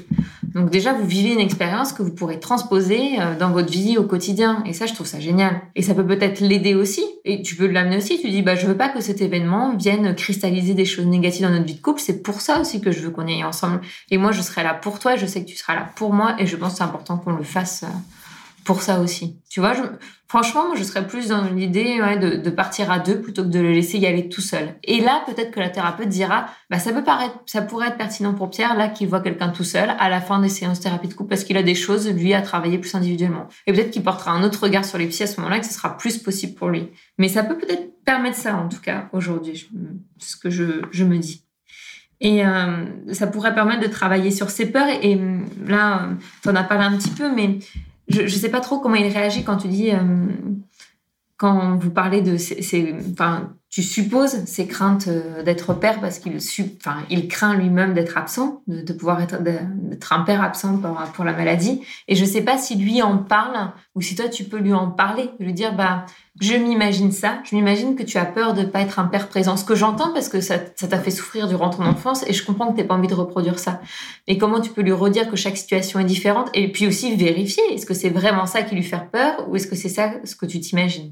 Donc 0.55 0.69
déjà, 0.69 0.93
vous 0.93 1.05
vivez 1.05 1.33
une 1.33 1.41
expérience 1.41 1.91
que 1.91 2.01
vous 2.01 2.13
pourrez 2.13 2.39
transposer 2.39 3.19
euh, 3.19 3.37
dans 3.37 3.51
votre 3.51 3.69
vie 3.69 3.97
au 3.97 4.03
quotidien. 4.03 4.63
Et 4.65 4.71
ça, 4.71 4.85
je 4.85 4.93
trouve 4.93 5.05
ça 5.05 5.19
génial. 5.19 5.59
Et 5.75 5.81
ça 5.81 5.93
peut 5.93 6.05
peut-être 6.05 6.39
l'aider 6.39 6.75
aussi. 6.75 7.03
Et 7.25 7.41
tu 7.41 7.55
peux 7.55 7.67
l'amener 7.67 7.97
aussi. 7.97 8.21
Tu 8.21 8.29
dis, 8.29 8.41
bah, 8.41 8.55
je 8.55 8.65
veux 8.65 8.77
pas 8.77 8.87
que 8.87 9.01
cet 9.01 9.21
événement 9.21 9.75
vienne 9.75 10.15
cristalliser 10.15 10.73
des 10.73 10.85
choses 10.85 11.07
négatives 11.07 11.41
dans 11.41 11.51
notre 11.51 11.65
vie 11.65 11.75
de 11.75 11.81
couple. 11.81 11.99
C'est 11.99 12.23
pour 12.23 12.39
ça 12.39 12.61
aussi 12.61 12.79
que 12.79 12.91
je 12.93 13.01
veux 13.01 13.09
qu'on 13.09 13.27
y 13.27 13.33
aille 13.33 13.43
ensemble. 13.43 13.81
Et 14.11 14.17
moi, 14.17 14.31
je 14.31 14.41
serai 14.41 14.63
là 14.63 14.73
pour 14.73 14.99
toi. 14.99 15.15
Et 15.15 15.17
je 15.17 15.25
sais 15.25 15.43
que 15.43 15.49
tu 15.49 15.55
seras 15.55 15.75
là 15.75 15.89
pour 15.95 16.13
moi. 16.13 16.35
Et 16.39 16.45
je 16.45 16.55
pense 16.55 16.73
que 16.73 16.77
c'est 16.79 16.83
important 16.83 17.17
qu'on 17.17 17.33
le 17.33 17.43
fasse 17.43 17.83
euh, 17.83 17.87
pour 18.65 18.81
ça 18.81 18.99
aussi. 18.99 19.39
Tu 19.49 19.59
vois, 19.61 19.73
franchement, 20.27 20.67
moi, 20.67 20.75
je 20.75 20.83
serais 20.83 21.07
plus 21.07 21.27
dans 21.27 21.43
l'idée 21.43 21.99
de, 22.19 22.49
partir 22.49 22.91
à 22.91 22.99
deux 22.99 23.21
plutôt 23.21 23.43
que 23.43 23.49
de 23.49 23.59
le 23.59 23.71
laisser 23.71 23.99
y 23.99 24.07
aller 24.07 24.27
tout 24.27 24.41
seul. 24.41 24.75
Et 24.83 24.99
là, 24.99 25.23
peut-être 25.27 25.51
que 25.51 25.59
la 25.59 25.69
thérapeute 25.69 26.09
dira, 26.09 26.47
bah, 26.69 26.79
ça 26.79 26.91
peut 26.91 27.03
paraître, 27.03 27.35
ça 27.45 27.61
pourrait 27.61 27.89
être 27.89 27.97
pertinent 27.97 28.33
pour 28.33 28.49
Pierre, 28.49 28.75
là, 28.75 28.89
qu'il 28.89 29.07
voit 29.07 29.21
quelqu'un 29.21 29.49
tout 29.49 29.63
seul 29.63 29.95
à 29.97 30.09
la 30.09 30.19
fin 30.19 30.39
des 30.39 30.49
séances 30.49 30.79
thérapie 30.79 31.07
de 31.07 31.13
couple 31.13 31.29
parce 31.29 31.43
qu'il 31.43 31.57
a 31.57 31.63
des 31.63 31.75
choses, 31.75 32.09
lui, 32.09 32.33
à 32.33 32.41
travailler 32.41 32.79
plus 32.79 32.95
individuellement. 32.95 33.47
Et 33.67 33.71
peut-être 33.71 33.91
qu'il 33.91 34.03
portera 34.03 34.31
un 34.31 34.43
autre 34.43 34.63
regard 34.63 34.83
sur 34.83 34.97
les 34.97 35.07
psy 35.07 35.23
à 35.23 35.27
ce 35.27 35.39
moment-là, 35.39 35.59
que 35.59 35.65
ce 35.65 35.73
sera 35.73 35.95
plus 35.95 36.17
possible 36.17 36.55
pour 36.55 36.69
lui. 36.69 36.89
Mais 37.19 37.29
ça 37.29 37.43
peut 37.43 37.57
peut-être 37.57 38.03
permettre 38.03 38.37
ça, 38.37 38.55
en 38.57 38.67
tout 38.67 38.81
cas, 38.81 39.09
aujourd'hui. 39.13 39.69
Ce 40.17 40.35
que 40.35 40.49
je 40.49 41.03
me 41.03 41.17
dis. 41.17 41.44
Et 42.21 42.45
euh, 42.45 42.85
ça 43.13 43.27
pourrait 43.27 43.53
permettre 43.53 43.81
de 43.81 43.87
travailler 43.87 44.31
sur 44.31 44.49
ses 44.49 44.67
peurs. 44.67 44.87
Et, 44.87 45.11
et 45.11 45.21
là, 45.67 46.09
tu 46.41 46.49
en 46.49 46.55
as 46.55 46.63
parlé 46.63 46.85
un 46.85 46.97
petit 46.97 47.09
peu, 47.09 47.33
mais 47.33 47.59
je 48.07 48.21
ne 48.21 48.27
sais 48.27 48.49
pas 48.49 48.61
trop 48.61 48.79
comment 48.79 48.95
il 48.95 49.11
réagit 49.11 49.43
quand 49.43 49.57
tu 49.57 49.67
dis, 49.67 49.91
euh, 49.91 49.97
quand 51.37 51.75
vous 51.77 51.89
parlez 51.89 52.21
de 52.21 52.37
ces, 52.37 52.95
enfin, 53.11 53.53
tu 53.75 53.83
supposes 53.83 54.45
ses 54.45 54.67
craintes 54.67 55.09
euh, 55.09 55.43
d'être 55.43 55.73
père 55.73 55.99
parce 55.99 56.19
qu'il 56.19 56.37
enfin, 56.37 57.03
il 57.09 57.27
craint 57.27 57.55
lui-même 57.55 57.93
d'être 57.93 58.17
absent, 58.17 58.61
de, 58.67 58.93
pouvoir 58.93 59.21
être, 59.21 59.43
d'être 59.43 60.13
un 60.13 60.21
père 60.21 60.41
absent 60.41 60.81
pour, 61.13 61.25
la 61.25 61.33
maladie. 61.33 61.81
Et 62.07 62.15
je 62.15 62.23
sais 62.23 62.39
pas 62.39 62.57
si 62.57 62.77
lui 62.77 63.01
en 63.01 63.17
parle 63.17 63.73
ou 63.93 63.99
si 63.99 64.15
toi 64.15 64.29
tu 64.29 64.45
peux 64.45 64.59
lui 64.59 64.71
en 64.71 64.91
parler, 64.91 65.29
lui 65.41 65.51
dire, 65.51 65.75
bah, 65.75 66.05
je 66.39 66.53
m'imagine 66.53 67.11
ça, 67.11 67.39
je 67.43 67.53
m'imagine 67.53 67.97
que 67.97 68.03
tu 68.03 68.17
as 68.17 68.23
peur 68.23 68.53
de 68.53 68.63
pas 68.63 68.79
être 68.79 68.97
un 68.97 69.07
père 69.07 69.27
présent. 69.27 69.57
Ce 69.57 69.65
que 69.65 69.75
j'entends 69.75 70.13
parce 70.13 70.29
que 70.29 70.39
ça, 70.39 70.55
ça 70.77 70.87
t'a 70.87 70.99
fait 70.99 71.11
souffrir 71.11 71.49
durant 71.49 71.69
ton 71.69 71.83
enfance 71.85 72.23
et 72.27 72.31
je 72.31 72.45
comprends 72.45 72.71
que 72.71 72.77
t'aies 72.77 72.85
pas 72.85 72.95
envie 72.95 73.09
de 73.09 73.13
reproduire 73.13 73.59
ça. 73.59 73.81
Mais 74.29 74.37
comment 74.37 74.61
tu 74.61 74.71
peux 74.71 74.83
lui 74.83 74.93
redire 74.93 75.29
que 75.29 75.35
chaque 75.35 75.57
situation 75.57 75.99
est 75.99 76.05
différente 76.05 76.49
et 76.53 76.71
puis 76.71 76.87
aussi 76.87 77.13
vérifier, 77.17 77.63
est-ce 77.73 77.85
que 77.85 77.93
c'est 77.93 78.09
vraiment 78.09 78.45
ça 78.45 78.61
qui 78.61 78.73
lui 78.73 78.83
fait 78.83 79.05
peur 79.11 79.49
ou 79.49 79.57
est-ce 79.57 79.67
que 79.67 79.75
c'est 79.75 79.89
ça 79.89 80.13
ce 80.23 80.37
que 80.37 80.45
tu 80.45 80.61
t'imagines? 80.61 81.11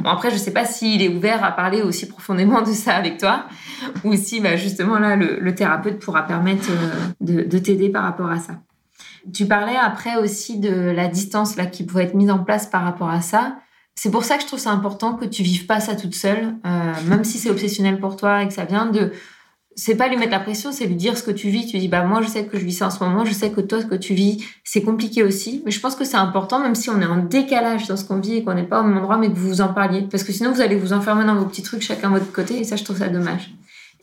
Bon, 0.00 0.10
après, 0.10 0.30
je 0.30 0.36
sais 0.36 0.52
pas 0.52 0.64
s'il 0.64 1.02
est 1.02 1.08
ouvert 1.08 1.44
à 1.44 1.52
parler 1.52 1.82
aussi 1.82 2.06
profondément 2.06 2.62
de 2.62 2.72
ça 2.72 2.94
avec 2.94 3.18
toi, 3.18 3.46
ou 4.04 4.14
si 4.14 4.40
bah, 4.40 4.56
justement 4.56 4.98
là, 4.98 5.16
le, 5.16 5.54
thérapeute 5.54 5.98
pourra 5.98 6.22
permettre 6.22 6.70
euh, 6.70 6.94
de, 7.20 7.42
de 7.42 7.58
t'aider 7.58 7.88
par 7.88 8.04
rapport 8.04 8.30
à 8.30 8.38
ça. 8.38 8.54
Tu 9.32 9.46
parlais 9.46 9.76
après 9.76 10.16
aussi 10.16 10.58
de 10.58 10.70
la 10.70 11.08
distance 11.08 11.56
là 11.56 11.66
qui 11.66 11.84
pourrait 11.84 12.04
être 12.04 12.14
mise 12.14 12.30
en 12.30 12.38
place 12.38 12.66
par 12.66 12.82
rapport 12.82 13.10
à 13.10 13.20
ça. 13.20 13.56
C'est 13.94 14.10
pour 14.10 14.24
ça 14.24 14.36
que 14.36 14.42
je 14.42 14.46
trouve 14.46 14.60
ça 14.60 14.70
important 14.70 15.14
que 15.14 15.24
tu 15.24 15.42
vives 15.42 15.66
pas 15.66 15.80
ça 15.80 15.96
toute 15.96 16.14
seule, 16.14 16.54
euh, 16.64 16.92
même 17.08 17.24
si 17.24 17.36
c'est 17.36 17.50
obsessionnel 17.50 17.98
pour 17.98 18.16
toi 18.16 18.42
et 18.42 18.48
que 18.48 18.54
ça 18.54 18.64
vient 18.64 18.86
de 18.86 19.12
c'est 19.78 19.94
pas 19.94 20.08
lui 20.08 20.16
mettre 20.16 20.32
la 20.32 20.40
pression, 20.40 20.72
c'est 20.72 20.86
lui 20.86 20.96
dire 20.96 21.16
ce 21.16 21.22
que 21.22 21.30
tu 21.30 21.50
vis. 21.50 21.66
Tu 21.66 21.78
dis, 21.78 21.86
bah, 21.86 22.02
moi, 22.02 22.20
je 22.20 22.26
sais 22.26 22.44
que 22.44 22.58
je 22.58 22.64
vis 22.64 22.72
ça 22.72 22.88
en 22.88 22.90
ce 22.90 22.98
moment, 23.02 23.24
je 23.24 23.32
sais 23.32 23.50
que 23.50 23.60
toi, 23.60 23.80
ce 23.80 23.86
que 23.86 23.94
tu 23.94 24.12
vis, 24.12 24.44
c'est 24.64 24.82
compliqué 24.82 25.22
aussi. 25.22 25.62
Mais 25.64 25.70
je 25.70 25.78
pense 25.78 25.94
que 25.94 26.04
c'est 26.04 26.16
important, 26.16 26.58
même 26.58 26.74
si 26.74 26.90
on 26.90 27.00
est 27.00 27.06
en 27.06 27.18
décalage 27.18 27.86
dans 27.86 27.96
ce 27.96 28.04
qu'on 28.04 28.18
vit 28.18 28.38
et 28.38 28.44
qu'on 28.44 28.54
n'est 28.54 28.64
pas 28.64 28.80
au 28.80 28.82
même 28.82 28.98
endroit, 28.98 29.18
mais 29.18 29.28
que 29.28 29.36
vous 29.36 29.48
vous 29.48 29.60
en 29.60 29.72
parliez. 29.72 30.02
Parce 30.10 30.24
que 30.24 30.32
sinon, 30.32 30.50
vous 30.52 30.60
allez 30.60 30.74
vous 30.74 30.92
enfermer 30.92 31.24
dans 31.24 31.36
vos 31.36 31.44
petits 31.44 31.62
trucs, 31.62 31.82
chacun 31.82 32.10
de 32.10 32.14
votre 32.14 32.32
côté, 32.32 32.58
et 32.58 32.64
ça, 32.64 32.74
je 32.74 32.82
trouve 32.82 32.98
ça 32.98 33.08
dommage. 33.08 33.54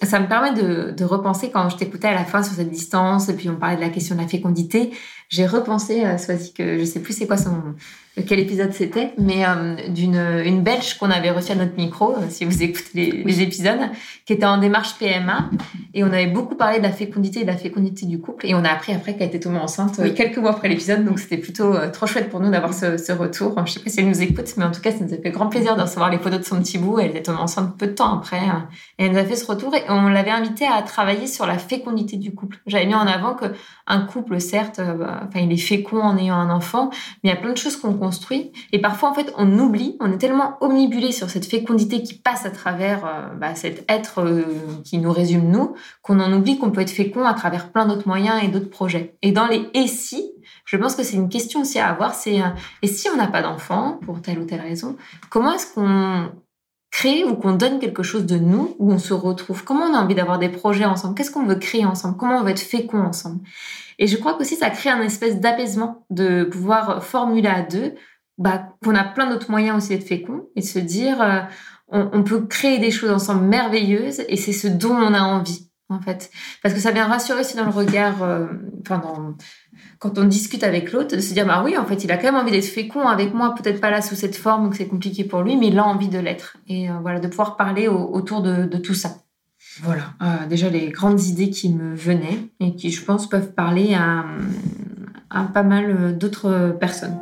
Ça 0.02 0.22
me 0.22 0.28
permet 0.28 0.54
de, 0.54 0.92
de 0.92 1.04
repenser 1.04 1.52
quand 1.52 1.68
je 1.68 1.76
t'écoutais 1.76 2.08
à 2.08 2.14
la 2.14 2.24
fin 2.24 2.42
sur 2.42 2.54
cette 2.54 2.72
distance, 2.72 3.28
et 3.28 3.34
puis 3.34 3.50
on 3.50 3.58
parlait 3.58 3.76
de 3.76 3.82
la 3.82 3.90
question 3.90 4.16
de 4.16 4.22
la 4.22 4.28
fécondité. 4.30 4.92
J'ai 5.28 5.46
repensé 5.46 6.06
à 6.06 6.18
Swazik, 6.18 6.56
que 6.56 6.80
je 6.80 6.86
sais 6.86 7.02
plus 7.02 7.18
c'est 7.18 7.28
quoi 7.28 7.36
son, 7.36 7.52
quel 8.22 8.40
épisode 8.40 8.72
c'était, 8.72 9.12
mais 9.18 9.46
euh, 9.46 9.76
d'une 9.90 10.16
une 10.46 10.62
Belge 10.62 10.98
qu'on 10.98 11.10
avait 11.10 11.32
reçue 11.32 11.52
à 11.52 11.56
notre 11.56 11.76
micro, 11.76 12.14
euh, 12.14 12.22
si 12.30 12.46
vous 12.46 12.64
écoutez 12.64 13.24
les, 13.26 13.42
épisodes, 13.42 13.80
qui 14.26 14.34
était 14.34 14.46
en 14.46 14.58
démarche 14.58 14.98
PMA, 14.98 15.50
et 15.94 16.04
on 16.04 16.08
avait 16.08 16.28
beaucoup 16.28 16.56
parlé 16.56 16.78
de 16.78 16.84
la 16.84 16.92
fécondité 16.92 17.42
et 17.42 17.44
de 17.44 17.48
la 17.48 17.58
fécondité 17.58 18.06
du 18.06 18.20
couple, 18.20 18.46
et 18.46 18.56
on 18.56 18.64
a 18.64 18.70
appris 18.70 18.94
après 18.94 19.16
qu'elle 19.16 19.28
était 19.28 19.42
tombée 19.42 19.58
enceinte 19.58 20.00
euh, 20.00 20.14
quelques 20.14 20.38
mois 20.38 20.52
après 20.52 20.70
l'épisode, 20.70 21.04
donc 21.04 21.20
c'était 21.20 21.38
plutôt 21.38 21.74
trop 21.92 22.08
chouette 22.08 22.30
pour 22.30 22.40
nous 22.40 22.50
d'avoir 22.50 22.74
ce, 22.74 22.98
ce, 22.98 23.12
retour. 23.12 23.62
Je 23.66 23.74
sais 23.74 23.80
pas 23.82 23.90
si 23.90 24.00
elle 24.00 24.08
nous 24.08 24.22
écoute, 24.22 24.48
mais 24.58 24.64
en 24.64 24.72
tout 24.72 24.82
cas, 24.82 24.92
ça 24.92 25.04
nous 25.04 25.14
a 25.14 25.18
fait 25.18 25.32
grand 25.32 25.48
plaisir 25.48 25.76
de 25.76 25.82
recevoir 25.82 26.10
les 26.10 26.18
photos 26.18 26.40
de 26.40 26.46
son 26.46 26.60
petit 26.60 26.78
bout. 26.78 27.00
Elle 27.00 27.10
était 27.10 27.24
tombée 27.24 27.40
enceinte 27.40 27.78
peu 27.78 27.88
de 27.88 27.94
temps 27.94 28.18
après, 28.18 28.40
et 28.98 29.06
elle 29.06 29.12
nous 29.12 29.18
a 29.18 29.26
fait 29.26 29.36
ce 29.36 29.46
retour, 29.46 29.76
et 29.76 29.82
on 29.90 30.08
l'avait 30.08 30.32
invité 30.32 30.66
à 30.66 30.82
travailler 30.84 31.28
sur 31.28 31.46
la 31.46 31.58
fécondité 31.58 32.16
du 32.16 32.34
couple. 32.34 32.60
J'avais 32.66 32.86
mis 32.86 32.96
en 32.96 33.08
avant 33.08 33.34
que 33.34 33.46
un 33.88 34.02
couple, 34.02 34.40
certes, 34.40 34.80
bah, 34.80 35.28
il 35.36 35.52
est 35.52 35.58
fécond 35.58 36.02
en 36.02 36.18
ayant 36.18 36.36
un 36.36 36.50
enfant, 36.50 36.90
mais 37.24 37.30
il 37.30 37.34
y 37.34 37.34
a 37.34 37.36
plein 37.36 37.52
de 37.52 37.58
choses 37.58 37.76
qu'on 37.76 37.94
Et 38.72 38.80
parfois, 38.80 39.10
en 39.10 39.14
fait, 39.14 39.34
on 39.38 39.60
oublie, 39.60 39.98
on 40.00 40.12
est 40.12 40.18
tellement 40.18 40.58
omnibulé 40.62 41.12
sur 41.12 41.30
cette 41.30 41.46
fécondité 41.46 42.04
qui 42.04 42.16
passe 42.16 42.46
à 42.46 42.52
travers 42.52 43.06
euh, 43.06 43.36
bah, 43.36 43.56
cet 43.56 43.86
être 43.90 44.22
euh, 44.22 44.44
qui 44.84 44.98
nous 44.98 45.12
résume 45.12 45.50
nous, 45.50 45.76
qu'on 46.02 46.20
en 46.20 46.32
oublie 46.34 46.58
qu'on 46.58 46.72
peut 46.72 46.82
être 46.82 46.92
fécond 46.92 47.26
à 47.26 47.34
travers 47.34 47.72
plein 47.72 47.86
d'autres 47.86 48.08
moyens 48.08 48.44
et 48.44 48.48
d'autres 48.48 48.70
projets. 48.70 49.18
Et 49.22 49.32
dans 49.32 49.48
les 49.48 49.70
et 49.74 49.88
si, 49.88 50.32
je 50.66 50.78
pense 50.78 50.96
que 50.96 51.04
c'est 51.04 51.18
une 51.18 51.30
question 51.30 51.62
aussi 51.62 51.80
à 51.80 51.90
avoir, 51.90 52.14
c'est 52.14 52.42
euh, 52.42 52.50
et 52.82 52.88
si 52.88 53.10
on 53.10 53.18
n'a 53.18 53.28
pas 53.28 53.42
d'enfant, 53.42 54.00
pour 54.06 54.22
telle 54.22 54.40
ou 54.40 54.46
telle 54.46 54.62
raison, 54.62 54.98
comment 55.30 55.54
est-ce 55.54 55.74
qu'on 55.74 56.32
crée 56.92 57.26
ou 57.26 57.36
qu'on 57.36 57.54
donne 57.54 57.80
quelque 57.80 58.04
chose 58.04 58.26
de 58.26 58.38
nous, 58.38 58.76
où 58.80 58.92
on 58.92 59.00
se 59.00 59.14
retrouve? 59.14 59.64
Comment 59.64 59.86
on 59.86 59.94
a 59.94 60.00
envie 60.00 60.16
d'avoir 60.16 60.40
des 60.40 60.50
projets 60.50 60.86
ensemble? 60.86 61.16
Qu'est-ce 61.16 61.32
qu'on 61.32 61.46
veut 61.46 61.56
créer 61.56 61.86
ensemble? 61.86 62.16
Comment 62.18 62.38
on 62.38 62.44
veut 62.44 62.52
être 62.52 62.60
fécond 62.60 63.02
ensemble? 63.02 63.42
Et 64.00 64.08
je 64.08 64.18
crois 64.18 64.36
qu'aussi 64.38 64.56
ça 64.56 64.70
crée 64.70 64.90
un 64.90 65.02
espèce 65.02 65.40
d'apaisement 65.40 66.06
de 66.10 66.44
pouvoir 66.44 67.04
formuler 67.04 67.50
à 67.50 67.62
deux 67.62 67.94
bah, 68.38 68.70
qu'on 68.84 68.96
a 68.96 69.04
plein 69.04 69.30
d'autres 69.30 69.50
moyens 69.50 69.78
aussi 69.78 69.90
d'être 69.90 70.08
fécond 70.08 70.48
et 70.56 70.62
de 70.62 70.66
se 70.66 70.80
dire 70.80 71.22
euh, 71.22 71.40
on, 71.88 72.24
peut 72.24 72.46
créer 72.46 72.80
des 72.80 72.92
choses 72.92 73.12
ensemble 73.12 73.46
merveilleuses 73.46 74.24
et 74.28 74.36
c'est 74.36 74.52
ce 74.52 74.68
dont 74.68 74.96
on 74.96 75.14
a 75.14 75.22
envie 75.22 75.70
en 75.88 76.02
fait. 76.02 76.32
Parce 76.64 76.74
que 76.74 76.82
ça 76.82 76.92
vient 76.92 77.06
rassurer 77.06 77.42
aussi 77.42 77.56
dans 77.56 77.64
le 77.64 77.72
regard 77.72 78.24
euh, 78.24 78.48
enfin 78.82 78.98
dans 78.98 79.36
quand 80.00 80.18
on 80.18 80.26
discute 80.26 80.64
avec 80.64 80.92
l'autre 80.92 81.16
de 81.16 81.22
se 81.22 81.34
dire 81.34 81.46
bah 81.46 81.62
oui 81.64 81.78
en 81.78 81.86
fait 81.86 82.04
il 82.04 82.12
a 82.12 82.18
quand 82.18 82.32
même 82.32 82.42
envie 82.42 82.52
d'être 82.52 82.66
fécond 82.66 83.08
avec 83.08 83.34
moi 83.34 83.56
peut-être 83.56 83.80
pas 83.80 83.92
là 83.92 84.02
sous 84.02 84.16
cette 84.16 84.36
forme 84.36 84.70
que 84.70 84.76
c'est 84.76 84.88
compliqué 84.88 85.24
pour 85.24 85.42
lui 85.42 85.56
mais 85.56 85.68
il 85.68 85.80
a 85.80 85.86
envie 85.86 86.10
de 86.10 86.20
l'être. 86.20 86.58
Et 86.68 86.90
euh, 86.90 86.94
voilà 87.02 87.20
de 87.20 87.28
pouvoir 87.28 87.56
parler 87.56 87.88
autour 87.88 88.42
de 88.42 88.78
tout 88.78 88.96
ça 88.96 89.12
voilà, 89.82 90.14
euh, 90.22 90.48
déjà 90.48 90.70
les 90.70 90.90
grandes 90.90 91.22
idées 91.24 91.50
qui 91.50 91.70
me 91.72 91.96
venaient 91.96 92.40
et 92.60 92.76
qui, 92.76 92.92
je 92.92 93.04
pense, 93.04 93.28
peuvent 93.28 93.54
parler 93.54 93.94
à, 93.94 94.26
à 95.30 95.44
pas 95.44 95.64
mal 95.64 95.86
euh, 95.90 96.12
d'autres 96.14 96.76
personnes. 96.80 97.18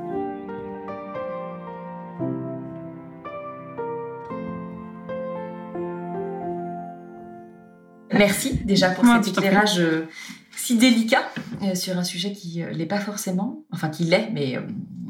Merci 8.14 8.60
déjà 8.64 8.90
pour 8.92 9.06
cet 9.06 9.30
éclairage 9.30 9.80
euh, 9.80 10.08
si 10.56 10.78
délicat 10.78 11.24
sur 11.76 11.98
un 11.98 12.04
sujet 12.04 12.34
qui 12.34 12.64
l'est 12.72 12.86
pas 12.86 13.00
forcément, 13.00 13.64
enfin 13.72 13.90
qui 13.90 14.04
l'est, 14.04 14.30
mais 14.32 14.58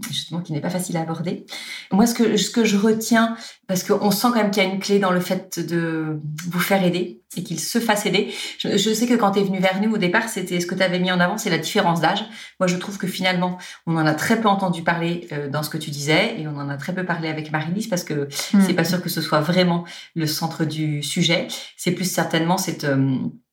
justement 0.09 0.41
qui 0.41 0.53
n'est 0.53 0.61
pas 0.61 0.69
facile 0.69 0.97
à 0.97 1.01
aborder. 1.01 1.45
Moi, 1.91 2.05
ce 2.05 2.13
que, 2.13 2.37
ce 2.37 2.49
que 2.49 2.65
je 2.65 2.77
retiens, 2.77 3.35
parce 3.67 3.83
qu'on 3.83 4.11
sent 4.11 4.27
quand 4.33 4.35
même 4.35 4.51
qu'il 4.51 4.63
y 4.63 4.65
a 4.65 4.69
une 4.69 4.79
clé 4.79 4.99
dans 4.99 5.11
le 5.11 5.19
fait 5.19 5.59
de 5.59 6.19
vous 6.49 6.59
faire 6.59 6.83
aider 6.83 7.21
et 7.35 7.43
qu'il 7.43 7.59
se 7.59 7.79
fasse 7.79 8.05
aider. 8.05 8.31
Je, 8.59 8.77
sais 8.77 9.07
que 9.07 9.15
quand 9.15 9.31
tu 9.31 9.39
es 9.39 9.43
venu 9.43 9.59
vers 9.59 9.81
nous 9.81 9.91
au 9.91 9.97
départ, 9.97 10.29
c'était 10.29 10.59
ce 10.59 10.67
que 10.67 10.75
tu 10.75 10.83
avais 10.83 10.99
mis 10.99 11.11
en 11.11 11.19
avant, 11.19 11.37
c'est 11.37 11.49
la 11.49 11.57
différence 11.57 11.99
d'âge. 11.99 12.23
Moi, 12.59 12.67
je 12.67 12.77
trouve 12.77 12.97
que 12.97 13.07
finalement, 13.07 13.57
on 13.87 13.95
en 13.97 14.05
a 14.05 14.13
très 14.13 14.39
peu 14.39 14.47
entendu 14.47 14.83
parler 14.83 15.27
euh, 15.31 15.49
dans 15.49 15.63
ce 15.63 15.69
que 15.69 15.77
tu 15.77 15.89
disais 15.89 16.39
et 16.39 16.47
on 16.47 16.55
en 16.57 16.69
a 16.69 16.77
très 16.77 16.93
peu 16.93 17.05
parlé 17.05 17.29
avec 17.29 17.51
Marie-Lise 17.51 17.87
parce 17.87 18.03
que 18.03 18.27
mm. 18.53 18.61
c'est 18.65 18.73
pas 18.73 18.83
sûr 18.83 19.01
que 19.01 19.09
ce 19.09 19.21
soit 19.21 19.41
vraiment 19.41 19.83
le 20.15 20.27
centre 20.27 20.65
du 20.65 21.01
sujet. 21.01 21.47
C'est 21.77 21.91
plus 21.91 22.09
certainement 22.09 22.57
cette... 22.57 22.85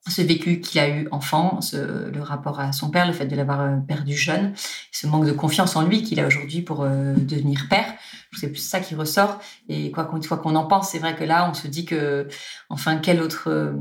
Ce 0.09 0.23
vécu 0.23 0.61
qu'il 0.61 0.81
a 0.81 0.89
eu 0.89 1.09
enfant, 1.11 1.61
ce, 1.61 2.09
le 2.09 2.23
rapport 2.23 2.59
à 2.59 2.73
son 2.73 2.91
père, 2.91 3.07
le 3.07 3.13
fait 3.13 3.27
de 3.27 3.37
l'avoir 3.37 3.61
euh, 3.61 3.77
perdu 3.87 4.17
jeune, 4.17 4.55
ce 4.93 5.07
manque 5.07 5.27
de 5.27 5.33
confiance 5.33 5.77
en 5.77 5.83
lui 5.83 6.03
qu'il 6.03 6.19
a 6.21 6.27
aujourd'hui 6.27 6.63
pour 6.63 6.83
euh, 6.83 7.15
devenir 7.15 7.67
père. 7.69 7.95
C'est 8.33 8.49
plus 8.49 8.61
ça 8.61 8.81
qui 8.81 8.95
ressort. 8.95 9.41
Et 9.69 9.91
quoi 9.91 10.07
qu'une 10.07 10.23
fois 10.23 10.39
qu'on 10.39 10.55
en 10.55 10.67
pense, 10.67 10.91
c'est 10.91 11.01
vrai 11.01 11.15
que 11.17 11.25
là, 11.25 11.49
on 11.51 11.55
se 11.55 11.67
dit 11.67 11.85
que, 11.85 12.29
enfin, 12.71 12.97
quel 12.97 13.21
autre 13.21 13.51
euh, 13.51 13.73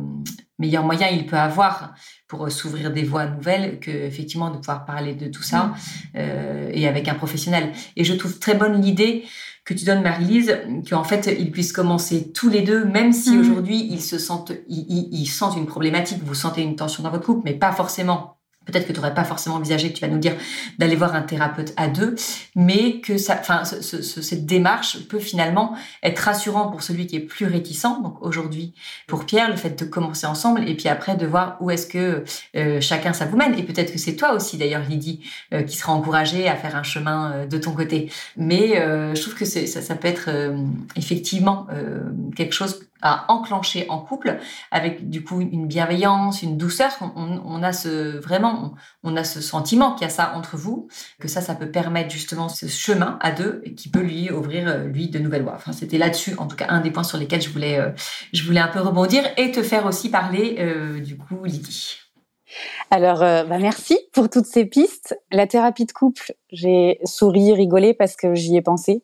meilleur 0.59 0.83
moyen 0.83 1.07
il 1.07 1.25
peut 1.25 1.37
avoir 1.37 1.93
pour 2.27 2.51
s'ouvrir 2.51 2.91
des 2.91 3.03
voies 3.03 3.25
nouvelles 3.25 3.79
que 3.79 3.89
effectivement 3.89 4.51
de 4.51 4.57
pouvoir 4.57 4.85
parler 4.85 5.15
de 5.15 5.27
tout 5.27 5.41
ça 5.41 5.73
euh, 6.15 6.69
et 6.71 6.87
avec 6.87 7.07
un 7.07 7.15
professionnel. 7.15 7.71
Et 7.95 8.03
je 8.03 8.13
trouve 8.13 8.37
très 8.39 8.53
bonne 8.53 8.81
l'idée 8.81 9.25
que 9.69 9.75
tu 9.75 9.85
donnes, 9.85 10.01
Marie-Lise, 10.01 10.57
qu'en 10.89 11.03
fait, 11.03 11.29
ils 11.39 11.51
puissent 11.51 11.73
commencer 11.73 12.31
tous 12.31 12.49
les 12.49 12.63
deux, 12.63 12.85
même 12.85 13.13
si 13.13 13.35
mm. 13.35 13.39
aujourd'hui, 13.39 13.87
ils 13.91 14.01
se 14.01 14.17
sentent, 14.17 14.51
ils, 14.67 15.09
ils, 15.11 15.27
sentent 15.27 15.57
une 15.57 15.67
problématique, 15.67 16.23
vous 16.23 16.33
sentez 16.33 16.63
une 16.63 16.75
tension 16.75 17.03
dans 17.03 17.11
votre 17.11 17.25
couple, 17.25 17.43
mais 17.45 17.53
pas 17.53 17.71
forcément 17.71 18.38
peut-être 18.69 18.87
que 18.87 18.93
tu 18.93 18.99
n'aurais 18.99 19.13
pas 19.13 19.23
forcément 19.23 19.55
envisagé, 19.55 19.89
que 19.91 19.97
tu 19.97 20.01
vas 20.01 20.11
nous 20.11 20.19
dire, 20.19 20.35
d'aller 20.77 20.95
voir 20.95 21.15
un 21.15 21.21
thérapeute 21.21 21.73
à 21.77 21.87
deux, 21.87 22.15
mais 22.55 22.99
que 23.01 23.17
cette 23.17 24.45
démarche 24.45 25.07
peut 25.07 25.19
finalement 25.19 25.75
être 26.03 26.19
rassurant 26.19 26.69
pour 26.69 26.83
celui 26.83 27.07
qui 27.07 27.15
est 27.15 27.21
plus 27.21 27.45
réticent. 27.45 28.01
Donc 28.03 28.21
aujourd'hui, 28.21 28.73
pour 29.07 29.25
Pierre, 29.25 29.49
le 29.49 29.55
fait 29.55 29.79
de 29.79 29.85
commencer 29.85 30.27
ensemble 30.27 30.67
et 30.67 30.75
puis 30.75 30.89
après 30.89 31.15
de 31.15 31.25
voir 31.25 31.57
où 31.59 31.71
est-ce 31.71 31.87
que 31.87 32.23
euh, 32.55 32.81
chacun 32.81 33.13
ça 33.13 33.25
vous 33.25 33.37
mène. 33.37 33.57
Et 33.57 33.63
peut-être 33.63 33.91
que 33.91 33.99
c'est 33.99 34.15
toi 34.15 34.33
aussi, 34.33 34.57
d'ailleurs, 34.57 34.83
Lydie, 34.87 35.21
euh, 35.53 35.63
qui 35.63 35.77
sera 35.77 35.93
encouragée 35.93 36.47
à 36.47 36.55
faire 36.55 36.75
un 36.75 36.83
chemin 36.83 37.31
euh, 37.31 37.45
de 37.45 37.57
ton 37.57 37.71
côté. 37.71 38.11
Mais 38.37 38.69
je 38.69 39.21
trouve 39.21 39.35
que 39.35 39.45
ça 39.45 39.95
peut 39.95 40.07
être 40.07 40.29
effectivement 40.95 41.67
quelque 42.35 42.53
chose 42.53 42.79
à 43.01 43.31
enclencher 43.31 43.85
en 43.89 43.99
couple 43.99 44.39
avec 44.71 45.09
du 45.09 45.23
coup 45.23 45.41
une 45.41 45.67
bienveillance, 45.67 46.41
une 46.41 46.57
douceur. 46.57 46.91
On, 47.15 47.63
a 47.63 47.73
ce 47.73 48.17
vraiment, 48.17 48.73
on, 49.03 49.15
a 49.15 49.23
ce 49.23 49.41
sentiment 49.41 49.93
qu'il 49.93 50.03
y 50.03 50.09
a 50.09 50.13
ça 50.13 50.33
entre 50.35 50.57
vous, 50.57 50.87
que 51.19 51.27
ça, 51.27 51.41
ça 51.41 51.55
peut 51.55 51.71
permettre 51.71 52.11
justement 52.11 52.49
ce 52.49 52.67
chemin 52.67 53.17
à 53.21 53.31
deux 53.31 53.61
qui 53.77 53.89
peut 53.89 54.01
lui 54.01 54.31
ouvrir 54.31 54.67
euh, 54.67 54.83
lui 54.85 55.09
de 55.09 55.19
nouvelles 55.19 55.43
voies. 55.43 55.57
C'était 55.71 55.97
là-dessus, 55.97 56.35
en 56.37 56.47
tout 56.47 56.55
cas, 56.55 56.67
un 56.69 56.81
des 56.81 56.91
points 56.91 57.03
sur 57.03 57.17
lesquels 57.17 57.41
je 57.41 57.49
voulais, 57.49 57.79
euh, 57.79 57.91
je 58.33 58.43
voulais 58.43 58.59
un 58.59 58.67
peu 58.67 58.81
rebondir 58.81 59.23
et 59.37 59.51
te 59.51 59.63
faire 59.63 59.85
aussi 59.85 60.09
parler 60.09 60.57
euh, 60.59 60.99
du 60.99 61.17
coup, 61.17 61.43
Lydie. 61.43 61.97
Alors, 62.89 63.19
bah 63.19 63.59
merci 63.59 63.99
pour 64.11 64.27
toutes 64.27 64.47
ces 64.47 64.65
pistes. 64.65 65.15
La 65.31 65.45
thérapie 65.45 65.85
de 65.85 65.91
couple, 65.91 66.33
j'ai 66.51 66.99
souri, 67.03 67.53
rigolé 67.53 67.93
parce 67.93 68.15
que 68.15 68.33
j'y 68.33 68.55
ai 68.55 68.63
pensé 68.63 69.03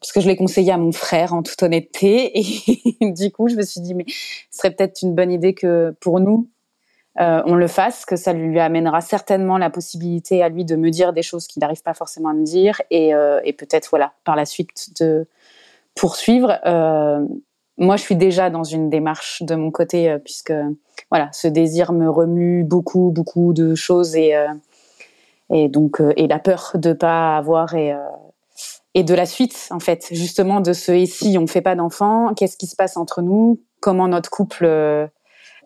parce 0.00 0.12
que 0.12 0.20
je 0.20 0.28
l'ai 0.28 0.36
conseillé 0.36 0.72
à 0.72 0.78
mon 0.78 0.92
frère 0.92 1.34
en 1.34 1.42
toute 1.42 1.62
honnêteté. 1.62 2.32
Et 3.00 3.12
du 3.12 3.30
coup, 3.30 3.48
je 3.48 3.56
me 3.56 3.62
suis 3.62 3.80
dit, 3.80 3.94
mais 3.94 4.04
ce 4.08 4.58
serait 4.58 4.70
peut-être 4.70 5.02
une 5.02 5.14
bonne 5.14 5.30
idée 5.30 5.54
que 5.54 5.94
pour 6.00 6.20
nous, 6.20 6.48
euh, 7.20 7.42
on 7.44 7.54
le 7.54 7.66
fasse, 7.66 8.06
que 8.06 8.16
ça 8.16 8.32
lui 8.32 8.58
amènera 8.58 9.02
certainement 9.02 9.58
la 9.58 9.68
possibilité 9.68 10.42
à 10.42 10.48
lui 10.48 10.64
de 10.64 10.76
me 10.76 10.90
dire 10.90 11.12
des 11.12 11.22
choses 11.22 11.46
qu'il 11.46 11.60
n'arrive 11.60 11.82
pas 11.82 11.92
forcément 11.92 12.30
à 12.30 12.32
me 12.32 12.44
dire, 12.44 12.80
et, 12.90 13.14
euh, 13.14 13.40
peut-être 13.58 13.88
voilà 13.90 14.12
par 14.24 14.36
la 14.36 14.46
suite 14.46 14.98
de 15.00 15.26
poursuivre. 15.94 16.58
Euh, 16.64 17.26
moi, 17.76 17.96
je 17.96 18.02
suis 18.02 18.16
déjà 18.16 18.48
dans 18.48 18.64
une 18.64 18.88
démarche 18.88 19.42
de 19.42 19.54
mon 19.54 19.70
côté, 19.70 20.16
puisque 20.24 20.52
voilà, 21.10 21.28
ce 21.32 21.48
désir 21.48 21.92
me 21.92 22.08
remue 22.08 22.62
beaucoup, 22.62 23.10
beaucoup 23.10 23.52
de 23.52 23.74
choses, 23.74 24.16
et, 24.16 24.34
et 25.50 25.68
donc 25.68 26.00
et 26.16 26.26
la 26.26 26.38
peur 26.38 26.72
de 26.74 26.92
pas 26.92 27.36
avoir 27.38 27.74
et 27.74 27.94
et 28.94 29.04
de 29.04 29.14
la 29.14 29.26
suite, 29.26 29.68
en 29.70 29.80
fait, 29.80 30.08
justement 30.10 30.60
de 30.60 30.72
ce 30.72 30.92
et 30.92 31.06
si 31.06 31.38
on 31.38 31.46
fait 31.46 31.60
pas 31.60 31.76
d'enfants, 31.76 32.34
qu'est-ce 32.34 32.56
qui 32.56 32.66
se 32.66 32.74
passe 32.74 32.96
entre 32.96 33.22
nous, 33.22 33.60
comment 33.80 34.08
notre 34.08 34.30
couple, 34.30 34.64
euh, 34.64 35.06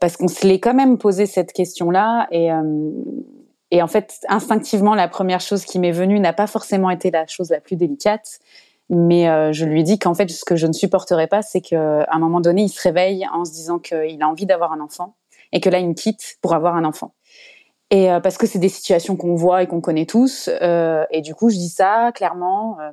parce 0.01 0.17
qu'on 0.17 0.29
se 0.29 0.47
l'est 0.47 0.61
quand 0.61 0.75
même 0.75 0.99
posé 0.99 1.27
cette 1.27 1.53
question-là 1.53 2.27
et 2.31 2.53
euh, 2.53 2.91
et 3.71 3.83
en 3.83 3.89
fait 3.89 4.21
instinctivement 4.29 4.95
la 4.95 5.09
première 5.09 5.41
chose 5.41 5.65
qui 5.65 5.79
m'est 5.79 5.91
venue 5.91 6.21
n'a 6.21 6.33
pas 6.33 6.47
forcément 6.47 6.91
été 6.91 7.11
la 7.11 7.27
chose 7.27 7.51
la 7.51 7.61
plus 7.61 7.77
délicate, 7.77 8.39
mais 8.91 9.29
euh, 9.29 9.53
je 9.53 9.65
lui 9.65 9.83
dis 9.83 9.99
qu'en 9.99 10.15
fait 10.15 10.31
ce 10.31 10.45
que 10.45 10.55
je 10.55 10.67
ne 10.67 10.73
supporterais 10.73 11.27
pas, 11.27 11.41
c'est 11.41 11.63
qu'à 11.63 12.07
un 12.09 12.19
moment 12.19 12.41
donné 12.41 12.63
il 12.63 12.69
se 12.69 12.83
réveille 12.83 13.27
en 13.33 13.45
se 13.45 13.53
disant 13.53 13.79
qu'il 13.79 14.23
a 14.23 14.29
envie 14.29 14.47
d'avoir 14.47 14.73
un 14.73 14.81
enfant 14.81 15.17
et 15.53 15.61
que 15.61 15.71
là 15.71 15.79
il 15.79 15.89
me 15.89 15.95
quitte 15.95 16.37
pour 16.43 16.55
avoir 16.55 16.77
un 16.77 16.85
enfant. 16.85 17.15
Et 17.91 18.11
euh, 18.11 18.21
parce 18.21 18.39
que 18.39 18.47
c'est 18.47 18.59
des 18.59 18.69
situations 18.69 19.17
qu'on 19.17 19.35
voit 19.35 19.63
et 19.63 19.67
qu'on 19.67 19.81
connaît 19.81 20.07
tous. 20.07 20.49
Euh, 20.63 21.05
et 21.11 21.21
du 21.21 21.35
coup, 21.35 21.51
je 21.51 21.57
dis 21.57 21.69
ça 21.69 22.13
clairement. 22.13 22.79
Euh. 22.81 22.91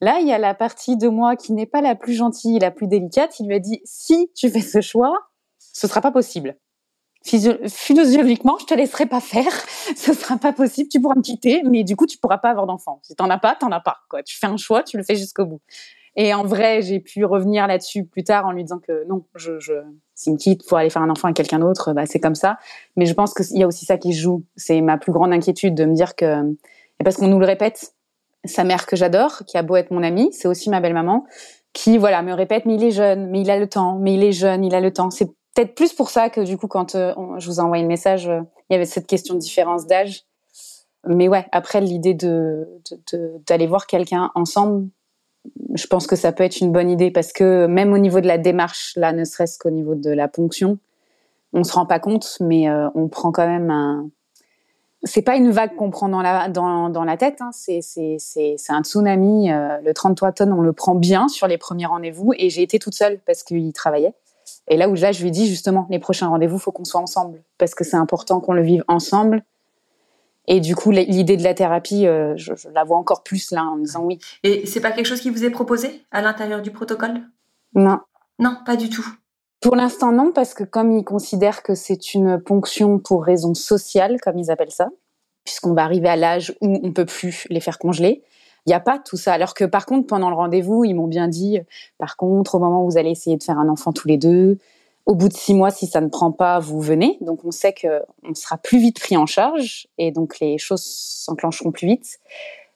Là, 0.00 0.18
il 0.20 0.28
y 0.28 0.32
a 0.32 0.38
la 0.38 0.54
partie 0.54 0.96
de 0.96 1.08
moi 1.08 1.36
qui 1.36 1.52
n'est 1.52 1.66
pas 1.66 1.80
la 1.80 1.94
plus 1.94 2.14
gentille, 2.14 2.58
la 2.58 2.70
plus 2.70 2.86
délicate. 2.86 3.38
Il 3.40 3.48
lui 3.48 3.54
a 3.54 3.58
dit 3.58 3.80
si 3.84 4.30
tu 4.34 4.50
fais 4.50 4.60
ce 4.60 4.80
choix, 4.80 5.18
ce 5.58 5.88
sera 5.88 6.00
pas 6.00 6.12
possible. 6.12 6.56
physiologiquement, 7.22 8.58
je 8.60 8.66
te 8.66 8.74
laisserai 8.74 9.06
pas 9.06 9.20
faire. 9.20 9.52
Ce 9.96 10.12
sera 10.12 10.36
pas 10.36 10.52
possible. 10.52 10.88
Tu 10.88 11.00
pourras 11.00 11.14
me 11.14 11.22
quitter, 11.22 11.62
mais 11.64 11.82
du 11.82 11.96
coup, 11.96 12.06
tu 12.06 12.18
pourras 12.18 12.38
pas 12.38 12.50
avoir 12.50 12.66
d'enfant. 12.66 13.00
Si 13.02 13.14
t'en 13.16 13.30
as 13.30 13.38
pas, 13.38 13.54
t'en 13.54 13.70
as 13.72 13.80
pas. 13.80 13.96
Quoi. 14.10 14.22
Tu 14.22 14.36
fais 14.36 14.46
un 14.46 14.58
choix, 14.58 14.82
tu 14.82 14.98
le 14.98 15.02
fais 15.02 15.16
jusqu'au 15.16 15.46
bout. 15.46 15.60
Et 16.16 16.34
en 16.34 16.44
vrai, 16.44 16.82
j'ai 16.82 17.00
pu 17.00 17.24
revenir 17.24 17.66
là-dessus 17.66 18.04
plus 18.04 18.24
tard 18.24 18.46
en 18.46 18.52
lui 18.52 18.62
disant 18.62 18.78
que 18.78 19.04
non, 19.08 19.24
je, 19.34 19.58
je 19.58 19.72
s'il 20.14 20.34
me 20.34 20.38
quitte 20.38 20.66
pour 20.66 20.78
aller 20.78 20.90
faire 20.90 21.02
un 21.02 21.10
enfant 21.10 21.28
avec 21.28 21.36
quelqu'un 21.36 21.58
d'autre, 21.58 21.92
bah, 21.92 22.06
c'est 22.06 22.20
comme 22.20 22.34
ça. 22.34 22.58
Mais 22.96 23.06
je 23.06 23.14
pense 23.14 23.34
qu'il 23.34 23.58
y 23.58 23.62
a 23.62 23.66
aussi 23.66 23.84
ça 23.84 23.98
qui 23.98 24.12
joue. 24.12 24.44
C'est 24.56 24.80
ma 24.80 24.96
plus 24.96 25.12
grande 25.12 25.32
inquiétude 25.32 25.74
de 25.74 25.84
me 25.84 25.94
dire 25.94 26.14
que, 26.14 26.52
et 27.00 27.04
parce 27.04 27.16
qu'on 27.16 27.28
nous 27.28 27.40
le 27.40 27.46
répète, 27.46 27.94
sa 28.44 28.64
mère 28.64 28.86
que 28.86 28.96
j'adore, 28.96 29.42
qui 29.46 29.56
a 29.56 29.62
beau 29.62 29.76
être 29.76 29.90
mon 29.90 30.02
amie, 30.02 30.32
c'est 30.32 30.48
aussi 30.48 30.70
ma 30.70 30.80
belle-maman, 30.80 31.24
qui 31.72 31.98
voilà 31.98 32.22
me 32.22 32.32
répète 32.32 32.66
mais 32.66 32.74
il 32.74 32.84
est 32.84 32.90
jeune, 32.90 33.30
mais 33.30 33.40
il 33.40 33.50
a 33.50 33.58
le 33.58 33.68
temps, 33.68 33.98
mais 33.98 34.14
il 34.14 34.22
est 34.22 34.32
jeune, 34.32 34.64
il 34.64 34.74
a 34.74 34.80
le 34.80 34.92
temps. 34.92 35.10
C'est 35.10 35.26
peut-être 35.54 35.74
plus 35.74 35.92
pour 35.92 36.10
ça 36.10 36.30
que 36.30 36.40
du 36.40 36.56
coup 36.56 36.68
quand 36.68 36.94
euh, 36.94 37.14
je 37.38 37.46
vous 37.46 37.58
ai 37.58 37.62
envoyé 37.62 37.82
le 37.82 37.88
message, 37.88 38.28
euh, 38.28 38.40
il 38.68 38.74
y 38.74 38.76
avait 38.76 38.84
cette 38.84 39.06
question 39.06 39.34
de 39.34 39.40
différence 39.40 39.86
d'âge. 39.86 40.24
Mais 41.06 41.28
ouais, 41.28 41.46
après 41.52 41.80
l'idée 41.80 42.14
de 42.14 42.66
d'aller 43.46 43.66
voir 43.66 43.86
quelqu'un 43.86 44.30
ensemble, 44.34 44.88
je 45.74 45.86
pense 45.86 46.06
que 46.06 46.16
ça 46.16 46.32
peut 46.32 46.44
être 46.44 46.60
une 46.60 46.72
bonne 46.72 46.90
idée 46.90 47.10
parce 47.10 47.32
que 47.32 47.66
même 47.66 47.92
au 47.92 47.98
niveau 47.98 48.20
de 48.20 48.26
la 48.26 48.38
démarche, 48.38 48.94
là, 48.96 49.12
ne 49.12 49.24
serait-ce 49.24 49.58
qu'au 49.58 49.70
niveau 49.70 49.94
de 49.94 50.10
la 50.10 50.28
ponction, 50.28 50.78
on 51.52 51.64
se 51.64 51.72
rend 51.72 51.86
pas 51.86 51.98
compte, 51.98 52.38
mais 52.40 52.68
euh, 52.68 52.88
on 52.94 53.08
prend 53.08 53.32
quand 53.32 53.46
même 53.46 53.70
un. 53.70 54.08
C'est 55.02 55.22
pas 55.22 55.36
une 55.36 55.50
vague 55.50 55.76
qu'on 55.76 55.90
prend 55.90 56.08
dans 56.08 56.22
la 56.22 56.48
dans, 56.48 56.88
dans 56.88 57.04
la 57.04 57.16
tête, 57.18 57.40
hein. 57.40 57.50
c'est 57.52 58.56
un 58.68 58.82
tsunami. 58.82 59.52
Euh, 59.52 59.78
le 59.84 59.92
33 59.92 60.32
tonnes, 60.32 60.52
on 60.52 60.62
le 60.62 60.72
prend 60.72 60.94
bien 60.94 61.28
sur 61.28 61.46
les 61.46 61.58
premiers 61.58 61.86
rendez-vous 61.86 62.32
et 62.36 62.48
j'ai 62.48 62.62
été 62.62 62.78
toute 62.78 62.94
seule 62.94 63.20
parce 63.26 63.42
qu'il 63.42 63.72
travaillait. 63.72 64.14
Et 64.68 64.76
là 64.76 64.88
où 64.88 64.94
là, 64.94 65.12
je 65.12 65.22
lui 65.22 65.30
dis 65.30 65.46
justement, 65.46 65.86
les 65.90 65.98
prochains 65.98 66.28
rendez-vous, 66.28 66.58
faut 66.58 66.72
qu'on 66.72 66.84
soit 66.84 67.00
ensemble 67.00 67.42
parce 67.58 67.74
que 67.74 67.84
c'est 67.84 67.96
important 67.96 68.40
qu'on 68.40 68.54
le 68.54 68.62
vive 68.62 68.82
ensemble 68.88 69.42
et 70.46 70.60
du 70.60 70.76
coup, 70.76 70.90
l'idée 70.90 71.36
de 71.36 71.42
la 71.42 71.54
thérapie, 71.54 72.06
euh, 72.06 72.34
je, 72.36 72.52
la 72.72 72.84
vois 72.84 72.98
encore 72.98 73.22
plus 73.22 73.50
là 73.50 73.64
en 73.64 73.76
me 73.76 73.84
disant 73.84 74.04
oui. 74.04 74.18
Et 74.42 74.66
c'est 74.66 74.80
pas 74.80 74.92
quelque 74.92 75.06
chose 75.06 75.20
qui 75.20 75.30
vous 75.30 75.44
est 75.44 75.50
proposé 75.50 76.02
à 76.10 76.20
l'intérieur 76.20 76.60
du 76.60 76.70
protocole? 76.70 77.22
Non. 77.74 77.98
Non, 78.38 78.56
pas 78.66 78.76
du 78.76 78.90
tout. 78.90 79.06
Pour 79.60 79.76
l'instant, 79.76 80.12
non, 80.12 80.32
parce 80.32 80.52
que 80.52 80.64
comme 80.64 80.92
ils 80.92 81.04
considèrent 81.04 81.62
que 81.62 81.74
c'est 81.74 82.12
une 82.12 82.38
ponction 82.38 82.98
pour 82.98 83.24
raison 83.24 83.54
sociale, 83.54 84.20
comme 84.20 84.38
ils 84.38 84.50
appellent 84.50 84.70
ça, 84.70 84.90
puisqu'on 85.44 85.72
va 85.72 85.84
arriver 85.84 86.08
à 86.08 86.16
l'âge 86.16 86.54
où 86.60 86.78
on 86.82 86.92
peut 86.92 87.06
plus 87.06 87.46
les 87.48 87.60
faire 87.60 87.78
congeler, 87.78 88.22
il 88.66 88.70
n'y 88.70 88.74
a 88.74 88.80
pas 88.80 88.98
tout 88.98 89.16
ça. 89.16 89.32
Alors 89.32 89.54
que 89.54 89.64
par 89.64 89.86
contre, 89.86 90.06
pendant 90.06 90.28
le 90.28 90.36
rendez-vous, 90.36 90.84
ils 90.84 90.94
m'ont 90.94 91.06
bien 91.06 91.28
dit, 91.28 91.60
par 91.96 92.16
contre, 92.16 92.56
au 92.56 92.58
moment 92.58 92.84
où 92.84 92.90
vous 92.90 92.98
allez 92.98 93.10
essayer 93.10 93.36
de 93.36 93.42
faire 93.42 93.58
un 93.58 93.68
enfant 93.68 93.92
tous 93.92 94.08
les 94.08 94.18
deux, 94.18 94.58
au 95.06 95.14
bout 95.14 95.28
de 95.28 95.34
six 95.34 95.54
mois, 95.54 95.70
si 95.70 95.86
ça 95.86 96.00
ne 96.00 96.08
prend 96.08 96.32
pas, 96.32 96.58
vous 96.58 96.80
venez. 96.80 97.18
Donc 97.20 97.44
on 97.44 97.50
sait 97.50 97.74
qu'on 97.74 98.34
sera 98.34 98.56
plus 98.56 98.78
vite 98.78 99.00
pris 99.00 99.16
en 99.16 99.26
charge 99.26 99.86
et 99.98 100.12
donc 100.12 100.40
les 100.40 100.58
choses 100.58 100.82
s'enclencheront 100.82 101.72
plus 101.72 101.86
vite. 101.86 102.18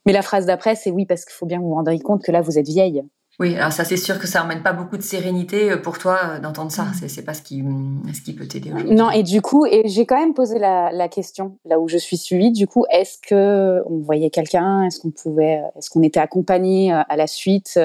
Mais 0.06 0.12
la 0.12 0.22
phrase 0.22 0.46
d'après, 0.46 0.74
c'est 0.74 0.90
oui, 0.90 1.06
parce 1.06 1.24
qu'il 1.24 1.34
faut 1.34 1.46
bien 1.46 1.60
vous 1.60 1.72
rendre 1.74 1.94
compte 2.02 2.22
que 2.22 2.32
là, 2.32 2.40
vous 2.40 2.58
êtes 2.58 2.68
vieille. 2.68 3.02
Oui, 3.40 3.54
alors 3.54 3.72
ça 3.72 3.84
c'est 3.84 3.96
sûr 3.96 4.18
que 4.18 4.26
ça 4.26 4.42
emmène 4.42 4.64
pas 4.64 4.72
beaucoup 4.72 4.96
de 4.96 5.02
sérénité 5.02 5.70
euh, 5.70 5.76
pour 5.76 5.98
toi 5.98 6.18
euh, 6.24 6.40
d'entendre 6.40 6.72
ça. 6.72 6.82
Mm. 6.82 7.08
C'est 7.08 7.22
pas 7.22 7.34
ce 7.34 7.42
qui, 7.42 7.64
ce 8.12 8.20
qui 8.20 8.32
peut 8.32 8.48
t'aider. 8.48 8.70
Non, 8.70 9.10
et 9.10 9.22
du 9.22 9.42
coup, 9.42 9.64
et 9.64 9.82
j'ai 9.86 10.06
quand 10.06 10.18
même 10.18 10.34
posé 10.34 10.58
la, 10.58 10.90
la, 10.90 11.08
question 11.08 11.56
là 11.64 11.78
où 11.78 11.86
je 11.88 11.98
suis 11.98 12.16
suivie. 12.16 12.50
Du 12.50 12.66
coup, 12.66 12.84
est-ce 12.90 13.18
que 13.18 13.80
on 13.86 13.98
voyait 13.98 14.30
quelqu'un? 14.30 14.82
Est-ce 14.82 14.98
qu'on 14.98 15.12
pouvait 15.12 15.62
Est-ce 15.76 15.88
qu'on 15.88 16.02
était 16.02 16.20
accompagné 16.20 16.92
euh, 16.92 17.02
à 17.08 17.16
la 17.16 17.28
suite 17.28 17.78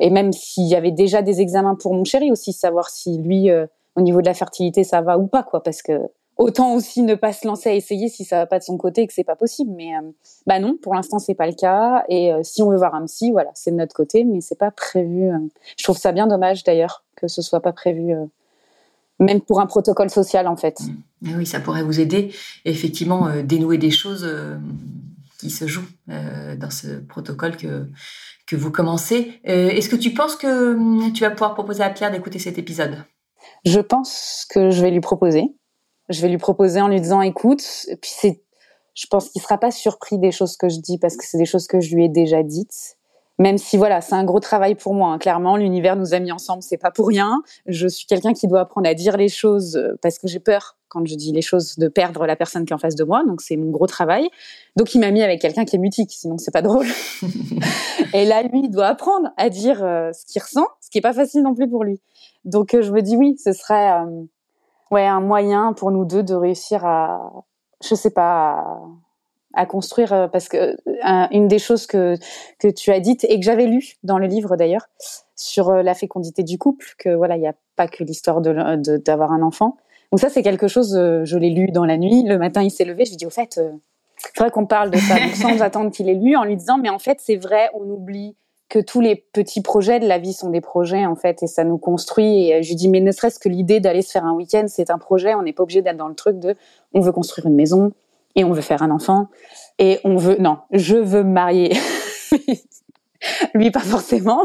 Et 0.00 0.10
même 0.10 0.32
s'il 0.32 0.66
y 0.66 0.74
avait 0.74 0.92
déjà 0.92 1.20
des 1.20 1.42
examens 1.42 1.74
pour 1.74 1.92
mon 1.92 2.04
chéri 2.04 2.32
aussi, 2.32 2.54
savoir 2.54 2.88
si 2.88 3.18
lui, 3.18 3.50
au 3.96 4.00
niveau 4.00 4.22
de 4.22 4.26
la 4.26 4.34
fertilité, 4.34 4.82
ça 4.82 5.02
va 5.02 5.18
ou 5.18 5.26
pas, 5.26 5.42
quoi, 5.42 5.62
parce 5.62 5.82
que 5.82 6.00
autant 6.40 6.74
aussi 6.74 7.02
ne 7.02 7.14
pas 7.14 7.34
se 7.34 7.46
lancer 7.46 7.68
à 7.68 7.74
essayer 7.74 8.08
si 8.08 8.24
ça 8.24 8.38
va 8.38 8.46
pas 8.46 8.58
de 8.58 8.64
son 8.64 8.78
côté 8.78 9.02
et 9.02 9.06
que 9.06 9.12
c'est 9.12 9.24
pas 9.24 9.36
possible. 9.36 9.72
Mais 9.76 9.94
euh, 9.94 10.10
bah 10.46 10.58
non, 10.58 10.76
pour 10.80 10.94
l'instant 10.94 11.18
c'est 11.18 11.34
pas 11.34 11.46
le 11.46 11.52
cas. 11.52 12.02
Et 12.08 12.32
euh, 12.32 12.40
si 12.42 12.62
on 12.62 12.70
veut 12.70 12.78
voir 12.78 12.94
un 12.94 13.04
psy, 13.06 13.30
voilà, 13.30 13.50
c'est 13.54 13.70
de 13.70 13.76
notre 13.76 13.94
côté, 13.94 14.24
mais 14.24 14.40
c'est 14.40 14.58
pas 14.58 14.70
prévu. 14.70 15.30
Euh. 15.30 15.38
Je 15.76 15.84
trouve 15.84 15.98
ça 15.98 16.12
bien 16.12 16.26
dommage 16.26 16.64
d'ailleurs 16.64 17.04
que 17.14 17.28
ce 17.28 17.42
soit 17.42 17.60
pas 17.60 17.72
prévu, 17.72 18.14
même 19.18 19.42
pour 19.42 19.60
un 19.60 19.66
protocole 19.66 20.08
social 20.08 20.48
en 20.48 20.56
fait. 20.56 20.80
Mmh. 21.20 21.36
oui, 21.36 21.44
ça 21.44 21.60
pourrait 21.60 21.82
vous 21.82 22.00
aider 22.00 22.32
effectivement 22.64 23.28
dénouer 23.44 23.76
des 23.76 23.90
choses 23.90 24.26
qui 25.38 25.50
se 25.50 25.66
jouent 25.66 25.88
dans 26.08 26.70
ce 26.70 27.00
protocole 27.00 27.58
que 27.58 27.86
que 28.46 28.56
vous 28.56 28.70
commencez. 28.70 29.38
Est-ce 29.44 29.90
que 29.90 29.96
tu 29.96 30.14
penses 30.14 30.34
que 30.34 30.72
hum, 30.72 31.12
tu 31.12 31.20
vas 31.22 31.30
pouvoir 31.30 31.52
proposer 31.52 31.82
à 31.82 31.90
Pierre 31.90 32.10
d'écouter 32.10 32.38
cet 32.38 32.56
épisode? 32.56 32.96
Je 33.66 33.80
pense 33.80 34.46
que 34.48 34.70
je 34.70 34.80
vais 34.80 34.90
lui 34.90 35.02
proposer 35.02 35.52
je 36.10 36.20
vais 36.20 36.28
lui 36.28 36.38
proposer 36.38 36.80
en 36.80 36.88
lui 36.88 37.00
disant 37.00 37.22
écoute, 37.22 37.62
puis 38.02 38.10
c'est, 38.12 38.42
je 38.94 39.06
pense 39.06 39.30
qu'il 39.30 39.40
sera 39.40 39.58
pas 39.58 39.70
surpris 39.70 40.18
des 40.18 40.32
choses 40.32 40.56
que 40.56 40.68
je 40.68 40.78
dis 40.78 40.98
parce 40.98 41.16
que 41.16 41.24
c'est 41.24 41.38
des 41.38 41.46
choses 41.46 41.66
que 41.66 41.80
je 41.80 41.94
lui 41.94 42.04
ai 42.04 42.08
déjà 42.08 42.42
dites. 42.42 42.96
Même 43.38 43.56
si 43.56 43.78
voilà, 43.78 44.02
c'est 44.02 44.14
un 44.14 44.24
gros 44.24 44.40
travail 44.40 44.74
pour 44.74 44.92
moi. 44.92 45.12
Hein. 45.12 45.18
Clairement, 45.18 45.56
l'univers 45.56 45.96
nous 45.96 46.12
a 46.12 46.18
mis 46.18 46.30
ensemble, 46.30 46.62
c'est 46.62 46.76
pas 46.76 46.90
pour 46.90 47.08
rien. 47.08 47.40
Je 47.64 47.88
suis 47.88 48.04
quelqu'un 48.04 48.34
qui 48.34 48.46
doit 48.48 48.60
apprendre 48.60 48.86
à 48.86 48.92
dire 48.92 49.16
les 49.16 49.30
choses 49.30 49.76
euh, 49.76 49.98
parce 50.02 50.18
que 50.18 50.28
j'ai 50.28 50.40
peur 50.40 50.76
quand 50.88 51.06
je 51.06 51.14
dis 51.14 51.32
les 51.32 51.40
choses 51.40 51.78
de 51.78 51.88
perdre 51.88 52.26
la 52.26 52.36
personne 52.36 52.66
qui 52.66 52.72
est 52.72 52.74
en 52.74 52.78
face 52.78 52.96
de 52.96 53.04
moi. 53.04 53.22
Donc 53.26 53.40
c'est 53.40 53.56
mon 53.56 53.70
gros 53.70 53.86
travail. 53.86 54.28
Donc 54.76 54.94
il 54.94 54.98
m'a 54.98 55.10
mis 55.10 55.22
avec 55.22 55.40
quelqu'un 55.40 55.64
qui 55.64 55.76
est 55.76 55.78
mutique, 55.78 56.10
sinon 56.12 56.36
c'est 56.36 56.50
pas 56.50 56.60
drôle. 56.60 56.86
et 58.12 58.26
là, 58.26 58.42
lui, 58.42 58.64
il 58.64 58.70
doit 58.70 58.88
apprendre 58.88 59.30
à 59.38 59.48
dire 59.48 59.82
euh, 59.82 60.12
ce 60.12 60.26
qu'il 60.30 60.42
ressent, 60.42 60.66
ce 60.82 60.90
qui 60.90 60.98
est 60.98 61.02
pas 61.02 61.14
facile 61.14 61.42
non 61.42 61.54
plus 61.54 61.70
pour 61.70 61.84
lui. 61.84 61.98
Donc 62.44 62.74
euh, 62.74 62.82
je 62.82 62.92
me 62.92 63.00
dis 63.00 63.16
oui, 63.16 63.38
ce 63.42 63.52
serait 63.54 64.02
ouais, 64.90 65.06
un 65.06 65.20
moyen 65.20 65.72
pour 65.72 65.90
nous 65.90 66.04
deux 66.04 66.22
de 66.22 66.34
réussir 66.34 66.84
à, 66.84 67.44
je 67.82 67.94
sais 67.94 68.10
pas, 68.10 68.80
à, 69.54 69.66
construire, 69.66 70.12
euh, 70.12 70.28
parce 70.28 70.48
que 70.48 70.76
une 71.32 71.48
des 71.48 71.58
choses 71.58 71.86
que 71.86 72.16
que 72.58 72.68
tu 72.68 72.90
as 72.92 73.00
dites 73.00 73.24
et 73.24 73.38
que 73.38 73.44
j'avais 73.44 73.66
lu 73.66 73.94
dans 74.02 74.18
le 74.18 74.26
livre 74.26 74.56
d'ailleurs 74.56 74.86
sur 75.36 75.70
euh, 75.70 75.82
la 75.82 75.94
fécondité 75.94 76.42
du 76.42 76.58
couple, 76.58 76.94
que 76.98 77.14
voilà, 77.14 77.36
il 77.36 77.40
n'y 77.40 77.48
a 77.48 77.54
pas 77.76 77.88
que 77.88 78.04
l'histoire 78.04 78.40
de 78.40 78.96
d'avoir 78.98 79.32
un 79.32 79.42
enfant. 79.42 79.76
Donc 80.12 80.20
ça, 80.20 80.28
c'est 80.28 80.42
quelque 80.42 80.68
chose, 80.68 80.96
euh, 80.96 81.24
je 81.24 81.38
l'ai 81.38 81.50
lu 81.50 81.70
dans 81.70 81.84
la 81.84 81.96
nuit. 81.96 82.24
Le 82.24 82.36
matin, 82.36 82.62
il 82.62 82.70
s'est 82.70 82.84
levé. 82.84 83.04
Je 83.04 83.10
lui 83.10 83.16
dis 83.16 83.26
au 83.26 83.30
fait, 83.30 83.60
c'est 84.16 84.38
vrai 84.38 84.50
qu'on 84.50 84.66
parle 84.66 84.90
de 84.90 84.98
ça, 84.98 85.16
sans 85.34 85.60
attendre 85.62 85.90
qu'il 85.90 86.08
ait 86.08 86.14
lu, 86.14 86.36
en 86.36 86.44
lui 86.44 86.56
disant, 86.56 86.78
mais 86.78 86.90
en 86.90 86.98
fait, 86.98 87.18
c'est 87.20 87.36
vrai, 87.36 87.70
on 87.74 87.88
oublie 87.88 88.36
que 88.70 88.78
tous 88.78 89.00
les 89.00 89.16
petits 89.16 89.60
projets 89.60 89.98
de 89.98 90.06
la 90.06 90.18
vie 90.18 90.32
sont 90.32 90.48
des 90.48 90.60
projets 90.60 91.04
en 91.04 91.16
fait 91.16 91.42
et 91.42 91.48
ça 91.48 91.64
nous 91.64 91.76
construit. 91.76 92.50
Et 92.50 92.62
je 92.62 92.68
lui 92.68 92.76
dis 92.76 92.88
mais 92.88 93.00
ne 93.00 93.10
serait-ce 93.10 93.38
que 93.38 93.48
l'idée 93.48 93.80
d'aller 93.80 94.00
se 94.00 94.12
faire 94.12 94.24
un 94.24 94.32
week-end 94.32 94.64
c'est 94.68 94.90
un 94.90 94.98
projet. 94.98 95.34
On 95.34 95.42
n'est 95.42 95.52
pas 95.52 95.64
obligé 95.64 95.82
d'être 95.82 95.96
dans 95.96 96.08
le 96.08 96.14
truc 96.14 96.38
de 96.38 96.54
on 96.94 97.00
veut 97.00 97.12
construire 97.12 97.48
une 97.48 97.56
maison 97.56 97.92
et 98.36 98.44
on 98.44 98.52
veut 98.52 98.62
faire 98.62 98.82
un 98.82 98.92
enfant 98.92 99.26
et 99.78 99.98
on 100.04 100.16
veut 100.16 100.36
non 100.38 100.58
je 100.70 100.96
veux 100.96 101.24
me 101.24 101.32
marier. 101.32 101.76
Lui 103.54 103.70
pas 103.72 103.80
forcément. 103.80 104.44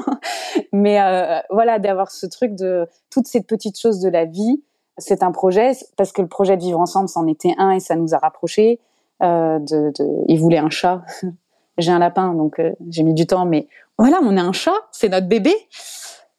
Mais 0.74 1.00
euh, 1.00 1.40
voilà 1.52 1.78
d'avoir 1.78 2.12
ce 2.12 2.26
truc 2.26 2.56
de 2.56 2.88
toutes 3.12 3.28
ces 3.28 3.44
petites 3.44 3.80
choses 3.80 4.00
de 4.00 4.10
la 4.10 4.26
vie 4.26 4.64
c'est 4.98 5.22
un 5.22 5.32
projet. 5.32 5.74
Parce 5.98 6.12
que 6.12 6.24
le 6.24 6.28
projet 6.28 6.58
de 6.58 6.64
vivre 6.64 6.80
ensemble 6.80 7.10
c'en 7.10 7.28
était 7.28 7.54
un 7.60 7.72
et 7.72 7.80
ça 7.80 7.96
nous 7.96 8.16
a 8.16 8.18
rapprochés 8.18 8.80
euh, 9.22 9.60
de, 9.60 9.94
il 10.28 10.40
voulait 10.40 10.58
un 10.58 10.72
chat. 10.72 11.04
J'ai 11.78 11.92
un 11.92 12.00
lapin 12.00 12.34
donc 12.34 12.60
euh, 12.60 12.72
j'ai 12.90 13.04
mis 13.04 13.14
du 13.14 13.28
temps 13.28 13.46
mais 13.46 13.68
voilà 13.98 14.20
on 14.22 14.38
a 14.38 14.42
un 14.42 14.54
chat 14.54 14.88
c'est 14.92 15.10
notre 15.10 15.28
bébé 15.28 15.56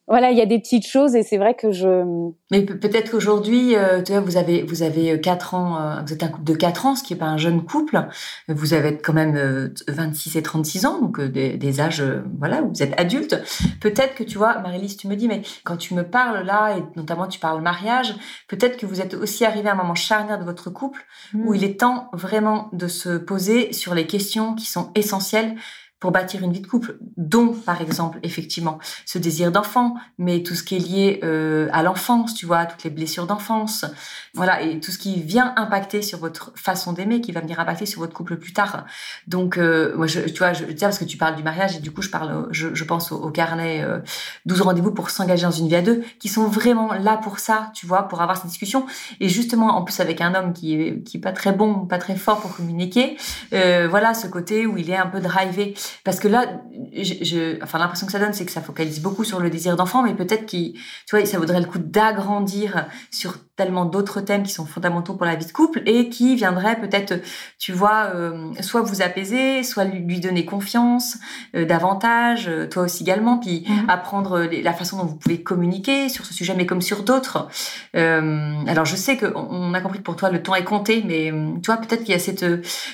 voilà, 0.09 0.31
il 0.31 0.37
y 0.37 0.41
a 0.41 0.45
des 0.45 0.59
petites 0.59 0.87
choses 0.87 1.15
et 1.15 1.23
c'est 1.23 1.37
vrai 1.37 1.53
que 1.53 1.73
je. 1.73 2.31
Mais 2.49 2.61
peut-être 2.61 3.11
qu'aujourd'hui, 3.11 3.75
euh, 3.75 4.01
tu 4.01 4.13
vois, 4.13 4.21
vous 4.21 4.37
avez 4.37 4.63
vous 4.63 4.81
avez 4.81 5.11
euh, 5.11 5.17
quatre 5.17 5.53
ans, 5.53 5.81
euh, 5.81 6.01
vous 6.05 6.13
êtes 6.13 6.23
un 6.23 6.29
couple 6.29 6.45
de 6.45 6.53
quatre 6.53 6.85
ans, 6.85 6.95
ce 6.95 7.03
qui 7.03 7.11
est 7.11 7.17
pas 7.17 7.25
un 7.25 7.37
jeune 7.37 7.65
couple. 7.65 8.07
Vous 8.47 8.73
avez 8.73 8.97
quand 8.97 9.11
même 9.11 9.73
26 9.89 10.37
et 10.37 10.41
36 10.41 10.85
ans, 10.85 11.01
donc 11.01 11.19
des, 11.19 11.57
des, 11.57 11.81
âges, 11.81 12.01
voilà, 12.39 12.61
où 12.63 12.69
vous 12.69 12.83
êtes 12.83 12.97
adulte. 12.97 13.35
Peut-être 13.81 14.15
que 14.15 14.23
tu 14.23 14.37
vois, 14.37 14.59
Marie-Lise, 14.59 14.95
tu 14.95 15.09
me 15.09 15.15
dis, 15.17 15.27
mais 15.27 15.41
quand 15.65 15.75
tu 15.75 15.93
me 15.93 16.03
parles 16.03 16.45
là, 16.45 16.77
et 16.77 16.83
notamment 16.95 17.27
tu 17.27 17.39
parles 17.39 17.61
mariage, 17.61 18.15
peut-être 18.47 18.77
que 18.77 18.85
vous 18.85 19.01
êtes 19.01 19.13
aussi 19.13 19.43
arrivé 19.43 19.67
à 19.67 19.73
un 19.73 19.75
moment 19.75 19.95
charnière 19.95 20.39
de 20.39 20.45
votre 20.45 20.69
couple 20.69 21.05
où 21.33 21.51
mmh. 21.51 21.55
il 21.55 21.63
est 21.65 21.79
temps 21.81 22.09
vraiment 22.13 22.69
de 22.71 22.87
se 22.87 23.17
poser 23.17 23.73
sur 23.73 23.93
les 23.93 24.07
questions 24.07 24.55
qui 24.55 24.67
sont 24.67 24.89
essentielles 24.95 25.55
pour 25.99 26.11
bâtir 26.11 26.43
une 26.43 26.53
vie 26.53 26.61
de 26.61 26.67
couple, 26.67 26.97
dont 27.17 27.53
par 27.53 27.81
exemple 27.81 28.19
effectivement 28.23 28.77
ce 29.05 29.17
désir 29.17 29.51
d'enfant, 29.51 29.95
mais 30.17 30.43
tout 30.43 30.53
ce 30.53 30.63
qui 30.63 30.75
est 30.75 30.79
lié 30.79 31.19
euh, 31.23 31.69
à 31.73 31.81
l'enfance, 31.81 32.35
tu 32.35 32.45
vois, 32.45 32.65
toutes 32.65 32.83
les 32.83 32.89
blessures 32.89 33.25
d'enfance, 33.25 33.85
voilà, 34.33 34.61
et 34.61 34.79
tout 34.79 34.91
ce 34.91 34.99
qui 34.99 35.21
vient 35.21 35.53
impacter 35.57 36.01
sur 36.01 36.19
votre 36.19 36.51
façon 36.55 36.93
d'aimer, 36.93 37.21
qui 37.21 37.31
va 37.31 37.41
venir 37.41 37.59
impacter 37.59 37.85
sur 37.85 38.01
votre 38.01 38.13
couple 38.13 38.37
plus 38.37 38.53
tard. 38.53 38.85
Donc 39.27 39.57
euh, 39.57 39.95
moi, 39.97 40.05
je, 40.05 40.21
tu 40.21 40.37
vois, 40.37 40.53
je 40.53 40.65
parce 40.87 40.99
que 40.99 41.05
tu 41.05 41.17
parles 41.17 41.35
du 41.35 41.43
mariage 41.43 41.75
et 41.75 41.79
du 41.79 41.91
coup 41.91 42.01
je 42.01 42.09
parle, 42.09 42.47
je, 42.51 42.73
je 42.73 42.83
pense 42.83 43.11
au, 43.11 43.29
carnet 43.31 43.83
euh, 43.83 43.99
12 44.45 44.61
rendez-vous 44.61 44.91
pour 44.91 45.09
s'engager 45.09 45.43
dans 45.43 45.51
une 45.51 45.67
vie 45.67 45.75
à 45.75 45.81
deux, 45.81 46.03
qui 46.19 46.29
sont 46.29 46.47
vraiment 46.47 46.93
là 46.93 47.17
pour 47.17 47.39
ça, 47.39 47.71
tu 47.73 47.85
vois, 47.85 48.03
pour 48.03 48.21
avoir 48.21 48.37
cette 48.37 48.47
discussion. 48.47 48.85
Et 49.19 49.29
justement, 49.29 49.75
en 49.75 49.83
plus 49.83 49.99
avec 49.99 50.21
un 50.21 50.33
homme 50.35 50.53
qui 50.53 50.75
est 50.75 51.03
qui 51.03 51.17
est 51.17 51.19
pas 51.19 51.31
très 51.31 51.51
bon, 51.51 51.85
pas 51.85 51.97
très 51.97 52.15
fort 52.15 52.39
pour 52.39 52.55
communiquer, 52.55 53.17
euh, 53.53 53.87
voilà, 53.89 54.13
ce 54.13 54.27
côté 54.27 54.65
où 54.65 54.77
il 54.77 54.89
est 54.89 54.97
un 54.97 55.07
peu 55.07 55.19
drivé. 55.19 55.73
Parce 56.03 56.19
que 56.19 56.27
là, 56.27 56.61
je, 56.93 57.61
enfin, 57.63 57.79
l'impression 57.79 58.05
que 58.05 58.11
ça 58.11 58.19
donne, 58.19 58.33
c'est 58.33 58.45
que 58.45 58.51
ça 58.51 58.61
focalise 58.61 59.01
beaucoup 59.01 59.23
sur 59.23 59.39
le 59.39 59.49
désir 59.49 59.75
d'enfant, 59.75 60.03
mais 60.03 60.13
peut-être 60.13 60.45
qu'il, 60.45 60.73
tu 60.73 60.81
vois, 61.11 61.25
ça 61.25 61.39
vaudrait 61.39 61.61
le 61.61 61.67
coup 61.67 61.79
d'agrandir 61.79 62.87
sur 63.11 63.37
tellement 63.57 63.85
d'autres 63.85 64.21
thèmes 64.21 64.43
qui 64.43 64.53
sont 64.53 64.67
fondamentaux 64.67 65.15
pour 65.15 65.25
la 65.25 65.35
vie 65.35 65.45
de 65.45 65.51
couple 65.51 65.81
et 65.87 66.09
qui 66.09 66.35
viendraient 66.35 66.79
peut-être, 66.79 67.15
tu 67.57 67.73
vois, 67.73 68.11
euh, 68.13 68.53
soit 68.61 68.81
vous 68.81 69.01
apaiser, 69.01 69.63
soit 69.63 69.83
lui, 69.83 70.19
donner 70.19 70.45
confiance 70.45 71.17
euh, 71.55 71.65
davantage, 71.65 72.47
euh, 72.47 72.67
toi 72.67 72.83
aussi 72.83 73.01
également, 73.01 73.39
puis 73.39 73.65
mhm. 73.67 73.89
apprendre 73.89 74.47
la 74.61 74.73
façon 74.73 74.97
dont 74.97 75.05
vous 75.05 75.15
pouvez 75.15 75.41
communiquer 75.41 76.07
sur 76.07 76.25
ce 76.25 76.35
sujet, 76.35 76.53
mais 76.55 76.67
comme 76.67 76.81
sur 76.81 77.03
d'autres. 77.03 77.47
alors 77.93 78.85
je 78.85 78.95
sais 78.95 79.17
qu'on 79.17 79.47
on 79.49 79.73
a 79.73 79.81
compris 79.81 79.99
que 79.99 80.03
pour 80.03 80.15
toi 80.15 80.29
le 80.29 80.43
temps 80.43 80.53
est 80.53 80.63
compté, 80.63 81.03
mais 81.05 81.31
tu 81.63 81.65
vois, 81.65 81.77
peut-être 81.77 82.03
qu'il 82.03 82.11
y 82.11 82.15
a 82.15 82.19
cette, 82.19 82.45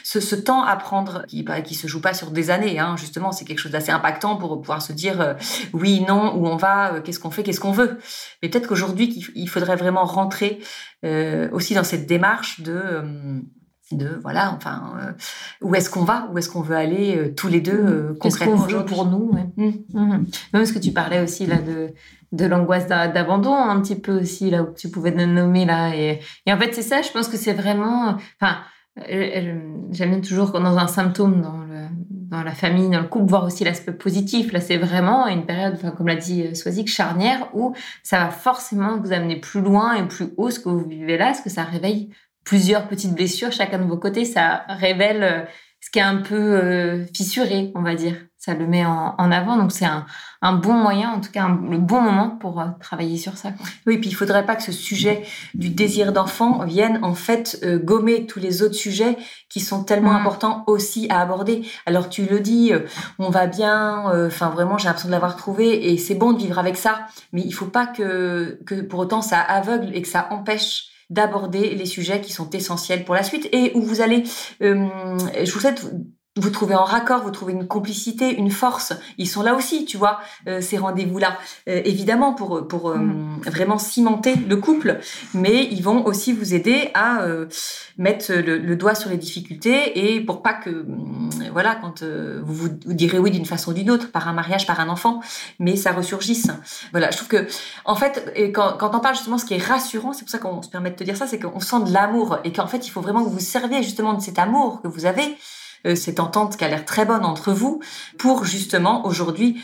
ce, 0.04 0.20
ce, 0.22 0.36
temps 0.36 0.64
à 0.64 0.78
prendre 0.78 1.26
qui, 1.28 1.44
bah, 1.44 1.62
qui 1.62 1.76
se 1.76 1.88
joue 1.88 2.00
pas 2.00 2.14
sur 2.14 2.32
des 2.32 2.50
années. 2.52 2.80
Hein, 2.80 2.96
justement, 2.98 3.34
c'est 3.34 3.44
quelque 3.44 3.60
chose 3.60 3.72
d'assez 3.74 3.92
impactant 3.92 4.38
pour 4.38 4.62
pouvoir 4.62 4.82
se 4.82 4.94
dire 4.94 5.36
oui, 5.74 6.06
non, 6.08 6.36
où 6.36 6.48
on 6.48 6.56
va, 6.56 7.02
qu'est-ce 7.04 7.20
qu'on 7.20 7.32
fait, 7.32 7.44
qu'est-ce 7.44 7.60
qu'on 7.60 7.72
veut. 7.72 8.00
Mais 8.42 8.50
peut-être 8.50 8.68
qu'aujourd'hui, 8.68 9.24
il 9.36 9.50
faudrait 9.50 9.76
vraiment 9.76 10.06
rentrer 10.06 10.53
euh, 11.06 11.50
aussi 11.52 11.74
dans 11.74 11.84
cette 11.84 12.08
démarche 12.08 12.62
de 12.62 12.74
euh, 12.74 13.40
de 13.92 14.20
voilà 14.24 14.54
enfin 14.56 14.94
euh, 15.00 15.12
où 15.62 15.76
est-ce 15.76 15.90
qu'on 15.90 16.04
va 16.04 16.28
où 16.32 16.38
est-ce 16.38 16.50
qu'on 16.50 16.62
veut 16.62 16.76
aller 16.76 17.34
tous 17.36 17.48
les 17.48 17.62
deux 17.62 18.16
concrètement 18.20 18.66
qu 18.66 18.76
pour 18.86 19.06
nous 19.06 19.32
ouais. 19.34 19.46
Mmh. 19.58 19.72
Mmh. 19.94 20.26
même 20.54 20.66
ce 20.66 20.74
que 20.74 20.80
tu 20.80 20.92
parlais 20.92 21.22
aussi 21.22 21.46
là 21.46 21.58
de 21.58 21.94
de 22.32 22.46
l'angoisse 22.46 22.88
d'abandon 22.88 23.54
un 23.54 23.80
petit 23.82 24.00
peu 24.00 24.20
aussi 24.20 24.50
là 24.50 24.64
où 24.64 24.74
tu 24.74 24.90
pouvais 24.90 25.12
te 25.12 25.22
nommer 25.22 25.66
là 25.66 25.96
et, 25.96 26.22
et 26.46 26.54
en 26.54 26.58
fait 26.58 26.74
c'est 26.74 26.82
ça 26.82 27.02
je 27.02 27.12
pense 27.12 27.28
que 27.28 27.38
c'est 27.38 27.54
vraiment 27.54 28.18
enfin 28.42 28.58
j'aime 29.08 30.22
toujours 30.22 30.52
dans 30.52 30.78
un 30.78 30.88
symptôme 30.88 31.42
dans 31.42 31.58
le 31.58 31.84
dans 32.34 32.44
la 32.44 32.54
famille, 32.54 32.90
dans 32.90 33.02
le 33.02 33.08
couple, 33.08 33.30
voir 33.30 33.46
aussi 33.46 33.64
l'aspect 33.64 33.94
positif. 33.94 34.52
Là, 34.52 34.60
c'est 34.60 34.78
vraiment 34.78 35.28
une 35.28 35.46
période, 35.46 35.74
enfin, 35.76 35.92
comme 35.92 36.08
l'a 36.08 36.16
dit 36.16 36.48
euh, 36.48 36.56
Swazik, 36.56 36.90
charnière, 36.90 37.48
où 37.54 37.76
ça 38.02 38.26
va 38.26 38.30
forcément 38.32 38.98
vous 38.98 39.14
amener 39.14 39.40
plus 39.40 39.62
loin 39.62 39.94
et 39.94 40.08
plus 40.08 40.28
haut 40.38 40.50
ce 40.50 40.60
que 40.60 40.70
vous 40.70 40.84
vivez 40.84 41.18
là, 41.18 41.28
parce 41.28 41.42
que 41.42 41.50
ça 41.50 41.64
réveille 41.64 42.10
plusieurs 42.44 42.88
petites 42.88 43.14
blessures 43.14 43.52
chacun 43.52 43.80
de 43.80 43.86
vos 43.86 43.98
côtés. 43.98 44.26
Ça 44.26 44.66
révèle 44.68 45.24
euh, 45.24 45.46
ce 45.80 45.92
qui 45.92 46.00
est 46.00 46.02
un 46.02 46.18
peu 46.18 46.36
euh, 46.36 47.06
fissuré, 47.14 47.72
on 47.76 47.82
va 47.82 47.96
dire. 47.96 48.16
Ça 48.44 48.54
le 48.54 48.68
met 48.68 48.86
en, 48.86 49.32
avant, 49.32 49.56
donc 49.56 49.72
c'est 49.72 49.86
un, 49.86 50.06
un, 50.42 50.52
bon 50.52 50.74
moyen, 50.74 51.12
en 51.12 51.22
tout 51.22 51.32
cas 51.32 51.48
le 51.48 51.78
bon 51.78 52.02
moment 52.02 52.30
pour 52.30 52.60
euh, 52.60 52.66
travailler 52.82 53.18
sur 53.18 53.38
ça. 53.38 53.52
Quoi. 53.52 53.66
Oui, 53.88 54.00
puis 54.00 54.10
il 54.10 54.14
faudrait 54.14 54.46
pas 54.46 54.58
que 54.58 54.64
ce 54.64 54.74
sujet 54.74 55.24
du 55.54 55.70
désir 55.70 56.12
d'enfant 56.12 56.66
vienne 56.66 57.00
en 57.04 57.14
fait 57.14 57.58
euh, 57.64 57.80
gommer 57.80 58.26
tous 58.26 58.40
les 58.40 58.62
autres 58.62 58.76
sujets 58.76 59.18
qui 59.48 59.62
sont 59.62 59.86
tellement 59.86 60.12
mm. 60.12 60.18
importants 60.18 60.64
aussi 60.68 61.08
à 61.10 61.22
aborder. 61.22 61.66
Alors 61.86 62.10
tu 62.10 62.26
le 62.26 62.42
dis, 62.42 62.74
on 63.18 63.30
va 63.30 63.48
bien, 63.48 64.28
enfin 64.28 64.50
vraiment 64.50 64.78
j'ai 64.78 64.88
l'impression 64.88 65.08
de 65.08 65.14
l'avoir 65.14 65.38
trouvé 65.38 65.94
et 65.94 65.98
c'est 65.98 66.16
bon 66.16 66.34
de 66.34 66.40
vivre 66.40 66.60
avec 66.60 66.76
ça, 66.76 67.08
mais 67.32 67.44
il 67.46 67.54
faut 67.54 67.68
pas 67.68 67.88
que, 67.88 68.60
que 68.66 68.82
pour 68.82 69.00
autant 69.00 69.22
ça 69.22 69.40
aveugle 69.40 69.96
et 69.96 70.02
que 70.02 70.08
ça 70.10 70.28
empêche 70.32 70.90
d'aborder 71.10 71.76
les 71.76 71.86
sujets 71.86 72.22
qui 72.22 72.34
sont 72.34 72.50
essentiels 72.50 73.06
pour 73.06 73.16
la 73.16 73.24
suite 73.24 73.48
et 73.52 73.72
où 73.76 73.82
vous 73.82 74.02
allez, 74.02 74.24
euh, 74.62 74.88
je 75.44 75.52
vous 75.52 75.60
souhaite 75.60 75.86
vous 76.36 76.50
trouvez 76.50 76.74
en 76.74 76.84
raccord, 76.84 77.22
vous 77.22 77.30
trouvez 77.30 77.54
une 77.54 77.68
complicité, 77.68 78.34
une 78.34 78.50
force. 78.50 78.94
Ils 79.20 79.30
sont 79.30 79.44
là 79.44 79.54
aussi, 79.54 79.86
tu 79.86 79.98
vois, 79.98 80.20
euh, 80.48 80.62
ces 80.62 80.80
rendez-vous-là. 80.80 81.38
Euh, 81.70 81.82
évidemment, 81.86 82.34
pour 82.34 82.68
pour 82.68 82.90
euh, 82.90 82.98
mm. 82.98 83.42
vraiment 83.46 83.78
cimenter 83.78 84.36
le 84.36 84.58
couple, 84.58 85.00
mais 85.36 85.66
ils 85.66 85.84
vont 85.84 86.06
aussi 86.06 86.34
vous 86.34 86.56
aider 86.56 86.90
à 86.96 87.24
mettre 87.98 88.34
le, 88.34 88.76
doigt 88.76 88.96
sur 88.96 89.12
les 89.12 89.18
difficultés 89.18 90.16
et 90.16 90.22
pour 90.22 90.42
pas 90.42 90.54
que, 90.54 90.72
mm, 90.72 91.50
voilà, 91.52 91.76
quand 91.76 92.04
vous, 92.04 92.70
vous, 92.86 92.94
direz 92.94 93.20
oui 93.20 93.30
d'une 93.30 93.46
façon 93.46 93.72
ou 93.72 93.74
d'une 93.76 93.92
autre, 93.92 94.12
par 94.12 94.28
un 94.28 94.34
mariage, 94.34 94.66
par 94.66 94.80
un 94.80 94.90
enfant, 94.90 95.22
mais 95.60 95.76
ça 95.76 95.92
ressurgisse. 95.92 96.48
Voilà, 96.92 97.12
je 97.12 97.18
trouve 97.18 97.30
que, 97.30 97.48
en 97.86 97.96
fait, 97.96 98.34
quand, 98.54 98.78
quand 98.80 98.96
on 98.96 99.00
parle 99.00 99.16
justement, 99.16 99.38
ce 99.38 99.46
qui 99.46 99.54
est 99.54 99.64
rassurant, 99.64 100.14
c'est 100.14 100.24
pour 100.24 100.32
ça 100.32 100.40
qu'on 100.40 100.64
se 100.64 100.70
permet 100.70 100.90
de 100.90 100.96
te 100.96 101.04
dire 101.04 101.16
ça, 101.16 101.28
c'est 101.28 101.40
qu'on 101.40 101.60
sent 101.60 101.84
de 101.86 101.94
l'amour 101.94 102.40
et 102.44 102.52
qu'en 102.52 102.68
fait, 102.68 102.88
il 102.88 102.90
faut 102.90 103.02
vraiment 103.02 103.24
que 103.24 103.30
vous 103.30 103.40
serviez 103.40 103.84
justement 103.84 104.16
de 104.16 104.22
cet 104.22 104.40
amour 104.40 104.82
que 104.82 104.88
vous 104.88 105.06
avez 105.06 105.24
euh, 105.24 105.36
cette 105.96 106.20
entente 106.20 106.58
qui 106.58 106.64
a 106.64 106.70
l'air 106.70 106.86
très 106.86 107.06
bonne 107.06 107.26
entre 107.26 107.52
vous 107.52 107.82
pour 108.18 108.46
justement 108.46 109.06
aujourd'hui 109.06 109.62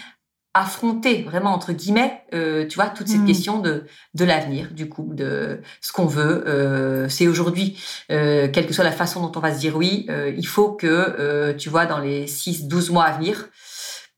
affronter 0.53 1.21
vraiment 1.21 1.51
entre 1.51 1.73
guillemets 1.73 2.23
euh, 2.33 2.65
tu 2.67 2.75
vois 2.75 2.87
toute 2.87 3.07
cette 3.07 3.21
mm. 3.21 3.27
question 3.27 3.59
de 3.59 3.85
de 4.15 4.25
l'avenir 4.25 4.69
du 4.71 4.89
coup 4.89 5.13
de 5.13 5.61
ce 5.79 5.91
qu'on 5.91 6.07
veut 6.07 6.43
euh, 6.47 7.07
c'est 7.07 7.27
aujourd'hui 7.27 7.77
euh, 8.11 8.47
quelle 8.51 8.65
que 8.65 8.73
soit 8.73 8.83
la 8.83 8.91
façon 8.91 9.21
dont 9.21 9.31
on 9.35 9.39
va 9.41 9.53
se 9.53 9.59
dire 9.59 9.77
oui 9.77 10.07
euh, 10.09 10.33
il 10.35 10.47
faut 10.47 10.71
que 10.71 10.87
euh, 10.87 11.53
tu 11.53 11.69
vois 11.69 11.85
dans 11.85 11.99
les 11.99 12.25
6 12.25 12.67
12 12.67 12.89
mois 12.89 13.03
à 13.03 13.11
venir 13.11 13.49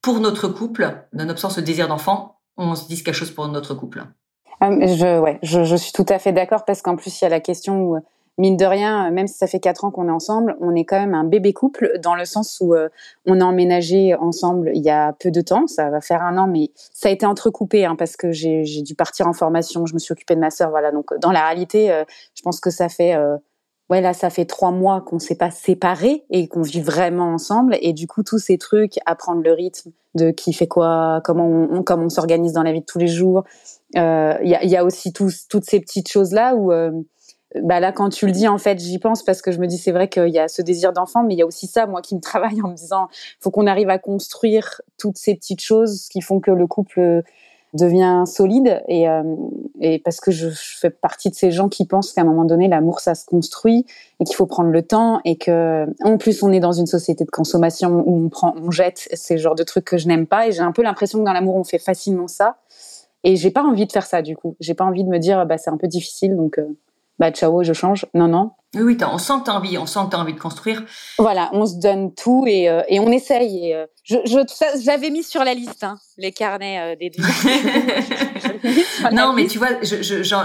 pour 0.02 0.22
notre 0.22 0.48
couple 0.48 1.06
nonobstant 1.12 1.50
ce 1.50 1.60
désir 1.60 1.90
d'enfant 1.90 2.40
on 2.56 2.76
se 2.76 2.88
dise 2.88 3.04
quelque 3.04 3.16
chose 3.16 3.32
pour 3.32 3.48
notre 3.50 3.76
couple 3.76 4.06
je 4.62 5.20
ouais 5.20 5.38
je, 5.44 5.66
je 5.66 5.76
suis 5.76 5.92
tout 5.92 6.06
à 6.08 6.18
fait 6.18 6.32
d'accord 6.32 6.64
parce 6.64 6.82
qu'en 6.82 6.96
plus 6.96 7.20
il 7.20 7.26
y 7.26 7.28
a 7.28 7.30
la 7.30 7.42
question 7.42 7.82
où 7.82 7.98
mine 8.42 8.58
de 8.58 8.66
rien, 8.66 9.12
même 9.12 9.28
si 9.28 9.38
ça 9.38 9.46
fait 9.46 9.60
quatre 9.60 9.86
ans 9.86 9.92
qu'on 9.92 10.08
est 10.08 10.12
ensemble, 10.12 10.58
on 10.60 10.74
est 10.76 10.84
quand 10.84 11.00
même 11.00 11.14
un 11.14 11.24
bébé 11.24 11.54
couple 11.54 12.00
dans 12.02 12.16
le 12.16 12.26
sens 12.26 12.58
où 12.60 12.74
euh, 12.74 12.90
on 13.28 13.40
a 13.40 13.46
emménagé 13.46 14.16
ensemble 14.16 14.72
il 14.74 14.82
y 14.82 14.90
a 14.90 15.14
peu 15.14 15.30
de 15.30 15.42
temps. 15.42 15.68
Ça 15.68 15.90
va 15.92 16.02
faire 16.02 16.24
un 16.24 16.38
an, 16.40 16.48
mais 16.48 16.72
ça 16.76 17.10
a 17.10 17.12
été 17.12 17.26
entrecoupé 17.26 17.86
hein, 17.86 17.96
parce 17.96 18.18
que 18.18 18.32
j'ai 18.32 18.82
dû 18.82 18.96
partir 18.96 19.28
en 19.28 19.34
formation. 19.34 19.86
Je 19.86 19.94
me 19.94 20.00
suis 20.00 20.12
occupée 20.12 20.34
de 20.36 20.40
ma 20.40 20.50
sœur. 20.50 20.72
Voilà. 20.72 20.92
Donc 20.92 21.14
dans 21.20 21.32
la 21.32 21.46
réalité, 21.46 21.92
euh, 21.92 22.04
je 22.34 22.42
pense 22.42 22.60
que 22.60 22.72
ça 22.72 22.90
fait 22.90 23.14
euh, 23.16 23.38
ça 24.14 24.30
fait 24.30 24.46
trois 24.46 24.72
mois 24.72 25.02
qu'on 25.02 25.20
s'est 25.20 25.36
pas 25.36 25.52
séparés 25.52 26.26
et 26.32 26.48
qu'on 26.48 26.64
vit 26.64 26.82
vraiment 26.82 27.34
ensemble. 27.34 27.78
Et 27.82 27.94
du 27.94 28.08
coup 28.08 28.24
tous 28.24 28.40
ces 28.40 28.58
trucs, 28.58 28.96
apprendre 29.06 29.44
le 29.44 29.54
rythme 29.54 29.92
de 30.16 30.32
qui 30.32 30.52
fait 30.52 30.68
quoi, 30.68 31.22
comment 31.24 31.48
on, 31.48 32.10
s'organise 32.10 32.54
dans 32.54 32.64
la 32.64 32.72
vie 32.74 32.82
de 32.82 32.86
tous 32.86 33.00
les 33.00 33.08
jours. 33.08 33.44
Il 33.94 34.00
y 34.00 34.56
a, 34.56 34.66
y, 34.66 34.76
a, 34.76 34.84
aussi 34.84 35.14
toutes 35.14 35.66
ces 35.66 35.80
petites 35.80 36.10
choses 36.10 36.32
là 36.32 36.56
où 36.56 36.72
bah 37.62 37.80
là 37.80 37.92
quand 37.92 38.10
tu 38.10 38.26
le 38.26 38.32
dis 38.32 38.48
en 38.48 38.58
fait 38.58 38.80
j'y 38.80 39.00
pense 39.00 39.24
parce 39.24 39.42
que 39.42 39.52
je 39.52 39.60
me 39.60 39.68
dis 39.68 39.78
c'est 39.78 39.92
vrai 39.92 40.08
qu'il 40.08 40.30
y 40.30 40.40
a 40.40 40.48
ce 40.48 40.62
désir 40.62 40.94
d'enfant 40.94 41.24
mais 41.24 41.34
il 41.34 41.38
y 41.38 41.42
a 41.42 41.46
aussi 41.46 41.68
ça 41.68 41.86
moi 41.86 42.02
qui 42.02 42.16
me 42.16 42.22
travaille 42.22 42.62
en 42.62 42.70
me 42.70 42.76
disant 42.76 43.08
faut 43.40 43.52
qu'on 43.52 43.68
arrive 43.68 43.90
à 43.90 44.00
construire 44.00 44.82
toutes 44.98 45.18
ces 45.18 45.36
petites 45.36 45.62
choses 45.62 46.08
qui 46.10 46.22
font 46.22 46.40
que 46.40 46.52
le 46.52 46.68
couple 46.68 47.24
devient 47.74 48.24
solide. 48.26 48.84
Et, 48.88 49.08
euh, 49.08 49.24
et 49.80 50.00
parce 50.00 50.20
que 50.20 50.32
je, 50.32 50.50
fais 50.50 50.90
partie 50.90 51.30
de 51.30 51.36
ces 51.36 51.52
gens 51.52 51.70
qui 51.70 51.86
pensent 51.86 52.14
qu'à 52.14 52.22
un 52.22 52.26
moment 52.26 52.46
donné 52.46 52.68
l'amour 52.68 53.00
ça 53.00 53.16
se 53.16 53.26
construit 53.26 53.86
et 54.20 54.24
qu'il 54.24 54.36
faut 54.36 54.46
prendre 54.46 54.70
le 54.70 54.82
temps 54.82 55.22
et 55.26 55.38
que 55.38 55.86
en 56.04 56.18
plus 56.18 56.44
on 56.44 56.52
est 56.52 56.60
dans 56.60 56.72
une 56.72 56.88
société 56.88 57.24
de 57.24 57.30
consommation 57.30 58.04
où 58.06 58.26
on 58.26 58.30
prend 58.30 58.54
on 58.58 58.72
jette 58.72 59.08
c'est 59.14 59.36
le 59.36 59.40
genre 59.40 59.56
de 59.56 59.64
truc 59.64 59.86
que 59.86 59.98
je 59.98 60.08
n'aime 60.08 60.28
pas 60.28 60.48
et 60.48 60.52
j'ai 60.52 60.62
un 60.62 60.72
peu 60.72 60.82
l'impression 60.82 61.20
que 61.20 61.26
dans 61.26 61.34
l'amour 61.34 61.56
on 61.56 61.64
fait 61.64 61.80
facilement 61.80 62.28
ça. 62.28 62.58
Et 63.24 63.36
j'ai 63.36 63.52
pas 63.52 63.64
envie 63.64 63.86
de 63.86 63.92
faire 63.92 64.06
ça 64.06 64.24
du 64.24 64.36
coup. 64.36 64.56
J'ai 64.60 64.74
pas 64.74 64.84
envie 64.84 65.04
de 65.04 65.10
me 65.10 65.20
dire 65.20 65.46
bah 65.46 65.58
c'est 65.58 65.70
un 65.70 65.78
peu 65.78 65.88
difficile 65.88 66.36
donc 66.36 66.58
euh, 66.58 66.76
bah 67.22 67.32
ciao 67.32 67.64
je 67.64 67.74
change 67.74 68.06
non 68.14 68.28
non 68.28 68.52
oui, 68.74 68.84
oui, 68.84 68.98
on 69.02 69.18
sent 69.18 69.34
que 69.40 69.46
tu 69.46 69.52
as 69.52 69.56
envie, 69.56 69.78
on 69.78 69.86
sent 69.86 70.00
que 70.10 70.16
as 70.16 70.20
envie 70.20 70.34
de 70.34 70.40
construire. 70.40 70.82
Voilà, 71.18 71.50
on 71.52 71.66
se 71.66 71.76
donne 71.76 72.16
tout 72.16 72.46
et, 72.48 72.70
euh, 72.70 72.84
et 72.88 73.02
on 73.02 73.12
essaye. 73.12 73.68
Et, 73.68 73.76
euh, 73.76 73.86
je, 74.06 74.16
j'avais 74.82 75.10
mis 75.10 75.24
sur 75.24 75.44
la 75.44 75.54
liste 75.54 75.84
hein, 75.84 75.98
les 76.18 76.32
carnets 76.32 76.80
euh, 76.80 76.96
des. 76.96 77.12
non, 79.12 79.34
mais 79.34 79.48
tu 79.48 79.58
vois, 79.58 79.72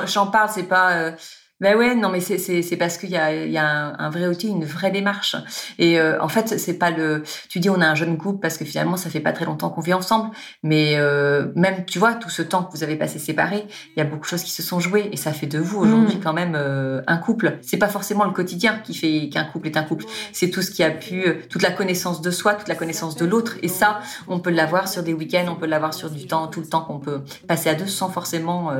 j'en 0.06 0.26
parle, 0.26 0.50
c'est 0.52 0.64
pas 0.64 1.12
ben 1.58 1.74
ouais, 1.74 1.94
non, 1.94 2.10
mais 2.10 2.20
c'est 2.20 2.36
c'est 2.36 2.60
c'est 2.60 2.76
parce 2.76 2.98
qu'il 2.98 3.08
y 3.08 3.16
a 3.16 3.32
il 3.32 3.50
y 3.50 3.56
a 3.56 3.96
un, 3.98 4.10
vrai 4.10 4.26
outil, 4.26 4.48
une 4.48 4.66
vraie 4.66 4.90
démarche. 4.90 5.36
Et 5.78 5.98
euh, 5.98 6.20
en 6.20 6.28
fait, 6.28 6.58
c'est 6.58 6.74
pas 6.74 6.90
le. 6.90 7.22
Tu 7.48 7.60
dis 7.60 7.70
on 7.70 7.80
a 7.80 7.86
un 7.86 7.94
jeune 7.94 8.18
couple 8.18 8.40
parce 8.40 8.58
que 8.58 8.66
finalement 8.66 8.98
ça 8.98 9.08
fait 9.08 9.20
pas 9.20 9.32
très 9.32 9.46
longtemps 9.46 9.70
qu'on 9.70 9.80
vit 9.80 9.94
ensemble, 9.94 10.32
mais 10.62 10.96
euh, 10.96 11.46
même 11.54 11.86
tu 11.86 11.98
vois 11.98 12.12
tout 12.12 12.28
ce 12.28 12.42
temps 12.42 12.62
que 12.62 12.72
vous 12.72 12.82
avez 12.82 12.96
passé 12.96 13.18
séparés, 13.18 13.64
il 13.96 13.98
y 13.98 14.02
a 14.02 14.04
beaucoup 14.04 14.24
de 14.24 14.28
choses 14.28 14.42
qui 14.42 14.50
se 14.50 14.62
sont 14.62 14.80
jouées 14.80 15.08
et 15.12 15.16
ça 15.16 15.32
fait 15.32 15.46
de 15.46 15.58
vous 15.58 15.78
aujourd'hui 15.78 16.16
mm. 16.16 16.20
quand 16.22 16.34
même 16.34 16.52
euh, 16.54 17.00
un 17.06 17.16
couple. 17.16 17.58
C'est 17.62 17.78
pas 17.78 17.88
forcément 17.88 18.24
le 18.24 18.32
quotidien 18.32 18.78
qui 18.84 18.92
fait 18.92 19.30
qu'un 19.30 19.44
couple 19.44 19.68
est 19.68 19.78
un 19.78 19.82
couple. 19.82 20.04
C'est 20.34 20.50
tout 20.50 20.60
ce 20.60 20.70
qui 20.70 20.82
a 20.82 20.90
pu, 20.90 21.24
toute 21.48 21.62
la 21.62 21.70
connaissance 21.70 22.20
de 22.20 22.30
soi, 22.30 22.52
toute 22.52 22.68
la 22.68 22.74
connaissance 22.74 23.16
de 23.16 23.24
l'autre. 23.24 23.56
Et 23.62 23.68
ça, 23.68 24.00
on 24.28 24.40
peut 24.40 24.50
l'avoir 24.50 24.88
sur 24.88 25.02
des 25.02 25.14
week-ends, 25.14 25.46
on 25.48 25.54
peut 25.56 25.66
l'avoir 25.66 25.94
sur 25.94 26.10
du 26.10 26.26
temps, 26.26 26.48
tout 26.48 26.60
le 26.60 26.66
temps 26.66 26.82
qu'on 26.82 26.98
peut 26.98 27.22
passer 27.48 27.70
à 27.70 27.74
deux 27.74 27.86
sans 27.86 28.10
forcément 28.10 28.72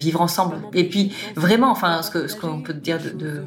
vivre 0.00 0.22
ensemble. 0.22 0.56
Et 0.72 0.88
puis 0.88 1.14
vraiment, 1.34 1.70
enfin 1.70 2.00
ce 2.06 2.36
qu'on 2.36 2.62
peut 2.62 2.74
dire 2.74 2.98
de, 2.98 3.42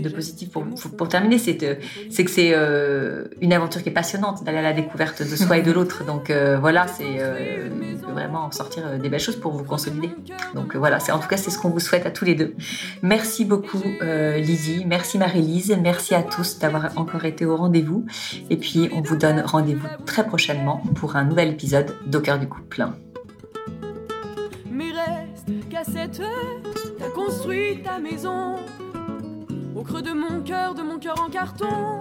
de, 0.00 0.08
positif 0.08 0.50
pour, 0.50 0.64
pour, 0.96 1.08
terminer, 1.08 1.38
c'est 1.38 1.56
que 1.56 1.76
c'est 2.10 2.50
euh, 2.52 3.24
une 3.40 3.52
aventure 3.52 3.82
qui 3.82 3.88
est 3.88 3.92
passionnante 3.92 4.44
d'aller 4.44 4.58
à 4.58 4.62
la 4.62 4.72
découverte 4.72 5.22
de 5.22 5.36
soi 5.36 5.58
et 5.58 5.62
de 5.62 5.72
l'autre. 5.72 6.04
Donc 6.04 6.30
euh, 6.30 6.58
voilà, 6.58 6.86
c'est 6.86 7.18
euh, 7.18 7.68
vraiment 8.12 8.50
sortir 8.50 8.98
des 8.98 9.08
belles 9.08 9.20
choses 9.20 9.36
pour 9.36 9.52
vous 9.52 9.64
consolider. 9.64 10.10
Donc 10.54 10.76
voilà, 10.76 11.00
c'est 11.00 11.12
en 11.12 11.18
tout 11.18 11.28
cas 11.28 11.36
c'est 11.36 11.50
ce 11.50 11.58
qu'on 11.58 11.70
vous 11.70 11.80
souhaite 11.80 12.06
à 12.06 12.10
tous 12.10 12.24
les 12.24 12.34
deux. 12.34 12.54
Merci 13.02 13.44
beaucoup 13.44 13.82
Lydie, 14.02 14.84
merci 14.86 15.18
Marie-Lise, 15.18 15.76
merci 15.80 16.14
à 16.14 16.22
tous 16.22 16.58
d'avoir 16.58 16.96
encore 16.96 17.24
été 17.24 17.44
au 17.44 17.56
rendez-vous. 17.56 18.06
Et 18.50 18.56
puis 18.56 18.88
on 18.92 19.00
vous 19.00 19.16
donne 19.16 19.40
rendez-vous 19.40 19.88
très 20.06 20.26
prochainement 20.26 20.82
pour 20.94 21.16
un 21.16 21.24
nouvel 21.24 21.50
épisode 21.50 21.94
d'Au 22.06 22.20
cœur 22.20 22.38
du 22.38 22.48
couple. 22.48 22.86
Mais 24.70 24.92
reste 24.92 25.68
qu'à 25.68 25.84
cette 25.84 26.22
T'as 26.98 27.10
construit 27.10 27.82
ta 27.82 27.98
maison 27.98 28.56
au 29.76 29.82
creux 29.82 30.02
de 30.02 30.12
mon 30.12 30.40
cœur, 30.42 30.74
de 30.74 30.82
mon 30.82 30.98
cœur 30.98 31.20
en 31.20 31.30
carton. 31.30 31.98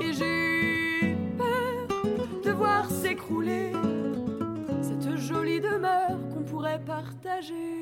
Et 0.00 0.12
j'ai 0.12 1.16
peur 1.38 2.42
de 2.44 2.50
voir 2.50 2.90
s'écrouler 2.90 3.72
cette 4.80 5.16
jolie 5.16 5.60
demeure 5.60 6.18
qu'on 6.32 6.42
pourrait 6.42 6.80
partager. 6.84 7.81